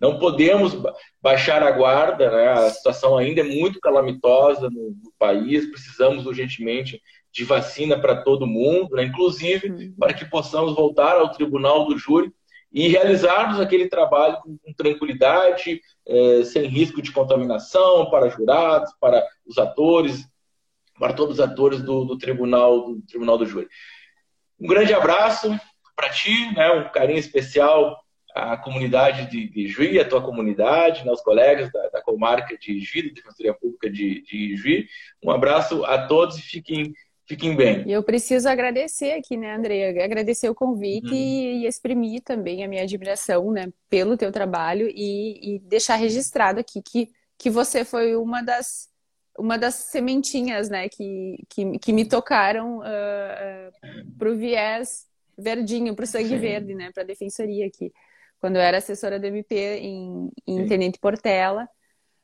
não 0.00 0.18
podemos 0.18 0.74
baixar 1.20 1.62
a 1.62 1.70
guarda, 1.70 2.30
né? 2.30 2.48
a 2.48 2.70
situação 2.70 3.16
ainda 3.16 3.42
é 3.42 3.44
muito 3.44 3.78
calamitosa 3.78 4.70
no, 4.70 4.90
no 4.90 5.12
país, 5.18 5.70
precisamos 5.70 6.24
urgentemente 6.24 7.00
de 7.30 7.44
vacina 7.44 8.00
para 8.00 8.22
todo 8.22 8.46
mundo, 8.46 8.96
né? 8.96 9.04
inclusive 9.04 9.70
uhum. 9.70 9.94
para 9.98 10.14
que 10.14 10.24
possamos 10.24 10.74
voltar 10.74 11.16
ao 11.16 11.30
tribunal 11.30 11.86
do 11.86 11.98
júri 11.98 12.32
e 12.72 12.88
realizarmos 12.88 13.60
aquele 13.60 13.88
trabalho 13.88 14.38
com, 14.42 14.56
com 14.58 14.72
tranquilidade, 14.72 15.80
é, 16.06 16.44
sem 16.44 16.66
risco 16.66 17.02
de 17.02 17.12
contaminação 17.12 18.08
para 18.10 18.28
jurados, 18.28 18.92
para 19.00 19.26
os 19.46 19.58
atores, 19.58 20.28
para 20.98 21.12
todos 21.12 21.38
os 21.38 21.40
atores 21.40 21.82
do, 21.82 22.04
do 22.04 22.18
tribunal 22.18 22.94
do 22.94 23.02
tribunal 23.02 23.38
do 23.38 23.46
júri. 23.46 23.68
Um 24.60 24.66
grande 24.66 24.92
abraço 24.92 25.58
para 25.96 26.10
ti, 26.10 26.54
né? 26.54 26.70
um 26.72 26.88
carinho 26.90 27.18
especial 27.18 27.98
à 28.34 28.56
comunidade 28.56 29.28
de, 29.30 29.48
de 29.48 29.68
Juí, 29.68 29.98
a 29.98 30.08
tua 30.08 30.22
comunidade, 30.22 31.04
né? 31.04 31.10
os 31.10 31.22
colegas 31.22 31.72
da, 31.72 31.88
da 31.88 32.02
comarca 32.02 32.56
de 32.56 32.80
Juí, 32.80 33.08
da 33.08 33.14
Defensoria 33.14 33.54
Pública 33.54 33.90
de, 33.90 34.22
de 34.22 34.56
Juí. 34.56 34.86
Um 35.22 35.30
abraço 35.30 35.84
a 35.84 36.06
todos 36.06 36.38
e 36.38 36.42
fiquem 36.42 36.92
Fiquem 37.30 37.54
bem. 37.54 37.84
E 37.86 37.92
eu 37.92 38.02
preciso 38.02 38.48
agradecer 38.48 39.12
aqui, 39.12 39.36
né, 39.36 39.54
André? 39.54 40.02
Agradecer 40.02 40.50
o 40.50 40.54
convite 40.54 41.06
uhum. 41.06 41.14
e, 41.14 41.62
e, 41.62 41.66
exprimir 41.68 42.22
também 42.22 42.64
a 42.64 42.68
minha 42.68 42.82
admiração, 42.82 43.52
né, 43.52 43.68
pelo 43.88 44.16
teu 44.16 44.32
trabalho 44.32 44.88
e, 44.88 45.54
e, 45.54 45.58
deixar 45.60 45.94
registrado 45.94 46.58
aqui 46.58 46.82
que, 46.82 47.08
que 47.38 47.48
você 47.48 47.84
foi 47.84 48.16
uma 48.16 48.42
das 48.42 48.90
uma 49.38 49.56
das 49.56 49.76
sementinhas, 49.76 50.68
né, 50.68 50.88
que, 50.88 51.36
que, 51.48 51.78
que 51.78 51.92
me 51.92 52.04
tocaram 52.04 52.78
uh, 52.78 52.82
uh, 52.82 54.16
pro 54.18 54.36
viés 54.36 55.06
verdinho, 55.38 55.94
pro 55.94 56.08
sangue 56.08 56.30
Sim. 56.30 56.38
verde, 56.38 56.74
né, 56.74 56.90
para 56.92 57.04
a 57.04 57.06
defensoria 57.06 57.64
aqui. 57.64 57.92
Quando 58.40 58.56
eu 58.56 58.60
era 58.60 58.78
assessora 58.78 59.20
do 59.20 59.26
MP 59.26 59.78
em, 59.78 60.30
em 60.48 60.66
Tenente 60.66 60.98
Portela, 60.98 61.68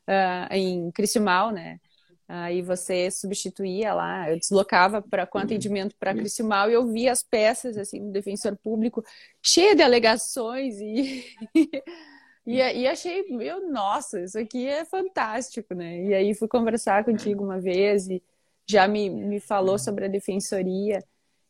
uh, 0.05 0.53
em 0.53 0.91
Cristiumal, 0.91 1.51
né, 1.51 1.79
Aí 2.27 2.61
você 2.61 3.09
substituía 3.09 3.93
lá, 3.93 4.29
eu 4.29 4.37
deslocava 4.37 5.01
para 5.01 5.25
com 5.25 5.37
atendimento 5.37 5.95
para 5.97 6.13
Cristiumal 6.13 6.69
e 6.69 6.73
eu 6.73 6.85
via 6.87 7.11
as 7.11 7.23
peças 7.23 7.77
assim 7.77 8.05
do 8.05 8.11
defensor 8.11 8.57
público 8.57 9.01
cheia 9.41 9.73
de 9.73 9.81
alegações 9.81 10.75
e 10.79 11.23
E, 12.47 12.55
e 12.55 12.87
achei, 12.87 13.23
meu, 13.23 13.69
nossa, 13.69 14.21
isso 14.21 14.39
aqui 14.39 14.65
é 14.65 14.85
fantástico, 14.85 15.73
né? 15.73 16.01
E 16.01 16.13
aí 16.13 16.33
fui 16.33 16.47
conversar 16.47 17.03
contigo 17.03 17.43
uma 17.43 17.59
vez 17.59 18.07
e 18.07 18.23
já 18.65 18.87
me, 18.87 19.09
me 19.09 19.41
falou 19.41 19.77
sobre 19.77 20.05
a 20.05 20.07
defensoria. 20.07 21.03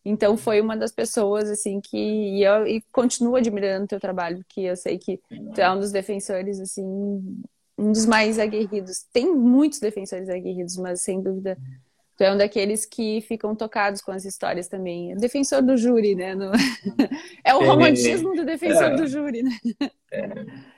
Então 0.03 0.35
foi 0.35 0.59
uma 0.59 0.75
das 0.75 0.91
pessoas 0.91 1.51
assim 1.51 1.79
que 1.79 1.97
e 1.97 2.43
eu 2.43 2.65
e 2.65 2.81
continuo 2.91 3.35
admirando 3.35 3.85
o 3.85 3.87
teu 3.87 3.99
trabalho, 3.99 4.37
porque 4.37 4.61
eu 4.61 4.75
sei 4.75 4.97
que 4.97 5.21
tu 5.53 5.61
é 5.61 5.69
um 5.71 5.79
dos 5.79 5.91
defensores 5.91 6.59
assim, 6.59 7.43
um 7.77 7.91
dos 7.91 8.05
mais 8.05 8.39
aguerridos. 8.39 9.05
Tem 9.13 9.33
muitos 9.33 9.79
defensores 9.79 10.29
aguerridos, 10.29 10.77
mas 10.77 11.01
sem 11.01 11.21
dúvida 11.21 11.57
tu 12.17 12.23
é 12.23 12.33
um 12.33 12.37
daqueles 12.37 12.85
que 12.85 13.21
ficam 13.21 13.55
tocados 13.55 14.01
com 14.01 14.11
as 14.11 14.25
histórias 14.25 14.67
também. 14.67 15.15
Defensor 15.17 15.61
do 15.61 15.77
júri, 15.77 16.15
né? 16.15 16.33
No... 16.33 16.51
é 17.45 17.53
o 17.53 17.63
romantismo 17.63 18.33
do 18.35 18.43
defensor 18.43 18.91
é. 18.91 18.95
do 18.95 19.07
júri, 19.07 19.43
né? 19.43 19.51
É. 20.11 20.77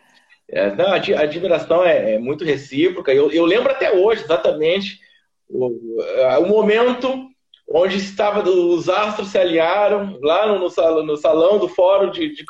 É, 0.52 0.76
não, 0.76 0.88
a 0.88 0.96
admiração 0.96 1.86
é, 1.86 2.16
é 2.16 2.20
muito 2.20 2.44
recíproca. 2.44 3.14
Eu, 3.14 3.32
eu, 3.32 3.46
lembro 3.46 3.72
até 3.72 3.92
hoje 3.92 4.24
exatamente 4.24 5.00
o, 5.48 5.68
o 6.40 6.48
momento 6.48 7.30
onde 7.72 7.98
estava 7.98 8.42
os 8.50 8.90
astros 8.90 9.28
se 9.28 9.38
alinharam 9.38 10.18
lá 10.24 10.48
no, 10.48 10.58
no, 10.58 10.70
salão, 10.70 11.06
no 11.06 11.16
salão, 11.16 11.60
do 11.60 11.70
fórum 11.70 12.10
de, 12.10 12.34
de 12.34 12.44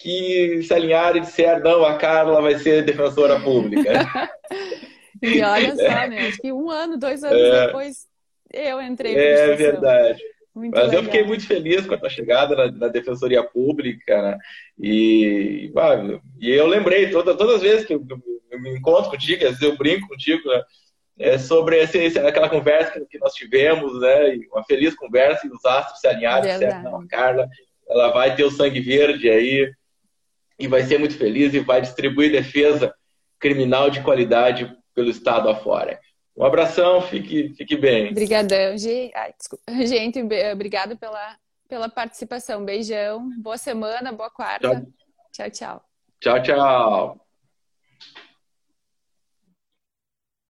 que 0.00 0.62
se 0.62 0.72
alinharam 0.72 1.18
e 1.18 1.20
disseram, 1.20 1.60
não, 1.60 1.84
a 1.84 1.96
Carla 1.96 2.40
vai 2.40 2.58
ser 2.58 2.84
defensora 2.84 3.38
pública. 3.38 3.92
e 5.22 5.42
olha 5.42 5.76
só, 5.76 6.08
né? 6.08 6.28
Acho 6.28 6.38
que 6.38 6.50
um 6.50 6.70
ano, 6.70 6.96
dois 6.96 7.22
anos 7.22 7.38
é, 7.38 7.66
depois, 7.66 8.06
eu 8.52 8.80
entrei 8.80 9.14
É 9.14 9.54
verdade. 9.54 10.22
Muito 10.54 10.74
Mas 10.74 10.86
legal. 10.86 11.00
eu 11.00 11.04
fiquei 11.04 11.24
muito 11.24 11.46
feliz 11.46 11.86
com 11.86 11.94
a 11.94 11.98
tua 11.98 12.08
chegada 12.08 12.56
na, 12.56 12.72
na 12.72 12.88
Defensoria 12.88 13.42
Pública, 13.42 14.20
né? 14.20 14.38
e, 14.78 15.70
e 16.40 16.50
eu 16.50 16.66
lembrei, 16.66 17.08
toda, 17.10 17.36
todas 17.36 17.56
as 17.56 17.62
vezes 17.62 17.86
que 17.86 17.94
eu, 17.94 18.04
eu, 18.50 18.60
me 18.60 18.76
encontro 18.76 19.10
contigo, 19.10 19.44
às 19.44 19.50
vezes 19.50 19.62
eu 19.62 19.76
brinco 19.76 20.08
contigo, 20.08 20.48
né? 20.48 20.62
é 21.20 21.38
sobre 21.38 21.76
esse, 21.76 22.18
aquela 22.18 22.48
conversa 22.48 23.06
que 23.08 23.18
nós 23.18 23.34
tivemos, 23.34 24.00
né? 24.00 24.38
Uma 24.50 24.64
feliz 24.64 24.94
conversa 24.94 25.46
e 25.46 25.50
os 25.50 25.64
astros 25.64 26.00
se 26.00 26.08
alinharam, 26.08 26.44
certo? 26.44 26.82
Não, 26.82 27.00
a 27.00 27.06
Carla, 27.06 27.48
ela 27.88 28.10
vai 28.10 28.34
ter 28.34 28.44
o 28.44 28.50
sangue 28.50 28.80
verde 28.80 29.28
aí 29.28 29.70
e 30.60 30.68
vai 30.68 30.82
ser 30.84 30.98
muito 30.98 31.16
feliz 31.16 31.54
e 31.54 31.58
vai 31.58 31.80
distribuir 31.80 32.30
defesa 32.30 32.94
criminal 33.38 33.88
de 33.90 34.02
qualidade 34.02 34.76
pelo 34.94 35.10
estado 35.10 35.48
afora. 35.48 35.98
Um 36.36 36.44
abração, 36.44 37.00
fique, 37.02 37.54
fique 37.54 37.76
bem. 37.76 38.10
Obrigadão, 38.10 38.76
gente. 38.78 39.12
Ai, 39.16 39.86
gente, 39.86 40.20
obrigado 40.52 40.96
pela, 40.96 41.36
pela 41.68 41.88
participação. 41.88 42.64
Beijão, 42.64 43.30
boa 43.38 43.56
semana, 43.56 44.12
boa 44.12 44.30
quarta. 44.30 44.86
Tchau, 45.32 45.50
tchau. 45.50 45.84
Tchau, 46.20 46.42
tchau. 46.42 47.29